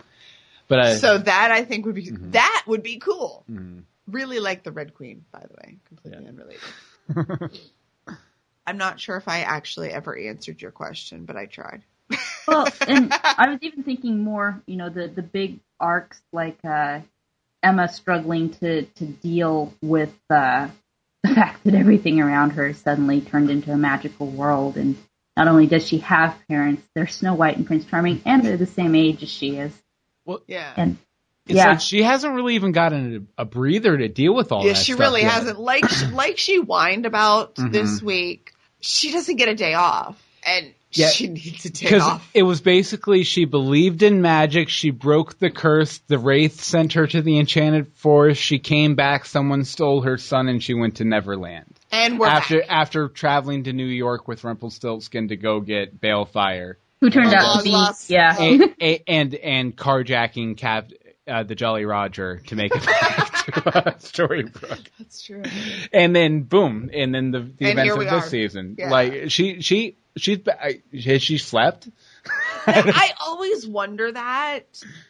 But 0.69 0.79
uh, 0.79 0.95
So 0.97 1.19
that 1.19 1.51
I 1.51 1.65
think 1.65 1.87
would 1.87 1.95
be 1.95 2.07
Mm-hmm. 2.11 2.31
that 2.33 2.65
would 2.67 2.83
be 2.83 2.99
cool. 2.99 3.45
Really 4.09 4.41
like 4.41 4.63
the 4.65 4.73
Red 4.73 4.95
Queen, 4.95 5.25
by 5.33 5.41
the 5.41 5.55
way. 5.55 5.79
Completely 5.89 6.27
unrelated. 6.27 7.61
I'm 8.67 8.77
not 8.79 9.01
sure 9.01 9.17
if 9.17 9.29
I 9.29 9.41
actually 9.41 9.91
ever 9.91 10.17
answered 10.17 10.63
your 10.63 10.71
question, 10.71 11.25
but 11.25 11.37
I 11.37 11.47
tried. 11.47 11.83
Well, 12.47 12.69
and 12.87 13.13
I 13.25 13.49
was 13.51 13.59
even 13.63 13.83
thinking 13.83 14.21
more, 14.23 14.63
you 14.67 14.77
know, 14.77 14.89
the 14.89 15.09
the 15.09 15.23
big 15.23 15.61
arcs 15.81 16.21
like 16.33 16.59
uh, 16.65 17.01
Emma 17.63 17.89
struggling 17.89 18.51
to 18.55 18.83
to 18.83 19.05
deal 19.05 19.73
with 19.83 20.13
uh, 20.31 20.69
the 21.23 21.35
fact 21.35 21.65
that 21.65 21.75
everything 21.75 22.21
around 22.21 22.51
her 22.51 22.73
suddenly 22.75 23.21
turned 23.21 23.51
into 23.51 23.73
a 23.73 23.77
magical 23.77 24.27
world, 24.27 24.77
and 24.77 24.97
not 25.37 25.49
only 25.49 25.67
does 25.67 25.87
she 25.87 25.99
have 25.99 26.37
parents, 26.49 26.83
they're 26.95 27.07
Snow 27.07 27.35
White 27.35 27.57
and 27.57 27.67
Prince 27.67 27.85
Charming, 27.87 28.21
and 28.27 28.43
they're 28.45 28.57
the 28.57 28.67
same 28.67 28.95
age 28.95 29.23
as 29.23 29.29
she 29.31 29.57
is, 29.57 29.73
Well, 30.25 30.43
Yeah. 30.47 30.73
and 30.77 30.99
it's 31.47 31.57
yeah. 31.57 31.69
like 31.71 31.81
she 31.81 32.03
hasn't 32.03 32.35
really 32.35 32.55
even 32.57 32.73
gotten 32.73 33.29
a, 33.39 33.43
a 33.43 33.45
breather 33.45 33.97
to 33.97 34.09
deal 34.09 34.35
with 34.35 34.53
all 34.53 34.63
this. 34.63 34.67
yeah, 34.67 34.73
that. 34.75 34.85
she 34.85 34.93
stuff 34.93 35.01
really 35.01 35.23
yet. 35.23 35.33
hasn't. 35.33 35.59
Like 35.61 35.89
she, 35.89 36.07
like 36.07 36.39
she 36.39 36.57
whined 36.59 37.07
about 37.07 37.55
Mhm. 37.57 37.73
this 37.73 38.03
week. 38.03 38.53
She 38.81 39.13
doesn't 39.13 39.37
get 39.37 39.49
a 39.49 39.55
day 39.55 39.75
off, 39.75 40.21
and 40.45 40.73
Yeah, 40.93 41.09
she 41.09 41.29
needs 41.29 41.65
a 41.65 41.71
day 41.71 41.87
Because 41.87 42.03
off. 42.03 42.31
it 42.35 42.43
was 42.43 42.61
basically 42.61 43.23
she 43.25 43.45
believed 43.45 44.03
in 44.03 44.21
magic, 44.23 44.69
she 44.69 44.91
broke 44.91 45.39
the 45.39 45.51
curse, 45.51 45.99
the 46.09 46.19
wraith 46.19 46.61
sent 46.61 46.93
her 46.95 47.07
to 47.07 47.23
the 47.23 47.39
enchanted 47.39 47.93
forest, 47.95 48.41
she 48.43 48.59
came 48.59 48.95
back, 48.95 49.25
someone 49.25 49.65
stole 49.65 50.03
her 50.03 50.19
son, 50.19 50.49
and 50.49 50.63
she 50.63 50.75
went 50.75 50.97
to 50.97 51.05
Neverland. 51.05 51.79
And 51.91 52.19
we're 52.19 52.27
after 52.27 52.59
back. 52.61 52.67
after 52.71 53.09
traveling 53.09 53.65
to 53.65 53.73
New 53.73 53.87
York 53.87 54.29
with 54.29 54.45
Rumpelstiltskin 54.45 55.29
to 55.29 55.37
go 55.37 55.61
get 55.61 56.01
Baelfire. 56.01 56.75
who 57.01 57.11
turned 57.11 57.35
out 57.35 57.59
to 57.59 57.65
be 57.65 57.71
lost- 57.71 58.11
yeah. 58.11 58.37
and, 58.39 58.75
and 58.81 59.01
and 59.09 59.35
and 59.35 59.77
carjacking 59.77 60.57
Cap, 60.57 60.91
uh, 61.27 61.43
the 61.43 61.55
Jolly 61.55 61.85
Roger 61.85 62.39
to 62.49 62.57
make 62.57 62.75
it 62.75 62.85
back 62.87 63.45
to 63.47 63.69
uh, 63.79 63.93
Storybrooke, 63.99 64.87
That's 64.99 65.23
true. 65.23 65.43
and 65.93 66.15
then 66.15 66.43
boom, 66.43 66.91
and 66.93 67.15
then 67.15 67.31
the, 67.31 67.41
the 67.41 67.71
And 67.71 67.79
events 67.79 67.93
of 67.93 67.99
we 67.99 68.05
this 68.05 68.13
are. 68.13 68.29
season. 68.29 68.77
Yeah. 68.79 68.91
Like 68.91 69.31
she 69.31 69.61
she 69.63 69.97
she's 70.17 70.39
ba- 70.39 70.59
has 71.05 71.23
she 71.23 71.39
slept? 71.39 71.89
I 72.67 73.11
always 73.21 73.67
wonder 73.67 74.11
that 74.13 74.65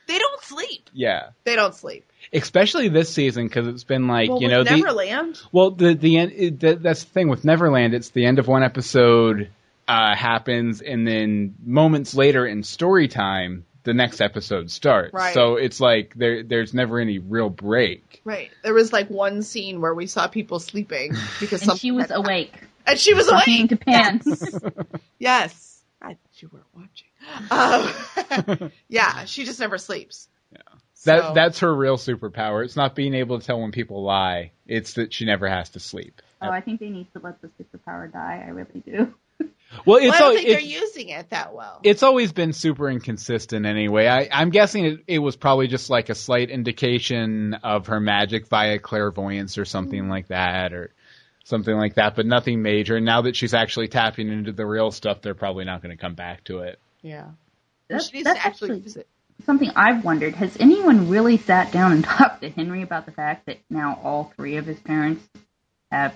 they 0.07 0.19
don't 0.19 0.43
sleep. 0.43 0.89
yeah, 0.95 1.31
They 1.45 1.57
don't 1.57 1.75
sleep. 1.75 2.11
especially 2.33 2.89
this 2.89 3.13
season 3.13 3.47
because 3.47 3.69
it's 3.69 3.85
been 3.85 4.07
like 4.09 4.31
well, 4.31 4.41
you 4.41 4.49
know 4.49 4.61
with 4.61 4.69
the 4.69 4.77
Neverland. 4.77 5.41
well 5.53 5.71
the 5.73 5.95
the 5.95 6.17
end 6.19 6.33
it, 6.35 6.61
that, 6.61 6.83
that's 6.83 7.05
the 7.05 7.11
thing 7.11 7.29
with 7.29 7.45
Neverland. 7.45 7.93
It's 7.95 8.11
the 8.11 8.25
end 8.25 8.39
of 8.39 8.47
one 8.49 8.63
episode 8.63 9.51
uh, 9.89 10.15
happens, 10.17 10.81
and 10.81 11.07
then 11.07 11.55
moments 11.65 12.15
later 12.15 12.47
in 12.47 12.63
story 12.63 13.09
time. 13.09 13.67
The 13.85 13.93
next 13.95 14.21
episode 14.21 14.71
starts, 14.71 15.13
Right. 15.13 15.35
so 15.35 15.57
it's 15.57 15.81
like 15.81 16.15
there. 16.15 16.45
There's 16.45 16.73
never 16.73 17.01
any 17.01 17.19
real 17.19 17.51
break. 17.51 18.21
Right. 18.25 18.53
There 18.63 18.73
was 18.75 18.93
like 18.93 19.11
one 19.11 19.43
scene 19.43 19.81
where 19.81 19.93
we 19.93 20.07
saw 20.07 20.29
people 20.29 20.61
sleeping 20.61 21.15
because 21.41 21.67
and 21.67 21.77
she 21.81 21.91
was 21.91 22.07
had- 22.07 22.17
awake, 22.19 22.55
and 22.87 22.99
she 22.99 23.15
was 23.15 23.27
talking 23.27 23.61
awake. 23.61 23.71
to 23.71 23.77
Pan. 23.77 24.21
Yes. 25.19 25.81
I 26.01 26.09
thought 26.15 26.19
you 26.43 26.51
weren't 26.53 26.67
watching. 26.75 28.61
Um, 28.61 28.73
yeah, 28.89 29.25
she 29.27 29.45
just 29.45 29.61
never 29.61 29.79
sleeps. 29.79 30.29
Yeah. 30.53 30.59
That 31.05 31.35
that's 31.35 31.61
her 31.61 31.73
real 31.75 31.97
superpower. 31.97 32.65
It's 32.65 32.75
not 32.77 32.97
being 32.97 33.15
able 33.15 33.39
to 33.39 33.47
tell 33.47 33.61
when 33.61 33.71
people 33.71 34.03
lie. 34.03 34.51
It's 34.67 34.95
that 34.95 35.13
she 35.15 35.25
never 35.27 35.49
has 35.49 35.71
to 35.71 35.81
sleep. 35.81 36.21
oh, 36.41 36.51
I 36.51 36.61
think 36.61 36.81
they 36.81 36.89
need 36.89 37.07
to 37.13 37.21
let 37.21 37.41
the 37.41 37.49
superpower 37.63 38.13
die. 38.13 38.43
I 38.45 38.51
really 38.51 38.81
do. 38.85 39.15
Well, 39.39 39.49
Well, 39.87 39.97
it's 39.99 40.15
I 40.17 40.19
don't 40.19 40.29
al- 40.31 40.35
think 40.37 40.49
they're 40.49 40.61
using 40.61 41.09
it 41.11 41.31
that 41.31 41.55
well. 41.55 41.81
it's 41.85 42.03
always 42.03 42.33
been 42.33 42.53
super 42.53 42.91
inconsistent 42.91 43.65
anyway. 43.65 44.07
I, 44.09 44.29
I'm 44.33 44.51
guessing 44.51 44.85
it, 44.87 45.01
it 45.07 45.19
was 45.21 45.35
probably 45.37 45.67
just 45.69 45.89
like 45.89 46.09
a 46.11 46.15
slight 46.17 46.51
indication 46.51 47.55
of 47.63 47.87
her 47.87 47.99
magic 48.01 48.49
via 48.49 48.79
clairvoyance 48.79 49.57
or 49.57 49.65
something 49.65 50.09
like 50.09 50.29
that, 50.29 50.73
or 50.73 50.93
something 51.45 51.75
like 51.75 51.95
that, 51.95 52.17
but 52.17 52.27
nothing 52.27 52.63
major. 52.63 52.97
And 52.97 53.07
now 53.07 53.23
that 53.23 53.37
she's 53.37 53.55
actually 53.55 53.89
tapping 53.89 54.29
into 54.29 54.53
the 54.53 54.67
real 54.67 54.91
stuff, 54.91 55.23
they're 55.23 55.35
probably 55.35 55.65
not 55.65 55.83
going 55.83 55.97
to 55.97 56.01
come 56.01 56.15
back 56.15 56.45
to 56.45 56.61
it. 56.61 56.79
yeah. 57.03 57.27
That's, 57.89 58.09
she 58.09 58.19
needs 58.19 58.25
that's 58.25 58.41
to 58.41 58.47
actually 58.47 58.71
actually 58.71 58.85
use 58.85 58.97
it. 58.97 59.09
something 59.45 59.71
I've 59.77 60.03
wondered. 60.03 60.35
Has 60.35 60.57
anyone 60.59 61.11
really 61.11 61.37
sat 61.37 61.73
down 61.73 61.93
and 61.93 62.03
talked 62.05 62.41
to 62.41 62.49
Henry 62.49 62.83
about 62.83 63.05
the 63.05 63.13
fact 63.13 63.47
that 63.47 63.59
now 63.69 64.01
all 64.03 64.33
three 64.37 64.57
of 64.57 64.65
his 64.65 64.79
parents 64.81 65.29
have 65.91 66.15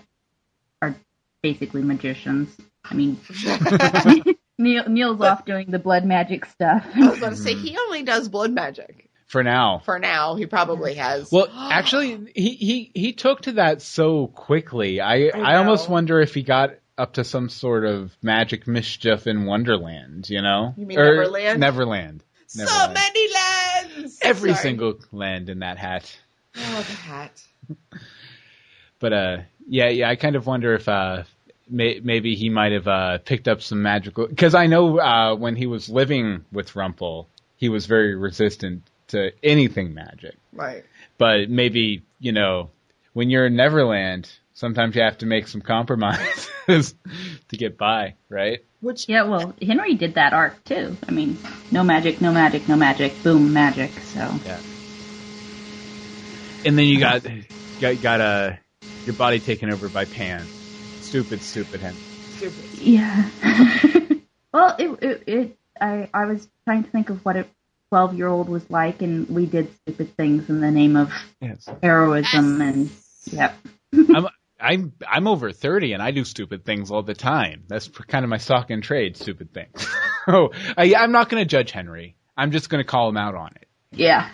are 0.81 0.97
basically 1.43 1.83
magicians? 1.83 2.57
I 2.83 2.95
mean, 2.95 3.21
Neil, 4.59 4.89
Neil's 4.89 5.21
off 5.21 5.45
doing 5.45 5.71
the 5.71 5.79
blood 5.79 6.07
magic 6.07 6.47
stuff. 6.47 6.87
I 6.95 7.09
was 7.09 7.21
going 7.21 7.33
to 7.33 7.39
say 7.39 7.55
mm-hmm. 7.55 7.67
he 7.67 7.77
only 7.77 8.03
does 8.05 8.29
blood 8.29 8.53
magic 8.53 9.06
For 9.27 9.43
now. 9.43 9.83
for 9.85 9.99
now. 9.99 10.37
He 10.37 10.47
probably 10.47 10.95
has. 10.95 11.31
Well, 11.33 11.49
actually, 11.53 12.31
he, 12.35 12.51
he, 12.51 12.91
he 12.95 13.13
took 13.13 13.43
to 13.43 13.53
that 13.53 13.83
so 13.83 14.29
quickly. 14.29 15.01
I, 15.01 15.31
I, 15.35 15.53
know. 15.53 15.59
almost 15.59 15.89
wonder 15.89 16.21
if 16.21 16.33
he 16.33 16.43
got 16.43 16.75
up 16.97 17.15
to 17.15 17.25
some 17.25 17.49
sort 17.49 17.85
of 17.85 18.17
magic 18.23 18.67
mischief 18.67 19.27
in 19.27 19.45
Wonderland, 19.45 20.31
you 20.31 20.43
know? 20.43 20.75
You 20.77 20.87
mean 20.87 20.99
Or 20.99 21.17
Neverland? 21.17 21.61
Neverland. 21.61 22.25
so 22.47 22.93
many 22.93 23.29
lands. 23.35 24.19
Every 24.23 24.51
Sorry. 24.53 24.63
single 24.63 25.01
land 25.11 25.51
in 25.51 25.59
that 25.59 25.77
hat. 25.77 26.17
Oh, 26.57 26.85
the 26.87 26.93
hat. 26.95 27.43
But 28.99 29.13
uh, 29.13 29.37
yeah, 29.69 29.89
yeah, 29.91 30.09
I 30.09 30.17
kind 30.17 30.37
of 30.37 30.47
wonder 30.47 30.75
if 30.75 30.89
uh, 30.89 31.25
may, 31.69 32.01
maybe 32.03 32.35
he 32.35 32.49
might 32.49 32.73
have 32.73 32.89
uh, 32.89 33.19
picked 33.19 33.47
up 33.49 33.61
some 33.61 33.83
magical. 33.83 34.27
Because 34.27 34.55
I 34.55 34.67
know 34.67 34.99
uh, 34.99 35.35
when 35.37 35.57
he 35.57 35.67
was 35.67 35.89
living 35.89 36.45
with 36.51 36.73
Rumpel, 36.73 37.27
he 37.57 37.69
was 37.69 37.87
very 37.87 38.15
resistant 38.15 38.83
to 39.09 39.33
anything 39.43 39.95
magic. 39.95 40.37
Right. 40.53 40.85
But 41.19 41.49
maybe 41.49 42.03
you 42.19 42.33
know, 42.33 42.71
when 43.13 43.31
you're 43.31 43.47
in 43.47 43.57
Neverland, 43.57 44.31
sometimes 44.55 44.97
you 44.97 45.03
have 45.03 45.19
to 45.19 45.27
make 45.27 45.49
some 45.49 45.61
compromises 45.61 46.95
to 47.49 47.57
get 47.57 47.79
by, 47.79 48.15
right? 48.29 48.65
Which 48.81 49.09
yeah, 49.09 49.25
well, 49.25 49.55
Henry 49.61 49.95
did 49.95 50.15
that 50.15 50.33
arc 50.33 50.65
too. 50.65 50.97
I 51.07 51.13
mean, 51.13 51.39
no 51.71 51.83
magic, 51.83 52.21
no 52.21 52.33
magic, 52.33 52.69
no 52.69 52.77
magic, 52.77 53.23
boom, 53.23 53.53
magic. 53.53 53.91
So 53.93 54.21
Yeah. 54.45 54.61
And 56.65 56.77
then 56.77 56.87
you 56.87 56.99
got 56.99 57.23
got 57.81 58.03
got 58.03 58.21
uh, 58.21 58.53
your 59.05 59.15
body 59.15 59.41
taken 59.41 59.73
over 59.73 59.89
by 59.89 60.05
Pan. 60.05 60.45
Stupid, 61.01 61.43
stupid 61.43 61.81
him. 61.81 61.95
stupid. 62.37 62.79
yeah. 62.79 63.31
well, 64.53 64.75
it, 64.79 65.03
it 65.03 65.23
it 65.27 65.59
I 65.81 66.09
I 66.13 66.25
was 66.27 66.49
trying 66.65 66.85
to 66.85 66.91
think 66.91 67.11
of 67.11 67.25
what 67.25 67.37
a 67.87 67.95
twelve 67.95 68.15
year 68.15 68.29
old 68.29 68.49
was 68.49 68.69
like, 68.71 69.03
and 69.03 69.29
we 69.29 69.47
did 69.47 69.69
stupid 69.83 70.17
things 70.17 70.49
in 70.49 70.61
the 70.61 70.71
name 70.71 70.97
of 70.97 71.13
Yes. 71.41 71.69
heroism, 71.83 72.61
and 72.61 72.91
yep. 73.31 73.55
I'm 73.93 74.27
I'm 74.61 74.93
I'm 75.09 75.27
over 75.29 75.53
thirty 75.53 75.93
and 75.93 76.03
I 76.03 76.11
do 76.11 76.25
stupid 76.25 76.65
things 76.65 76.91
all 76.91 77.03
the 77.03 77.15
time. 77.15 77.65
That's 77.69 77.89
kind 77.89 78.25
of 78.25 78.29
my 78.29 78.39
stock 78.39 78.71
and 78.71 78.83
trade, 78.83 79.17
stupid 79.17 79.53
things. 79.53 79.87
oh, 80.27 80.51
I, 80.77 80.95
I'm 80.95 81.13
not 81.13 81.29
going 81.29 81.43
to 81.43 81.49
judge 81.49 81.71
Henry. 81.73 82.17
I'm 82.37 82.51
just 82.51 82.69
going 82.69 82.83
to 82.83 82.89
call 82.89 83.09
him 83.09 83.17
out 83.17 83.35
on 83.35 83.53
it. 83.57 83.69
Yeah. 83.93 84.31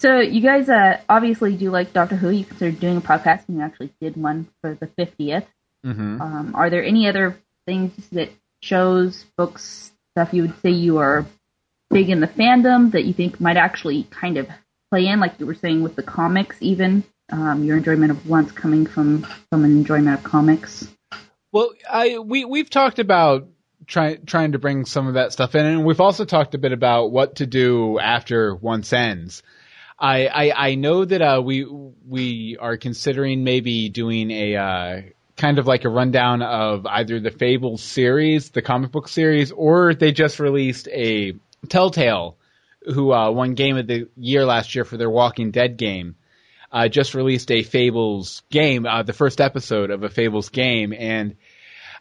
So 0.00 0.20
you 0.20 0.40
guys 0.40 0.68
uh, 0.68 1.00
obviously 1.08 1.56
do 1.56 1.70
like 1.70 1.92
Doctor 1.92 2.14
Who. 2.16 2.30
You 2.30 2.44
considered 2.44 2.78
doing 2.78 2.96
a 2.98 3.00
podcast, 3.00 3.48
and 3.48 3.58
you 3.58 3.64
actually 3.64 3.92
did 4.00 4.16
one 4.16 4.48
for 4.62 4.74
the 4.74 4.86
50th. 4.86 5.46
hmm 5.84 6.20
Um, 6.20 6.52
are 6.54 6.70
there 6.70 6.84
any 6.84 7.08
other 7.08 7.36
things 7.66 7.92
that 8.12 8.30
shows, 8.62 9.24
books, 9.36 9.90
stuff 10.14 10.32
you 10.32 10.42
would 10.42 10.60
say 10.62 10.70
you 10.70 10.98
are 10.98 11.26
big 11.90 12.10
in 12.10 12.20
the 12.20 12.28
fandom 12.28 12.92
that 12.92 13.04
you 13.04 13.12
think 13.12 13.40
might 13.40 13.56
actually 13.56 14.04
kind 14.04 14.36
of 14.36 14.48
play 14.90 15.06
in, 15.06 15.20
like 15.20 15.38
you 15.38 15.46
were 15.46 15.54
saying 15.54 15.82
with 15.82 15.96
the 15.96 16.02
comics, 16.02 16.56
even 16.60 17.04
um, 17.30 17.64
your 17.64 17.76
enjoyment 17.76 18.10
of 18.10 18.26
once 18.26 18.52
coming 18.52 18.86
from 18.86 19.26
from 19.50 19.64
an 19.64 19.72
enjoyment 19.72 20.18
of 20.18 20.24
comics? 20.24 20.88
Well, 21.52 21.72
I 21.90 22.18
we 22.18 22.44
we've 22.44 22.70
talked 22.70 22.98
about 22.98 23.48
trying 23.86 24.24
trying 24.26 24.52
to 24.52 24.58
bring 24.58 24.84
some 24.84 25.06
of 25.06 25.14
that 25.14 25.32
stuff 25.32 25.54
in, 25.54 25.64
and 25.64 25.84
we've 25.84 26.00
also 26.00 26.24
talked 26.24 26.54
a 26.54 26.58
bit 26.58 26.72
about 26.72 27.10
what 27.10 27.36
to 27.36 27.46
do 27.46 27.98
after 27.98 28.54
once 28.54 28.92
ends. 28.92 29.42
I 29.98 30.26
I, 30.26 30.68
I 30.70 30.74
know 30.76 31.04
that 31.04 31.22
uh, 31.22 31.42
we 31.44 31.64
we 31.64 32.56
are 32.58 32.76
considering 32.76 33.44
maybe 33.44 33.88
doing 33.88 34.30
a 34.30 34.56
uh, 34.56 35.02
kind 35.36 35.58
of 35.58 35.66
like 35.66 35.84
a 35.84 35.88
rundown 35.88 36.42
of 36.42 36.86
either 36.86 37.20
the 37.20 37.30
Fables 37.30 37.82
series, 37.82 38.50
the 38.50 38.62
comic 38.62 38.90
book 38.90 39.08
series, 39.08 39.52
or 39.52 39.94
they 39.94 40.12
just 40.12 40.38
released 40.38 40.88
a 40.88 41.34
Telltale, 41.68 42.36
who 42.82 43.12
uh, 43.12 43.30
won 43.30 43.54
Game 43.54 43.76
of 43.76 43.86
the 43.86 44.08
Year 44.16 44.44
last 44.44 44.74
year 44.74 44.84
for 44.84 44.96
their 44.96 45.10
Walking 45.10 45.50
Dead 45.50 45.76
game 45.76 46.16
uh, 46.70 46.88
just 46.88 47.14
released 47.14 47.50
a 47.50 47.62
Fables 47.62 48.42
game, 48.50 48.86
uh, 48.86 49.02
the 49.02 49.12
first 49.12 49.40
episode 49.40 49.90
of 49.90 50.02
a 50.02 50.08
Fables 50.08 50.50
game, 50.50 50.92
and 50.92 51.36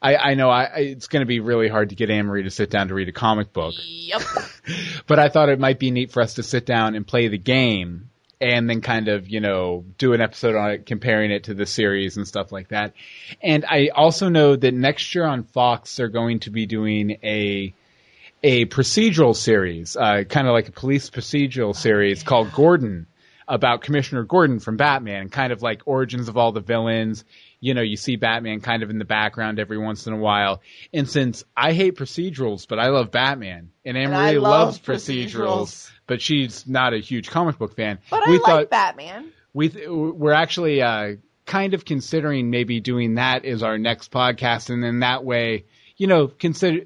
I, 0.01 0.15
I 0.15 0.33
know 0.35 0.49
I, 0.49 0.63
it's 0.75 1.07
going 1.07 1.21
to 1.21 1.27
be 1.27 1.39
really 1.39 1.69
hard 1.69 1.89
to 1.89 1.95
get 1.95 2.09
Anne 2.09 2.25
Marie 2.25 2.43
to 2.43 2.51
sit 2.51 2.69
down 2.69 2.89
to 2.89 2.93
read 2.93 3.07
a 3.07 3.13
comic 3.13 3.53
book, 3.53 3.75
Yep. 3.85 4.21
but 5.07 5.19
I 5.19 5.29
thought 5.29 5.49
it 5.49 5.59
might 5.59 5.79
be 5.79 5.91
neat 5.91 6.11
for 6.11 6.21
us 6.21 6.35
to 6.35 6.43
sit 6.43 6.65
down 6.65 6.95
and 6.95 7.07
play 7.07 7.29
the 7.29 7.37
game 7.37 8.09
and 8.39 8.69
then 8.69 8.81
kind 8.81 9.07
of, 9.07 9.27
you 9.27 9.39
know, 9.39 9.83
do 9.97 10.13
an 10.13 10.21
episode 10.21 10.55
on 10.55 10.71
it, 10.71 10.85
comparing 10.85 11.31
it 11.31 11.45
to 11.45 11.55
the 11.55 11.65
series 11.65 12.17
and 12.17 12.27
stuff 12.27 12.51
like 12.51 12.67
that. 12.67 12.93
And 13.41 13.65
I 13.65 13.87
also 13.87 14.29
know 14.29 14.55
that 14.55 14.73
next 14.75 15.15
year 15.15 15.25
on 15.25 15.43
Fox, 15.43 15.95
they're 15.95 16.09
going 16.09 16.41
to 16.41 16.51
be 16.51 16.67
doing 16.67 17.17
a, 17.23 17.73
a 18.43 18.65
procedural 18.65 19.35
series, 19.35 19.95
uh, 19.95 20.23
kind 20.27 20.47
of 20.47 20.53
like 20.53 20.67
a 20.67 20.71
police 20.71 21.09
procedural 21.09 21.75
series 21.75 22.23
called 22.23 22.51
Gordon 22.53 23.07
about 23.47 23.81
Commissioner 23.81 24.23
Gordon 24.23 24.59
from 24.59 24.77
Batman, 24.77 25.29
kind 25.29 25.53
of 25.53 25.61
like 25.61 25.81
origins 25.85 26.27
of 26.27 26.37
all 26.37 26.51
the 26.51 26.59
villains. 26.59 27.23
You 27.59 27.73
know, 27.73 27.81
you 27.81 27.95
see 27.95 28.17
Batman 28.17 28.59
kind 28.59 28.83
of 28.83 28.89
in 28.89 28.99
the 28.99 29.05
background 29.05 29.57
every 29.59 29.77
once 29.77 30.05
in 30.05 30.13
a 30.13 30.17
while. 30.17 30.61
And 30.93 31.09
since 31.09 31.43
I 31.55 31.73
hate 31.73 31.95
procedurals, 31.95 32.67
but 32.67 32.77
I 32.77 32.89
love 32.89 33.09
Batman, 33.09 33.71
and 33.85 33.97
Anne 33.97 34.39
loves 34.41 34.77
procedurals, 34.77 35.31
procedurals. 35.31 35.91
but 36.05 36.21
she's 36.21 36.67
not 36.67 36.93
a 36.93 36.99
huge 36.99 37.29
comic 37.29 37.57
book 37.57 37.75
fan. 37.75 37.99
But 38.09 38.27
we 38.27 38.35
I 38.35 38.39
thought 38.39 38.55
like 38.57 38.69
Batman. 38.69 39.31
we 39.53 39.69
th- 39.69 39.87
we're 39.89 40.33
actually 40.33 40.81
uh, 40.81 41.15
kind 41.45 41.73
of 41.73 41.85
considering 41.85 42.51
maybe 42.51 42.79
doing 42.81 43.15
that 43.15 43.45
as 43.45 43.63
our 43.63 43.77
next 43.79 44.11
podcast, 44.11 44.69
and 44.69 44.83
then 44.83 44.99
that 44.99 45.23
way, 45.23 45.65
you 45.95 46.05
know, 46.05 46.27
consider 46.27 46.81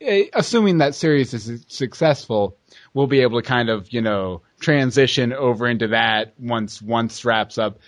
Eh, 0.00 0.24
assuming 0.34 0.78
that 0.78 0.94
series 0.94 1.32
is 1.32 1.64
successful, 1.68 2.56
we'll 2.92 3.06
be 3.06 3.20
able 3.20 3.40
to 3.40 3.46
kind 3.46 3.70
of 3.70 3.92
you 3.92 4.02
know 4.02 4.42
transition 4.60 5.32
over 5.32 5.66
into 5.66 5.88
that 5.88 6.34
once 6.38 6.82
once 6.82 7.24
wraps 7.24 7.56
up. 7.58 7.78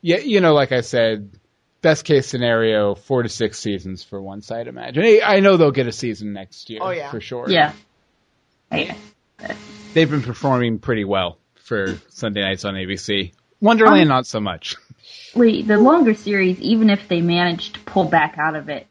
Yeah, 0.00 0.18
you 0.18 0.40
know, 0.40 0.54
like 0.54 0.72
I 0.72 0.80
said. 0.82 1.38
Best 1.80 2.06
case 2.06 2.26
scenario, 2.26 2.94
four 2.94 3.22
to 3.22 3.28
six 3.28 3.58
seasons 3.60 4.02
for 4.02 4.18
once, 4.18 4.50
I'd 4.50 4.68
imagine. 4.68 5.04
Eh, 5.04 5.20
I 5.22 5.40
know 5.40 5.58
they'll 5.58 5.70
get 5.70 5.86
a 5.86 5.92
season 5.92 6.32
next 6.32 6.70
year, 6.70 6.78
Oh, 6.82 6.88
yeah. 6.88 7.10
for 7.10 7.20
sure. 7.20 7.44
Yeah. 7.46 7.74
Hey, 8.70 8.96
they've 9.92 10.08
been 10.10 10.22
performing 10.22 10.78
pretty 10.78 11.04
well 11.04 11.36
for 11.56 11.98
Sunday 12.08 12.40
nights 12.40 12.64
on 12.64 12.72
ABC. 12.72 13.32
Wonderland, 13.60 14.00
um, 14.00 14.08
not 14.08 14.26
so 14.26 14.40
much. 14.40 14.76
Wait, 15.34 15.66
the 15.68 15.76
longer 15.76 16.14
series, 16.14 16.58
even 16.60 16.88
if 16.88 17.06
they 17.08 17.20
manage 17.20 17.74
to 17.74 17.80
pull 17.80 18.04
back 18.06 18.36
out 18.38 18.56
of 18.56 18.70
it, 18.70 18.86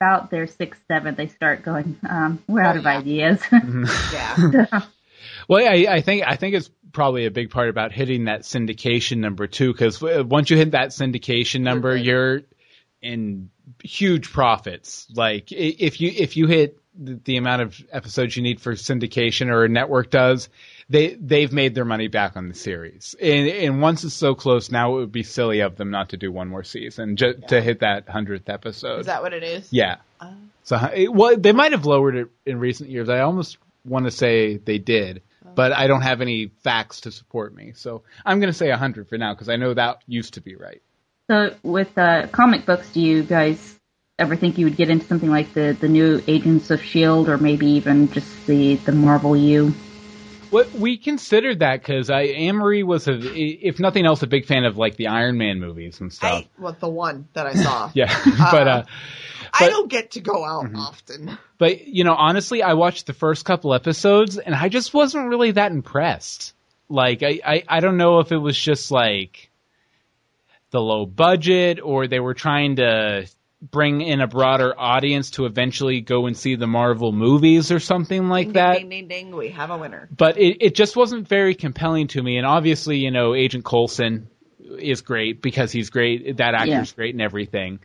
about 0.00 0.30
their 0.30 0.46
sixth, 0.46 0.80
seventh, 0.88 1.16
they 1.16 1.28
start 1.28 1.62
going, 1.62 1.96
um, 2.08 2.42
we're 2.48 2.62
out 2.62 2.76
Oh, 2.76 2.78
of 2.80 2.84
yeah. 2.84 2.98
ideas. 2.98 3.42
Yeah. 4.12 4.80
Well, 5.48 5.66
I, 5.66 5.86
I 5.88 6.00
think 6.02 6.24
I 6.26 6.36
think 6.36 6.54
it's 6.54 6.70
probably 6.92 7.24
a 7.24 7.30
big 7.30 7.50
part 7.50 7.70
about 7.70 7.90
hitting 7.90 8.24
that 8.26 8.42
syndication 8.42 9.18
number 9.18 9.46
too, 9.46 9.72
because 9.72 10.00
once 10.02 10.50
you 10.50 10.58
hit 10.58 10.72
that 10.72 10.90
syndication 10.90 11.62
number, 11.62 11.96
good. 11.96 12.04
you're 12.04 12.40
in 13.00 13.48
huge 13.82 14.30
profits. 14.30 15.06
Like 15.14 15.50
if 15.50 16.02
you 16.02 16.12
if 16.14 16.36
you 16.36 16.46
hit 16.48 16.78
the, 16.94 17.18
the 17.24 17.36
amount 17.38 17.62
of 17.62 17.80
episodes 17.90 18.36
you 18.36 18.42
need 18.42 18.60
for 18.60 18.74
syndication 18.74 19.48
or 19.50 19.64
a 19.64 19.68
network 19.70 20.10
does, 20.10 20.50
they 20.90 21.14
they've 21.14 21.52
made 21.52 21.74
their 21.74 21.84
money 21.84 22.08
back 22.08 22.36
on 22.36 22.48
the 22.48 22.54
series. 22.54 23.14
And, 23.20 23.48
and 23.48 23.82
once 23.82 24.04
it's 24.04 24.14
so 24.14 24.34
close, 24.34 24.70
now 24.70 24.92
it 24.96 25.00
would 25.00 25.12
be 25.12 25.22
silly 25.22 25.60
of 25.60 25.76
them 25.76 25.90
not 25.90 26.10
to 26.10 26.16
do 26.16 26.32
one 26.32 26.48
more 26.48 26.64
season 26.64 27.16
just 27.16 27.48
to 27.48 27.60
hit 27.60 27.80
that 27.80 28.08
hundredth 28.08 28.48
episode. 28.48 29.00
Is 29.00 29.06
that 29.06 29.22
what 29.22 29.32
it 29.32 29.42
is? 29.42 29.68
Yeah. 29.72 29.96
Uh, 30.20 30.32
So 30.64 30.76
it, 30.94 31.12
well, 31.12 31.36
they 31.36 31.52
might 31.52 31.72
have 31.72 31.84
lowered 31.86 32.16
it 32.16 32.28
in 32.46 32.58
recent 32.58 32.90
years. 32.90 33.08
I 33.08 33.20
almost 33.20 33.58
want 33.84 34.06
to 34.06 34.10
say 34.10 34.56
they 34.56 34.78
did, 34.78 35.22
but 35.54 35.72
I 35.72 35.86
don't 35.86 36.02
have 36.02 36.20
any 36.20 36.50
facts 36.62 37.02
to 37.02 37.10
support 37.12 37.54
me. 37.54 37.72
So 37.74 38.02
I'm 38.24 38.40
going 38.40 38.52
to 38.52 38.58
say 38.58 38.68
100 38.70 39.08
for 39.08 39.18
now 39.18 39.34
because 39.34 39.48
I 39.48 39.56
know 39.56 39.74
that 39.74 40.02
used 40.06 40.34
to 40.34 40.40
be 40.40 40.56
right. 40.56 40.82
so, 41.30 41.54
with 41.62 41.96
uh, 41.98 42.26
comic 42.28 42.64
books, 42.66 42.90
do 42.92 43.00
you 43.00 43.22
guys 43.22 43.76
ever 44.18 44.36
think 44.36 44.58
you 44.58 44.64
would 44.66 44.76
get 44.76 44.90
into 44.90 45.06
something 45.06 45.30
like 45.30 45.52
the, 45.54 45.76
the 45.80 45.88
new 45.88 46.22
Agents 46.26 46.70
of 46.70 46.80
S.H.I.E.L.D. 46.80 47.30
or 47.30 47.38
maybe 47.38 47.66
even 47.72 48.10
just 48.10 48.46
the, 48.46 48.76
the 48.76 48.92
Marvel 48.92 49.36
U? 49.36 49.74
What 50.50 50.72
we 50.78 50.96
considered 50.96 51.58
that 51.60 51.80
because 51.80 52.10
I 52.10 52.22
Amory 52.22 52.82
was 52.82 53.06
a, 53.08 53.12
if 53.14 53.78
nothing 53.78 54.06
else, 54.06 54.22
a 54.22 54.26
big 54.26 54.46
fan 54.46 54.64
of 54.64 54.76
like 54.76 54.96
the 54.96 55.08
Iron 55.08 55.36
Man 55.38 55.60
movies 55.60 56.00
and 56.00 56.12
stuff. 56.12 56.44
I, 56.44 56.48
well, 56.58 56.76
the 56.78 56.88
one 56.88 57.28
that 57.34 57.46
I 57.46 57.54
saw. 57.54 57.90
yeah, 57.94 58.06
but 58.50 58.68
uh, 58.68 58.84
I 59.52 59.58
but- 59.66 59.70
don't 59.70 59.90
get 59.90 60.12
to 60.12 60.20
go 60.20 60.44
out 60.44 60.64
Mm-hmm. 60.64 60.76
often. 60.76 61.38
But 61.58 61.86
you 61.86 62.04
know, 62.04 62.14
honestly, 62.14 62.62
I 62.62 62.74
watched 62.74 63.06
the 63.06 63.12
first 63.12 63.44
couple 63.44 63.74
episodes 63.74 64.38
and 64.38 64.54
I 64.54 64.68
just 64.68 64.94
wasn't 64.94 65.28
really 65.28 65.50
that 65.52 65.72
impressed. 65.72 66.54
Like, 66.88 67.22
I, 67.22 67.40
I, 67.44 67.64
I 67.68 67.80
don't 67.80 67.96
know 67.98 68.20
if 68.20 68.32
it 68.32 68.38
was 68.38 68.58
just 68.58 68.90
like 68.90 69.50
the 70.70 70.80
low 70.80 71.04
budget 71.04 71.80
or 71.82 72.06
they 72.06 72.20
were 72.20 72.34
trying 72.34 72.76
to 72.76 73.26
bring 73.60 74.00
in 74.00 74.20
a 74.20 74.26
broader 74.26 74.72
audience 74.78 75.32
to 75.32 75.44
eventually 75.46 76.00
go 76.00 76.26
and 76.26 76.36
see 76.36 76.54
the 76.54 76.66
Marvel 76.66 77.12
movies 77.12 77.72
or 77.72 77.80
something 77.80 78.28
like 78.28 78.46
ding, 78.46 78.52
that. 78.54 78.78
Ding, 78.78 78.88
ding, 78.88 79.08
ding, 79.08 79.26
ding. 79.26 79.36
We 79.36 79.50
have 79.50 79.70
a 79.70 79.78
winner. 79.78 80.08
But 80.16 80.38
it, 80.38 80.58
it 80.60 80.74
just 80.74 80.96
wasn't 80.96 81.26
very 81.26 81.54
compelling 81.54 82.08
to 82.08 82.22
me. 82.22 82.36
And 82.38 82.46
obviously, 82.46 82.98
you 82.98 83.10
know, 83.10 83.34
Agent 83.34 83.64
Coulson 83.64 84.28
is 84.78 85.00
great 85.00 85.42
because 85.42 85.72
he's 85.72 85.90
great. 85.90 86.36
That 86.36 86.54
actor's 86.54 86.90
Yeah. 86.90 86.96
great 86.96 87.14
and 87.14 87.22
everything. 87.22 87.80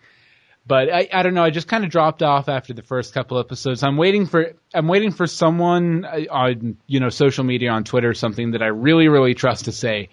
But 0.65 0.93
I, 0.93 1.09
I 1.11 1.24
don't 1.24 1.34
know. 1.34 1.43
I 1.43 1.49
just 1.49 1.67
kind 1.67 1.84
of 1.84 1.89
dropped 1.89 2.24
off 2.24 2.47
after 2.47 2.74
the 2.74 2.84
first 2.84 3.13
couple 3.13 3.38
episodes. 3.38 3.84
I'm 3.84 3.97
waiting 3.97 4.26
for 4.28 4.53
I'm 4.74 4.88
waiting 4.88 5.11
for 5.11 5.28
someone 5.28 6.05
uh, 6.05 6.21
on 6.32 6.78
you 6.88 7.01
know 7.01 7.09
social 7.09 7.43
media 7.43 7.69
on 7.71 7.84
Twitter 7.84 8.09
or 8.09 8.13
something 8.13 8.51
that 8.51 8.61
I 8.61 8.67
really 8.67 9.09
really 9.09 9.34
trust 9.34 9.65
to 9.65 9.74
say, 9.74 10.07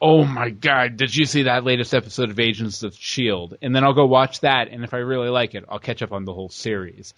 "Oh 0.00 0.24
my 0.24 0.50
God, 0.50 0.96
did 0.96 1.14
you 1.14 1.24
see 1.24 1.44
that 1.44 1.64
latest 1.64 1.94
episode 1.94 2.30
of 2.30 2.38
Agents 2.38 2.82
of 2.82 2.94
Shield?" 2.94 3.56
And 3.62 3.74
then 3.74 3.84
I'll 3.84 3.94
go 3.94 4.06
watch 4.06 4.40
that, 4.40 4.68
and 4.70 4.84
if 4.84 4.94
I 4.94 4.98
really 4.98 5.28
like 5.28 5.54
it, 5.54 5.64
I'll 5.68 5.78
catch 5.78 6.02
up 6.02 6.12
on 6.12 6.24
the 6.24 6.32
whole 6.32 6.48
series. 6.48 7.14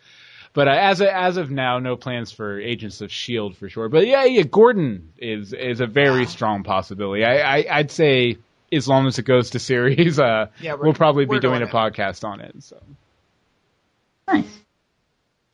But 0.54 0.68
uh, 0.68 0.72
as 0.72 1.00
of, 1.00 1.08
as 1.08 1.36
of 1.36 1.50
now, 1.50 1.78
no 1.78 1.96
plans 1.96 2.32
for 2.32 2.60
Agents 2.60 3.00
of 3.00 3.12
Shield 3.12 3.56
for 3.56 3.68
sure. 3.68 3.88
But 3.88 4.06
yeah, 4.06 4.24
yeah, 4.24 4.42
Gordon 4.42 5.12
is 5.18 5.52
is 5.52 5.80
a 5.80 5.86
very 5.86 6.26
strong 6.26 6.62
possibility. 6.62 7.24
I, 7.24 7.58
I 7.58 7.66
I'd 7.70 7.90
say 7.90 8.38
as 8.72 8.88
long 8.88 9.06
as 9.06 9.18
it 9.18 9.24
goes 9.24 9.50
to 9.50 9.58
series, 9.58 10.18
uh, 10.18 10.46
Yeah, 10.60 10.74
we'll 10.74 10.94
probably 10.94 11.24
be 11.24 11.38
doing 11.40 11.60
doing 11.60 11.62
a 11.62 11.72
podcast 11.72 12.24
on 12.24 12.40
it. 12.40 12.62
So. 12.62 12.78
Nice. 14.26 14.60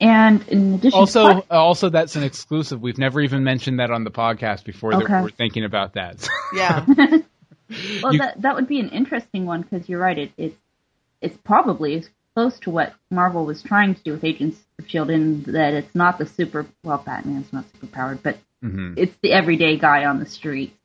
And 0.04 0.46
in 0.48 0.74
addition 0.74 0.98
Also, 1.00 1.40
to 1.40 1.52
also 1.52 1.88
that's 1.88 2.14
an 2.16 2.22
exclusive. 2.24 2.80
We've 2.82 2.98
never 2.98 3.20
even 3.20 3.42
mentioned 3.44 3.78
that 3.80 3.90
on 3.90 4.04
the 4.04 4.10
podcast 4.10 4.64
before. 4.64 4.92
That 4.92 5.08
we're 5.08 5.30
thinking 5.30 5.64
about 5.64 5.94
that. 5.94 6.28
Yeah. 6.52 6.84
well, 8.02 8.12
you- 8.12 8.18
that 8.20 8.42
that 8.42 8.54
would 8.54 8.68
be 8.68 8.78
an 8.80 8.90
interesting 8.90 9.46
one 9.46 9.62
because 9.62 9.88
you're 9.88 10.00
right. 10.00 10.18
It, 10.18 10.32
it 10.36 10.56
it's 11.20 11.36
probably 11.44 11.96
as 11.96 12.08
close 12.34 12.58
to 12.60 12.70
what 12.70 12.92
Marvel 13.10 13.46
was 13.46 13.62
trying 13.62 13.94
to 13.94 14.02
do 14.02 14.12
with 14.12 14.24
Agents 14.24 14.58
of 14.78 14.88
Shield 14.88 15.08
in 15.10 15.42
that 15.44 15.72
it's 15.74 15.94
not 15.94 16.18
the 16.18 16.26
super 16.26 16.66
well, 16.84 16.98
Batman's 17.04 17.52
not 17.52 17.64
super 17.72 17.86
powered, 17.86 18.22
but 18.22 18.38
Mhm. 18.62 18.94
it's 18.98 19.14
the 19.22 19.32
everyday 19.32 19.76
guy 19.78 20.04
on 20.04 20.18
the 20.20 20.26
street. 20.26 20.76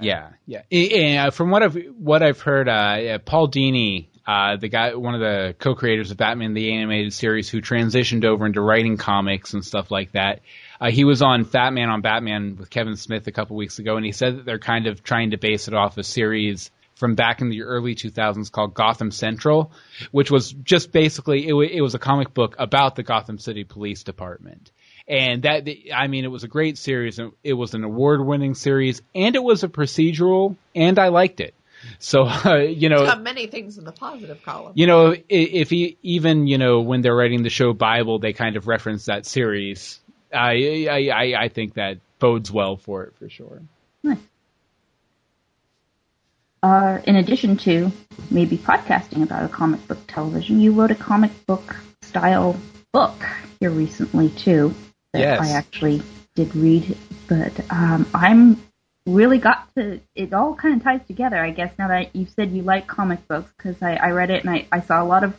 Yeah, 0.00 0.30
yeah. 0.46 0.62
Eh, 0.72 0.88
eh, 0.90 1.30
from 1.30 1.50
what 1.50 1.62
I've 1.62 1.76
what 1.96 2.22
I've 2.22 2.40
heard, 2.40 2.68
uh, 2.68 3.18
Paul 3.24 3.48
Dini, 3.48 4.08
uh, 4.26 4.56
the 4.56 4.68
guy, 4.68 4.94
one 4.94 5.14
of 5.14 5.20
the 5.20 5.54
co-creators 5.58 6.10
of 6.10 6.16
Batman 6.16 6.54
the 6.54 6.72
animated 6.72 7.12
series, 7.12 7.48
who 7.48 7.60
transitioned 7.60 8.24
over 8.24 8.46
into 8.46 8.60
writing 8.60 8.96
comics 8.96 9.52
and 9.52 9.64
stuff 9.64 9.90
like 9.90 10.12
that. 10.12 10.40
Uh, 10.80 10.90
he 10.90 11.04
was 11.04 11.22
on 11.22 11.44
Fat 11.44 11.72
Man 11.72 11.90
on 11.90 12.00
Batman 12.00 12.56
with 12.56 12.70
Kevin 12.70 12.96
Smith 12.96 13.26
a 13.26 13.32
couple 13.32 13.56
weeks 13.56 13.78
ago, 13.78 13.96
and 13.96 14.04
he 14.04 14.12
said 14.12 14.38
that 14.38 14.44
they're 14.46 14.58
kind 14.58 14.86
of 14.86 15.02
trying 15.02 15.32
to 15.32 15.36
base 15.36 15.68
it 15.68 15.74
off 15.74 15.98
a 15.98 16.02
series 16.02 16.70
from 16.94 17.14
back 17.14 17.40
in 17.40 17.50
the 17.50 17.62
early 17.62 17.94
2000s 17.94 18.50
called 18.50 18.72
Gotham 18.72 19.10
Central, 19.10 19.72
which 20.10 20.30
was 20.30 20.52
just 20.52 20.92
basically 20.92 21.46
it, 21.46 21.52
wa- 21.52 21.62
it 21.62 21.80
was 21.80 21.94
a 21.94 21.98
comic 21.98 22.32
book 22.32 22.54
about 22.58 22.96
the 22.96 23.02
Gotham 23.02 23.38
City 23.38 23.64
Police 23.64 24.04
Department. 24.04 24.70
And 25.06 25.42
that, 25.42 25.68
I 25.94 26.06
mean, 26.06 26.24
it 26.24 26.30
was 26.30 26.44
a 26.44 26.48
great 26.48 26.78
series. 26.78 27.20
It 27.42 27.52
was 27.52 27.74
an 27.74 27.84
award-winning 27.84 28.54
series, 28.54 29.02
and 29.14 29.36
it 29.36 29.42
was 29.42 29.62
a 29.62 29.68
procedural, 29.68 30.56
and 30.74 30.98
I 30.98 31.08
liked 31.08 31.40
it. 31.40 31.54
So, 31.98 32.24
uh, 32.26 32.56
you 32.56 32.88
know, 32.88 33.04
Got 33.06 33.22
many 33.22 33.46
things 33.46 33.78
in 33.78 33.84
the 33.84 33.92
positive 33.92 34.42
column. 34.42 34.72
you 34.74 34.86
know, 34.86 35.12
i- 35.12 35.24
if 35.28 35.70
he, 35.70 35.96
even 36.02 36.46
you 36.46 36.58
know 36.58 36.80
when 36.80 37.00
they're 37.00 37.14
writing 37.16 37.42
the 37.42 37.50
show 37.50 37.72
Bible, 37.72 38.18
they 38.18 38.32
kind 38.32 38.56
of 38.56 38.66
reference 38.68 39.06
that 39.06 39.26
series. 39.26 40.00
I 40.32 40.86
I 40.90 41.08
I, 41.08 41.42
I 41.44 41.48
think 41.48 41.74
that 41.74 41.98
bodes 42.18 42.50
well 42.50 42.76
for 42.76 43.04
it 43.04 43.16
for 43.16 43.28
sure. 43.28 43.62
Uh, 46.62 46.98
in 47.06 47.16
addition 47.16 47.58
to 47.58 47.92
maybe 48.30 48.56
podcasting 48.56 49.22
about 49.22 49.44
a 49.44 49.48
comic 49.48 49.86
book 49.86 49.98
television, 50.06 50.60
you 50.60 50.72
wrote 50.72 50.90
a 50.90 50.94
comic 50.94 51.30
book 51.46 51.76
style 52.00 52.56
book 52.90 53.22
here 53.60 53.70
recently 53.70 54.30
too 54.30 54.74
that 55.12 55.20
Yes. 55.20 55.40
I 55.40 55.50
actually 55.50 56.00
did 56.34 56.56
read. 56.56 56.96
But 57.28 57.52
um, 57.70 58.06
I'm 58.14 58.62
really 59.06 59.38
got 59.38 59.68
to 59.76 60.00
it 60.14 60.32
all 60.32 60.54
kind 60.54 60.76
of 60.76 60.82
ties 60.82 61.06
together, 61.06 61.36
I 61.36 61.50
guess. 61.50 61.72
Now 61.78 61.88
that 61.88 62.14
you've 62.16 62.30
said 62.30 62.50
you 62.52 62.62
like 62.62 62.86
comic 62.86 63.26
books, 63.28 63.50
because 63.56 63.80
I, 63.82 63.94
I 63.96 64.10
read 64.10 64.30
it 64.30 64.44
and 64.44 64.50
I, 64.54 64.66
I 64.72 64.80
saw 64.80 65.02
a 65.02 65.04
lot 65.04 65.24
of 65.24 65.36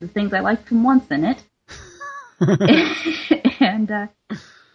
the 0.00 0.08
things 0.08 0.32
I 0.32 0.40
liked 0.40 0.68
from 0.68 0.84
once 0.84 1.06
in 1.10 1.24
it, 1.24 1.42
and 3.60 3.90
uh, 3.90 4.06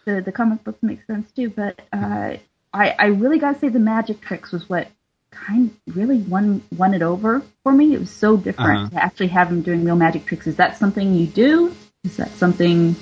the 0.04 0.20
the 0.20 0.32
comic 0.32 0.64
books 0.64 0.82
make 0.82 1.04
sense 1.06 1.30
too. 1.32 1.48
But 1.50 1.80
uh, 1.92 2.36
I 2.72 2.90
I 2.98 3.06
really 3.06 3.38
got 3.38 3.54
to 3.54 3.58
say 3.60 3.68
the 3.68 3.78
magic 3.78 4.20
tricks 4.20 4.52
was 4.52 4.68
what 4.68 4.88
kind 5.30 5.70
of 5.88 5.96
really 5.96 6.18
won 6.18 6.62
won 6.76 6.94
it 6.94 7.02
over 7.02 7.42
for 7.62 7.72
me. 7.72 7.94
It 7.94 8.00
was 8.00 8.10
so 8.10 8.36
different 8.36 8.80
Uh-huh. 8.86 8.90
to 8.90 9.04
actually 9.04 9.28
have 9.28 9.48
him 9.48 9.62
doing 9.62 9.84
real 9.84 9.96
magic 9.96 10.26
tricks. 10.26 10.46
Is 10.46 10.56
that 10.56 10.76
something 10.76 11.14
you 11.14 11.26
do? 11.26 11.74
Is 12.04 12.18
that 12.18 12.30
something 12.32 12.94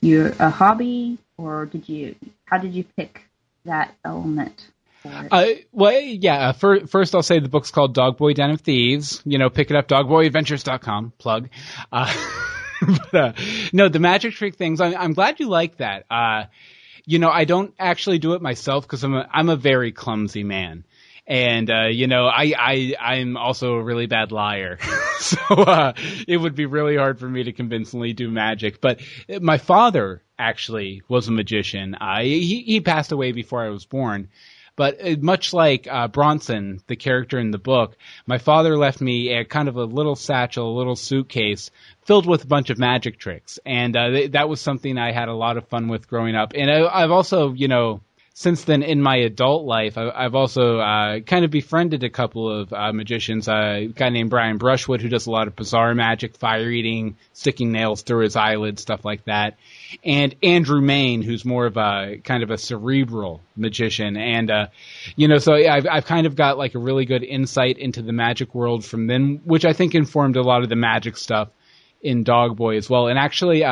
you're 0.00 0.30
a 0.38 0.48
hobby, 0.50 1.18
or 1.36 1.66
did 1.66 1.88
you? 1.88 2.14
How 2.46 2.56
did 2.58 2.72
you 2.74 2.84
pick 2.96 3.22
that 3.64 3.94
element? 4.04 4.68
Uh, 5.04 5.46
well, 5.72 6.00
yeah. 6.00 6.48
Uh, 6.48 6.52
fir- 6.52 6.86
first, 6.86 7.14
I'll 7.14 7.22
say 7.22 7.40
the 7.40 7.48
book's 7.48 7.70
called 7.70 7.94
Dog 7.94 8.16
Boy 8.16 8.34
Den 8.34 8.50
of 8.50 8.60
Thieves. 8.60 9.20
You 9.24 9.38
know, 9.38 9.50
pick 9.50 9.70
it 9.70 9.76
up, 9.76 9.88
dogboyadventures.com. 9.88 11.12
Plug. 11.18 11.48
Uh, 11.90 12.14
but, 12.86 13.14
uh, 13.14 13.32
no, 13.72 13.88
the 13.88 13.98
magic 13.98 14.34
trick 14.34 14.56
things. 14.56 14.80
I'm, 14.80 14.96
I'm 14.96 15.12
glad 15.12 15.40
you 15.40 15.48
like 15.48 15.78
that. 15.78 16.06
Uh, 16.10 16.44
you 17.04 17.18
know, 17.18 17.30
I 17.30 17.44
don't 17.44 17.74
actually 17.78 18.18
do 18.18 18.34
it 18.34 18.42
myself 18.42 18.84
because 18.84 19.02
I'm 19.02 19.14
a, 19.14 19.28
I'm 19.32 19.48
a 19.48 19.56
very 19.56 19.92
clumsy 19.92 20.44
man. 20.44 20.84
And, 21.26 21.70
uh, 21.70 21.86
you 21.86 22.08
know, 22.08 22.26
I, 22.26 22.52
I, 22.58 22.94
I'm 23.00 23.36
also 23.36 23.74
a 23.74 23.82
really 23.82 24.06
bad 24.06 24.32
liar. 24.32 24.78
so, 25.18 25.38
uh, 25.50 25.92
it 26.26 26.36
would 26.36 26.56
be 26.56 26.66
really 26.66 26.96
hard 26.96 27.20
for 27.20 27.28
me 27.28 27.44
to 27.44 27.52
convincingly 27.52 28.12
do 28.12 28.30
magic. 28.30 28.80
But 28.80 29.00
my 29.40 29.58
father 29.58 30.22
actually 30.38 31.02
was 31.08 31.28
a 31.28 31.32
magician. 31.32 31.94
Uh, 31.94 32.22
he, 32.22 32.62
he 32.62 32.80
passed 32.80 33.12
away 33.12 33.32
before 33.32 33.62
I 33.62 33.68
was 33.68 33.86
born. 33.86 34.28
But 34.74 35.04
uh, 35.04 35.16
much 35.20 35.52
like 35.52 35.86
uh, 35.88 36.08
Bronson, 36.08 36.80
the 36.86 36.96
character 36.96 37.38
in 37.38 37.50
the 37.50 37.58
book, 37.58 37.96
my 38.26 38.38
father 38.38 38.76
left 38.76 39.00
me 39.00 39.32
a 39.32 39.44
kind 39.44 39.68
of 39.68 39.76
a 39.76 39.84
little 39.84 40.16
satchel, 40.16 40.74
a 40.74 40.78
little 40.78 40.96
suitcase 40.96 41.70
filled 42.04 42.26
with 42.26 42.44
a 42.44 42.48
bunch 42.48 42.70
of 42.70 42.78
magic 42.78 43.18
tricks, 43.18 43.58
and 43.66 43.94
uh, 43.96 44.08
th- 44.08 44.32
that 44.32 44.48
was 44.48 44.60
something 44.60 44.96
I 44.96 45.12
had 45.12 45.28
a 45.28 45.34
lot 45.34 45.56
of 45.56 45.68
fun 45.68 45.88
with 45.88 46.08
growing 46.08 46.34
up. 46.34 46.52
And 46.54 46.70
I, 46.70 46.86
I've 46.86 47.10
also, 47.10 47.52
you 47.52 47.68
know, 47.68 48.00
since 48.34 48.64
then 48.64 48.82
in 48.82 49.02
my 49.02 49.16
adult 49.16 49.66
life, 49.66 49.98
I, 49.98 50.10
I've 50.10 50.34
also 50.34 50.78
uh, 50.78 51.20
kind 51.20 51.44
of 51.44 51.50
befriended 51.50 52.02
a 52.02 52.10
couple 52.10 52.50
of 52.50 52.72
uh, 52.72 52.92
magicians. 52.92 53.46
Uh, 53.46 53.52
a 53.52 53.86
guy 53.88 54.08
named 54.08 54.30
Brian 54.30 54.56
Brushwood 54.56 55.02
who 55.02 55.08
does 55.08 55.26
a 55.26 55.30
lot 55.30 55.48
of 55.48 55.56
bizarre 55.56 55.94
magic, 55.94 56.36
fire 56.36 56.70
eating, 56.70 57.16
sticking 57.34 57.72
nails 57.72 58.02
through 58.02 58.24
his 58.24 58.34
eyelids, 58.34 58.80
stuff 58.80 59.04
like 59.04 59.24
that. 59.26 59.58
And 60.02 60.34
Andrew 60.42 60.80
Mayne, 60.80 61.22
who's 61.22 61.44
more 61.44 61.66
of 61.66 61.76
a 61.76 62.20
kind 62.24 62.42
of 62.42 62.50
a 62.50 62.56
cerebral 62.56 63.42
magician, 63.54 64.16
and 64.16 64.50
uh, 64.50 64.66
you 65.14 65.28
know, 65.28 65.38
so 65.38 65.52
I've 65.52 65.86
I've 65.86 66.06
kind 66.06 66.26
of 66.26 66.34
got 66.34 66.56
like 66.56 66.74
a 66.74 66.78
really 66.78 67.04
good 67.04 67.22
insight 67.22 67.76
into 67.78 68.00
the 68.00 68.12
magic 68.12 68.54
world 68.54 68.84
from 68.84 69.06
them, 69.06 69.42
which 69.44 69.66
I 69.66 69.74
think 69.74 69.94
informed 69.94 70.36
a 70.36 70.42
lot 70.42 70.62
of 70.62 70.70
the 70.70 70.76
magic 70.76 71.18
stuff 71.18 71.48
in 72.00 72.24
Dog 72.24 72.56
Boy 72.56 72.76
as 72.76 72.88
well. 72.88 73.08
And 73.08 73.18
actually, 73.18 73.64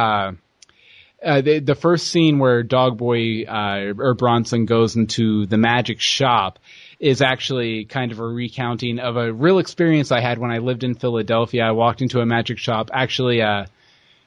uh, 1.22 1.40
the, 1.40 1.58
the 1.58 1.74
first 1.74 2.08
scene 2.08 2.38
where 2.38 2.62
Dog 2.62 2.96
Boy 2.96 3.44
uh, 3.44 3.92
or 3.98 4.14
Bronson 4.14 4.64
goes 4.64 4.96
into 4.96 5.46
the 5.46 5.58
magic 5.58 6.00
shop 6.00 6.58
is 6.98 7.22
actually 7.22 7.84
kind 7.86 8.12
of 8.12 8.20
a 8.20 8.26
recounting 8.26 8.98
of 8.98 9.16
a 9.16 9.32
real 9.32 9.58
experience 9.58 10.12
I 10.12 10.20
had 10.20 10.38
when 10.38 10.50
I 10.50 10.58
lived 10.58 10.84
in 10.84 10.94
Philadelphia. 10.94 11.64
I 11.64 11.72
walked 11.72 12.02
into 12.02 12.20
a 12.20 12.26
magic 12.26 12.58
shop, 12.58 12.90
actually 12.92 13.42
uh, 13.42 13.66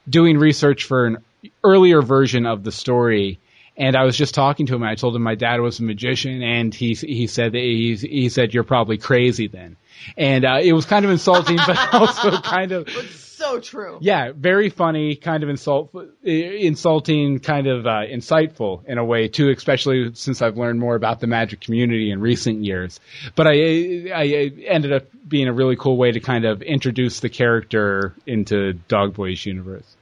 doing 0.10 0.38
research 0.38 0.84
for 0.86 1.06
an 1.06 1.18
earlier 1.64 2.02
version 2.02 2.46
of 2.46 2.64
the 2.64 2.72
story. 2.72 3.40
And 3.76 3.96
I 3.96 4.04
was 4.04 4.16
just 4.16 4.36
talking 4.36 4.68
to 4.68 4.76
him. 4.76 4.84
I 4.84 4.96
told 4.96 5.16
him 5.16 5.24
my 5.24 5.36
dad 5.36 5.60
was 5.62 5.80
a 5.80 5.84
magician, 5.84 6.44
and 6.44 6.74
he 6.74 6.94
he 6.94 7.26
said 7.26 7.56
he 7.56 7.96
he 7.96 8.30
said 8.30 8.54
you're 8.54 8.64
probably 8.64 9.00
crazy 9.00 9.48
then, 9.48 9.78
and 10.16 10.46
uh, 10.46 10.60
it 10.62 10.74
was 10.74 10.86
kind 10.86 11.06
of 11.06 11.10
insulting, 11.10 11.58
but 11.58 11.76
also 11.94 12.40
kind 12.40 12.72
of 12.72 12.88
so 13.36 13.60
true. 13.60 13.98
yeah, 14.02 14.32
very 14.36 14.70
funny, 14.70 15.16
kind 15.16 15.44
of 15.44 15.50
insult, 15.50 15.96
insulting, 16.24 17.40
kind 17.40 17.68
of 17.68 17.86
uh, 17.86 18.02
insightful 18.06 18.86
in 18.86 18.98
a 18.98 19.06
way 19.06 19.28
too. 19.28 19.50
Especially 19.50 20.14
since 20.14 20.42
I've 20.42 20.58
learned 20.58 20.80
more 20.80 20.96
about 20.96 21.20
the 21.20 21.28
magic 21.28 21.62
community 21.62 22.12
in 22.12 22.20
recent 22.20 22.64
years. 22.64 23.00
But 23.36 23.48
I, 23.48 24.12
I 24.14 24.52
ended 24.66 24.94
up 24.94 25.08
being 25.28 25.48
a 25.48 25.54
really 25.54 25.76
cool 25.76 25.98
way 25.98 26.12
to 26.12 26.20
kind 26.20 26.46
of 26.46 26.62
introduce 26.62 27.20
the 27.20 27.30
character 27.30 28.14
into 28.26 28.74
Dog 28.74 29.14
Boy's 29.14 29.46
universe. 29.46 29.96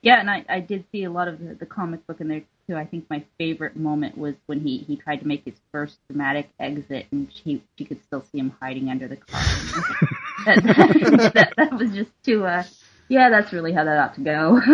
Yeah, 0.00 0.20
and 0.20 0.30
I, 0.30 0.44
I 0.48 0.60
did 0.60 0.84
see 0.92 1.04
a 1.04 1.10
lot 1.10 1.26
of 1.26 1.40
the, 1.40 1.54
the 1.54 1.66
comic 1.66 2.06
book 2.06 2.20
in 2.20 2.28
there 2.28 2.42
too. 2.68 2.76
I 2.76 2.84
think 2.84 3.06
my 3.10 3.24
favorite 3.36 3.76
moment 3.76 4.16
was 4.16 4.34
when 4.46 4.60
he, 4.60 4.78
he 4.78 4.96
tried 4.96 5.16
to 5.16 5.26
make 5.26 5.44
his 5.44 5.56
first 5.72 5.98
dramatic 6.08 6.50
exit, 6.60 7.06
and 7.10 7.28
she 7.32 7.62
she 7.76 7.84
could 7.84 8.02
still 8.04 8.24
see 8.30 8.38
him 8.38 8.54
hiding 8.60 8.90
under 8.90 9.08
the 9.08 9.16
car. 9.16 9.42
that, 10.46 10.62
that, 11.34 11.52
that 11.56 11.72
was 11.78 11.90
just 11.92 12.10
too. 12.24 12.44
Uh, 12.44 12.64
yeah, 13.08 13.30
that's 13.30 13.52
really 13.52 13.72
how 13.72 13.84
that 13.84 13.98
ought 13.98 14.14
to 14.14 14.20
go. 14.22 14.60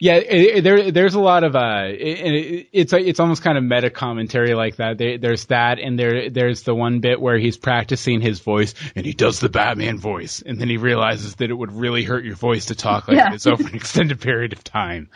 Yeah, 0.00 0.14
it, 0.14 0.56
it- 0.56 0.64
there 0.64 0.90
there's 0.90 1.14
a 1.14 1.20
lot 1.20 1.44
of 1.44 1.54
uh, 1.54 1.84
it, 1.86 1.94
it, 1.98 2.68
it's 2.72 2.92
it's 2.94 3.20
almost 3.20 3.42
kind 3.44 3.58
of 3.58 3.62
meta 3.62 3.90
commentary 3.90 4.54
like 4.54 4.76
that. 4.76 4.96
There, 4.96 5.18
there's 5.18 5.44
that, 5.46 5.78
and 5.78 5.98
there 5.98 6.30
there's 6.30 6.62
the 6.62 6.74
one 6.74 7.00
bit 7.00 7.20
where 7.20 7.38
he's 7.38 7.58
practicing 7.58 8.22
his 8.22 8.40
voice, 8.40 8.74
and 8.96 9.04
he 9.04 9.12
does 9.12 9.38
the 9.38 9.50
Batman 9.50 9.98
voice, 9.98 10.42
and 10.44 10.58
then 10.58 10.70
he 10.70 10.78
realizes 10.78 11.36
that 11.36 11.50
it 11.50 11.54
would 11.54 11.72
really 11.72 12.04
hurt 12.04 12.24
your 12.24 12.34
voice 12.36 12.66
to 12.66 12.74
talk 12.74 13.06
like 13.06 13.18
Yeah. 13.18 13.30
this 13.32 13.46
over 13.46 13.62
an 13.68 13.74
extended 13.74 14.18
period 14.20 14.54
of 14.54 14.64
time. 14.64 15.10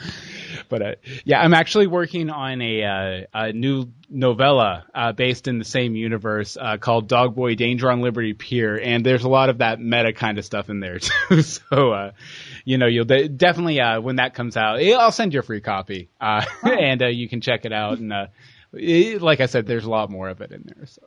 But 0.69 0.83
uh, 0.83 0.93
yeah, 1.25 1.41
I'm 1.41 1.55
actually 1.55 1.87
working 1.87 2.29
on 2.29 2.61
a 2.61 2.83
uh, 2.85 3.21
a 3.33 3.53
new 3.55 3.87
novella 4.09 4.85
uh, 4.95 5.13
based 5.13 5.49
in 5.49 5.59
the 5.59 5.65
same 5.65 5.97
universe 5.97 6.57
uh, 6.61 6.77
called 6.77 7.09
Dog 7.09 7.35
Boy 7.35 7.55
Danger 7.55 7.91
on 7.91 8.01
Liberty 8.01 8.33
Pier, 8.33 8.79
and 8.79 9.05
there's 9.05 9.25
a 9.25 9.29
lot 9.29 9.49
of 9.49 9.59
that 9.59 9.81
meta 9.81 10.13
kind 10.13 10.39
of 10.39 10.45
stuff 10.45 10.71
in 10.71 10.81
there 10.81 10.99
too. 11.29 11.43
so 11.43 11.93
uh, 11.93 12.13
you 12.65 12.79
know, 12.79 12.87
you'll 12.87 13.05
de- 13.05 13.29
definitely 13.29 13.81
uh, 13.81 14.01
when 14.01 14.17
that 14.17 14.35
comes 14.35 14.57
out, 14.57 14.81
eh, 14.81 14.93
I'll 14.93 15.13
send 15.13 15.33
you 15.33 15.41
a 15.41 15.43
free 15.43 15.61
copy, 15.61 16.11
uh, 16.21 16.45
and 16.63 17.03
uh, 17.03 17.07
you 17.07 17.29
can 17.29 17.41
check 17.41 17.65
it 17.65 17.73
out. 17.73 17.99
And 17.99 18.13
uh, 18.13 18.27
eh, 18.79 19.19
like 19.21 19.41
I 19.41 19.47
said, 19.47 19.67
there's 19.67 19.85
a 19.85 19.91
lot 19.91 20.11
more 20.11 20.29
of 20.29 20.41
it 20.41 20.53
in 20.53 20.65
there. 20.67 20.87
So. 20.87 21.03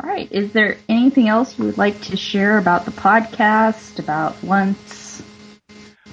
All 0.00 0.08
right, 0.08 0.30
is 0.30 0.52
there 0.52 0.76
anything 0.88 1.28
else 1.28 1.58
you 1.58 1.64
would 1.64 1.78
like 1.78 2.00
to 2.02 2.16
share 2.16 2.58
about 2.58 2.84
the 2.84 2.92
podcast, 2.92 3.98
about 3.98 4.42
once? 4.44 4.97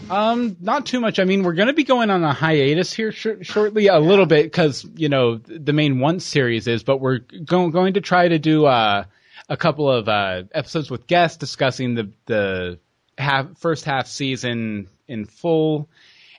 Um, 0.10 0.58
not 0.60 0.86
too 0.86 1.00
much. 1.00 1.20
I 1.20 1.24
mean, 1.24 1.44
we're 1.44 1.54
going 1.54 1.68
to 1.68 1.74
be 1.74 1.84
going 1.84 2.10
on 2.10 2.24
a 2.24 2.34
hiatus 2.34 2.94
here 2.94 3.12
sh- 3.12 3.28
shortly, 3.42 3.88
a 3.88 4.00
little 4.00 4.26
bit, 4.26 4.44
because 4.44 4.86
you 4.96 5.10
know 5.10 5.38
the 5.38 5.74
main 5.74 6.00
one 6.00 6.20
series 6.20 6.68
is, 6.68 6.84
but 6.84 6.98
we're 7.00 7.20
go- 7.20 7.70
going 7.70 7.96
to 7.96 8.02
try 8.02 8.28
to 8.28 8.38
do 8.38 8.66
uh, 8.66 9.06
a 9.50 9.58
couple 9.58 9.92
of 9.92 10.08
uh, 10.08 10.44
episodes 10.52 10.92
with 10.92 11.08
guests 11.08 11.38
discussing 11.38 11.96
the 11.96 12.12
the 12.26 12.80
half 13.18 13.58
first 13.58 13.86
half 13.86 14.08
season 14.08 14.90
in 15.08 15.26
full, 15.26 15.90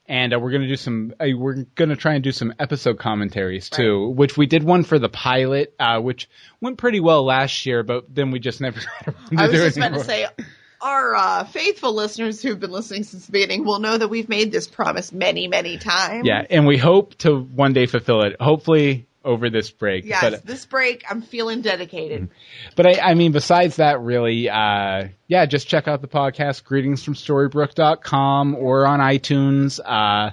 and 0.07 0.33
uh, 0.33 0.39
we're 0.39 0.51
going 0.51 0.63
to 0.63 0.69
do 0.69 0.77
some. 0.77 1.13
Uh, 1.19 1.27
we're 1.37 1.65
going 1.75 1.91
to 1.91 1.97
try 1.97 2.15
and 2.15 2.23
do 2.23 2.33
some 2.33 2.55
episode 2.61 2.99
commentaries 2.99 3.69
too, 3.69 4.09
which 4.11 4.37
we 4.37 4.47
did 4.47 4.63
one 4.63 4.85
for 4.85 4.99
the 4.99 5.09
pilot, 5.09 5.75
uh, 5.81 6.01
which 6.01 6.29
went 6.61 6.79
pretty 6.79 7.01
well 7.01 7.25
last 7.25 7.67
year, 7.67 7.83
but 7.83 8.15
then 8.15 8.31
we 8.31 8.39
just 8.39 8.61
never. 8.61 8.81
got 9.05 9.15
around 9.15 9.37
to 9.37 9.43
I 9.43 9.47
was 9.49 9.53
just 9.53 9.77
about 9.77 9.95
to 9.95 10.05
say, 10.05 10.27
our 10.81 11.15
uh, 11.15 11.45
faithful 11.45 11.95
listeners 11.95 12.43
who've 12.43 12.59
been 12.59 12.71
listening 12.71 13.05
since 13.05 13.27
the 13.27 13.33
beginning 13.33 13.65
will 13.65 13.79
know 13.79 13.97
that 13.97 14.09
we've 14.09 14.29
made 14.29 14.53
this 14.53 14.67
promise 14.67 15.13
many, 15.13 15.49
many 15.49 15.79
times. 15.79 16.27
Yeah, 16.27 16.45
and 16.49 16.67
we 16.67 16.77
hope 16.77 17.15
to 17.19 17.39
one 17.41 17.73
day 17.73 17.87
fulfill 17.87 18.23
it. 18.23 18.37
Hopefully 18.41 19.07
over 19.25 19.51
this 19.51 19.71
break. 19.71 20.05
Yes, 20.05 20.23
But 20.23 20.47
this 20.47 20.65
break, 20.67 21.05
I'm 21.11 21.21
feeling 21.21 21.61
dedicated. 21.61 22.29
but 22.77 22.87
I, 22.87 23.11
I 23.11 23.15
mean, 23.15 23.33
besides 23.33 23.77
that, 23.77 24.01
really, 24.01 24.49
uh, 24.49 25.09
yeah, 25.27 25.47
just 25.47 25.67
check 25.67 25.89
out 25.89 26.01
the 26.01 26.09
podcast, 26.09 26.63
greetings 26.65 27.03
from 27.03 27.15
Storybrooke.com 27.15 28.55
or 28.55 28.87
on 28.87 29.01
iTunes. 29.01 29.81
Uh, 29.85 30.31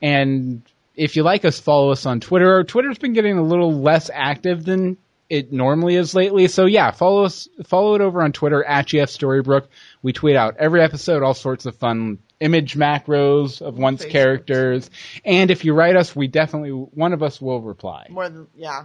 and 0.00 0.62
if 0.96 1.16
you 1.16 1.22
like 1.22 1.44
us, 1.44 1.60
follow 1.60 1.90
us 1.90 2.06
on 2.06 2.20
Twitter. 2.20 2.64
Twitter's 2.64 2.98
been 2.98 3.12
getting 3.12 3.36
a 3.36 3.42
little 3.42 3.80
less 3.80 4.10
active 4.12 4.64
than 4.64 4.96
it 5.32 5.50
normally 5.50 5.96
is 5.96 6.14
lately. 6.14 6.46
So 6.46 6.66
yeah, 6.66 6.90
follow 6.90 7.24
us, 7.24 7.48
follow 7.64 7.94
it 7.94 8.02
over 8.02 8.20
on 8.20 8.32
Twitter 8.32 8.62
at 8.62 8.88
GF 8.88 9.08
Storybrooke. 9.08 9.66
We 10.02 10.12
tweet 10.12 10.36
out 10.36 10.58
every 10.58 10.82
episode, 10.82 11.22
all 11.22 11.32
sorts 11.32 11.64
of 11.64 11.74
fun 11.74 12.18
image 12.38 12.74
macros 12.74 13.62
of 13.62 13.78
once 13.78 14.04
Facebook. 14.04 14.10
characters. 14.10 14.90
And 15.24 15.50
if 15.50 15.64
you 15.64 15.72
write 15.72 15.96
us, 15.96 16.14
we 16.14 16.26
definitely, 16.28 16.70
one 16.70 17.14
of 17.14 17.22
us 17.22 17.40
will 17.40 17.62
reply. 17.62 18.08
More 18.10 18.28
than 18.28 18.46
yeah. 18.54 18.84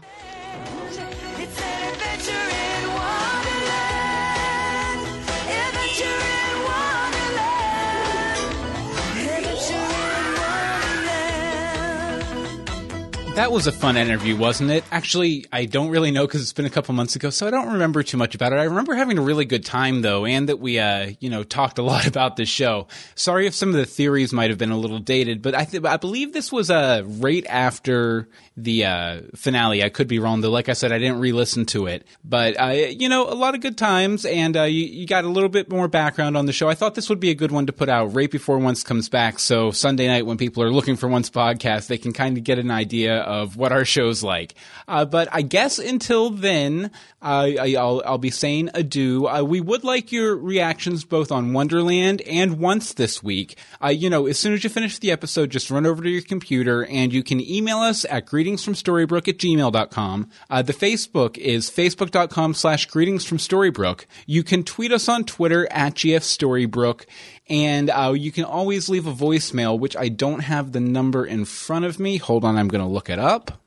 That 13.37 13.51
was 13.51 13.67
a 13.67 13.71
fun 13.71 13.97
interview, 13.97 14.35
wasn't 14.35 14.71
it? 14.71 14.83
Actually, 14.91 15.45
I 15.53 15.65
don't 15.65 15.89
really 15.89 16.09
know 16.09 16.25
because 16.25 16.41
it's 16.41 16.53
been 16.53 16.65
a 16.65 16.71
couple 16.71 16.95
months 16.95 17.15
ago, 17.15 17.29
so 17.29 17.45
I 17.45 17.51
don't 17.51 17.73
remember 17.73 18.01
too 18.01 18.17
much 18.17 18.33
about 18.33 18.51
it. 18.51 18.55
I 18.55 18.63
remember 18.63 18.95
having 18.95 19.19
a 19.19 19.21
really 19.21 19.45
good 19.45 19.63
time 19.63 20.01
though, 20.01 20.25
and 20.25 20.49
that 20.49 20.57
we, 20.57 20.79
uh, 20.79 21.11
you 21.19 21.29
know, 21.29 21.43
talked 21.43 21.77
a 21.77 21.83
lot 21.83 22.07
about 22.07 22.35
this 22.35 22.49
show. 22.49 22.87
Sorry 23.13 23.45
if 23.45 23.53
some 23.53 23.69
of 23.69 23.75
the 23.75 23.85
theories 23.85 24.33
might 24.33 24.49
have 24.49 24.57
been 24.57 24.71
a 24.71 24.77
little 24.77 24.97
dated, 24.97 25.43
but 25.43 25.53
I, 25.53 25.65
th- 25.65 25.83
I 25.83 25.97
believe 25.97 26.33
this 26.33 26.51
was 26.51 26.71
uh, 26.71 27.03
right 27.05 27.45
after 27.47 28.27
the 28.57 28.85
uh, 28.85 29.21
finale. 29.35 29.83
I 29.83 29.89
could 29.89 30.07
be 30.07 30.17
wrong 30.17 30.41
though. 30.41 30.49
Like 30.49 30.67
I 30.67 30.73
said, 30.73 30.91
I 30.91 30.97
didn't 30.97 31.19
re-listen 31.19 31.67
to 31.67 31.85
it, 31.85 32.07
but 32.25 32.59
uh, 32.59 32.69
you 32.69 33.07
know, 33.07 33.29
a 33.29 33.35
lot 33.37 33.53
of 33.53 33.61
good 33.61 33.77
times, 33.77 34.25
and 34.25 34.57
uh, 34.57 34.63
you, 34.63 34.85
you 34.85 35.05
got 35.05 35.25
a 35.25 35.29
little 35.29 35.49
bit 35.49 35.69
more 35.69 35.87
background 35.87 36.37
on 36.37 36.47
the 36.47 36.53
show. 36.53 36.69
I 36.69 36.73
thought 36.73 36.95
this 36.95 37.07
would 37.07 37.19
be 37.19 37.29
a 37.29 37.35
good 37.35 37.51
one 37.51 37.67
to 37.67 37.71
put 37.71 37.87
out 37.87 38.15
right 38.15 38.31
before 38.31 38.57
Once 38.57 38.81
comes 38.81 39.09
back, 39.09 39.37
so 39.37 39.69
Sunday 39.69 40.07
night 40.07 40.25
when 40.25 40.37
people 40.37 40.63
are 40.63 40.71
looking 40.71 40.95
for 40.95 41.07
Once 41.07 41.29
podcast, 41.29 41.85
they 41.85 41.99
can 41.99 42.13
kind 42.13 42.35
of 42.35 42.43
get 42.43 42.57
an 42.57 42.71
idea 42.71 43.26
of 43.27 43.57
what 43.57 43.71
our 43.71 43.85
show's 43.85 44.23
like. 44.23 44.55
Uh, 44.87 45.05
but 45.05 45.27
I 45.31 45.41
guess 45.41 45.77
until 45.77 46.29
then, 46.29 46.91
uh, 47.21 47.51
I, 47.59 47.75
I'll, 47.77 48.01
I'll 48.05 48.17
be 48.17 48.31
saying 48.31 48.69
adieu. 48.73 49.27
Uh, 49.27 49.43
we 49.43 49.59
would 49.59 49.83
like 49.83 50.11
your 50.11 50.35
reactions 50.35 51.03
both 51.03 51.31
on 51.31 51.53
Wonderland 51.53 52.21
and 52.21 52.57
Once 52.57 52.93
this 52.93 53.21
week. 53.21 53.57
Uh, 53.83 53.89
you 53.89 54.09
know, 54.09 54.27
as 54.27 54.39
soon 54.39 54.53
as 54.53 54.63
you 54.63 54.69
finish 54.69 54.97
the 54.99 55.11
episode, 55.11 55.49
just 55.49 55.69
run 55.69 55.85
over 55.85 56.01
to 56.01 56.09
your 56.09 56.21
computer 56.21 56.85
and 56.85 57.11
you 57.11 57.23
can 57.23 57.41
email 57.41 57.79
us 57.79 58.05
at 58.05 58.25
greetingsfromstorybrooke 58.25 59.27
at 59.27 59.37
gmail.com. 59.37 60.29
Uh, 60.49 60.61
the 60.61 60.73
Facebook 60.73 61.37
is 61.37 61.69
facebook.com 61.69 62.53
slash 62.53 62.85
greetings 62.85 63.25
from 63.25 63.37
Storybrooke. 63.37 64.05
You 64.25 64.43
can 64.43 64.63
tweet 64.63 64.91
us 64.91 65.09
on 65.09 65.25
Twitter 65.25 65.67
at 65.71 65.95
gfstorybrooke. 65.95 67.05
And 67.49 67.89
uh, 67.89 68.13
you 68.15 68.31
can 68.31 68.43
always 68.43 68.89
leave 68.89 69.07
a 69.07 69.13
voicemail, 69.13 69.79
which 69.79 69.95
I 69.95 70.09
don't 70.09 70.41
have 70.41 70.73
the 70.73 70.79
number 70.79 71.25
in 71.25 71.45
front 71.45 71.85
of 71.85 71.99
me. 71.99 72.17
Hold 72.17 72.43
on, 72.43 72.57
I'm 72.57 72.67
going 72.67 72.83
to 72.83 72.89
look 72.89 73.09
it 73.09 73.19
up. 73.19 73.61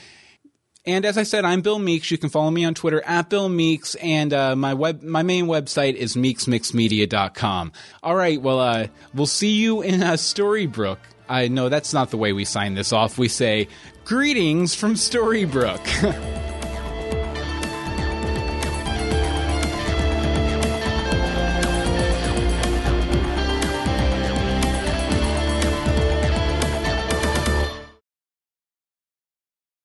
And 0.87 1.05
as 1.05 1.19
I 1.19 1.25
said, 1.25 1.45
I'm 1.45 1.61
Bill 1.61 1.79
Meeks. 1.79 2.11
You 2.11 2.17
can 2.17 2.31
follow 2.31 2.51
me 2.51 2.65
on 2.65 2.73
Twitter 2.73 3.03
at 3.05 3.29
Bill 3.29 3.51
Meeks, 3.51 3.95
and 3.97 4.33
uh, 4.33 4.57
my 4.57 4.73
web, 4.73 5.03
my 5.03 5.23
main 5.23 5.45
website 5.47 5.93
is 5.95 6.17
meeksmixmedia.com. 6.17 7.73
All 8.03 8.15
right, 8.15 8.41
well, 8.41 8.61
uh, 8.61 8.87
we'll 9.13 9.27
see 9.27 9.57
you 9.57 9.83
in 9.83 10.03
uh, 10.03 10.13
Storybrooke. 10.13 10.97
I 11.29 11.49
know 11.49 11.69
that's 11.69 11.93
not 11.93 12.11
the 12.11 12.17
way 12.17 12.33
we 12.33 12.45
sign 12.45 12.75
this 12.75 12.93
off. 12.93 13.19
We 13.19 13.29
say 13.29 13.69
greetings 14.05 14.75
from 14.75 14.95
Storybrooke. 14.95 16.55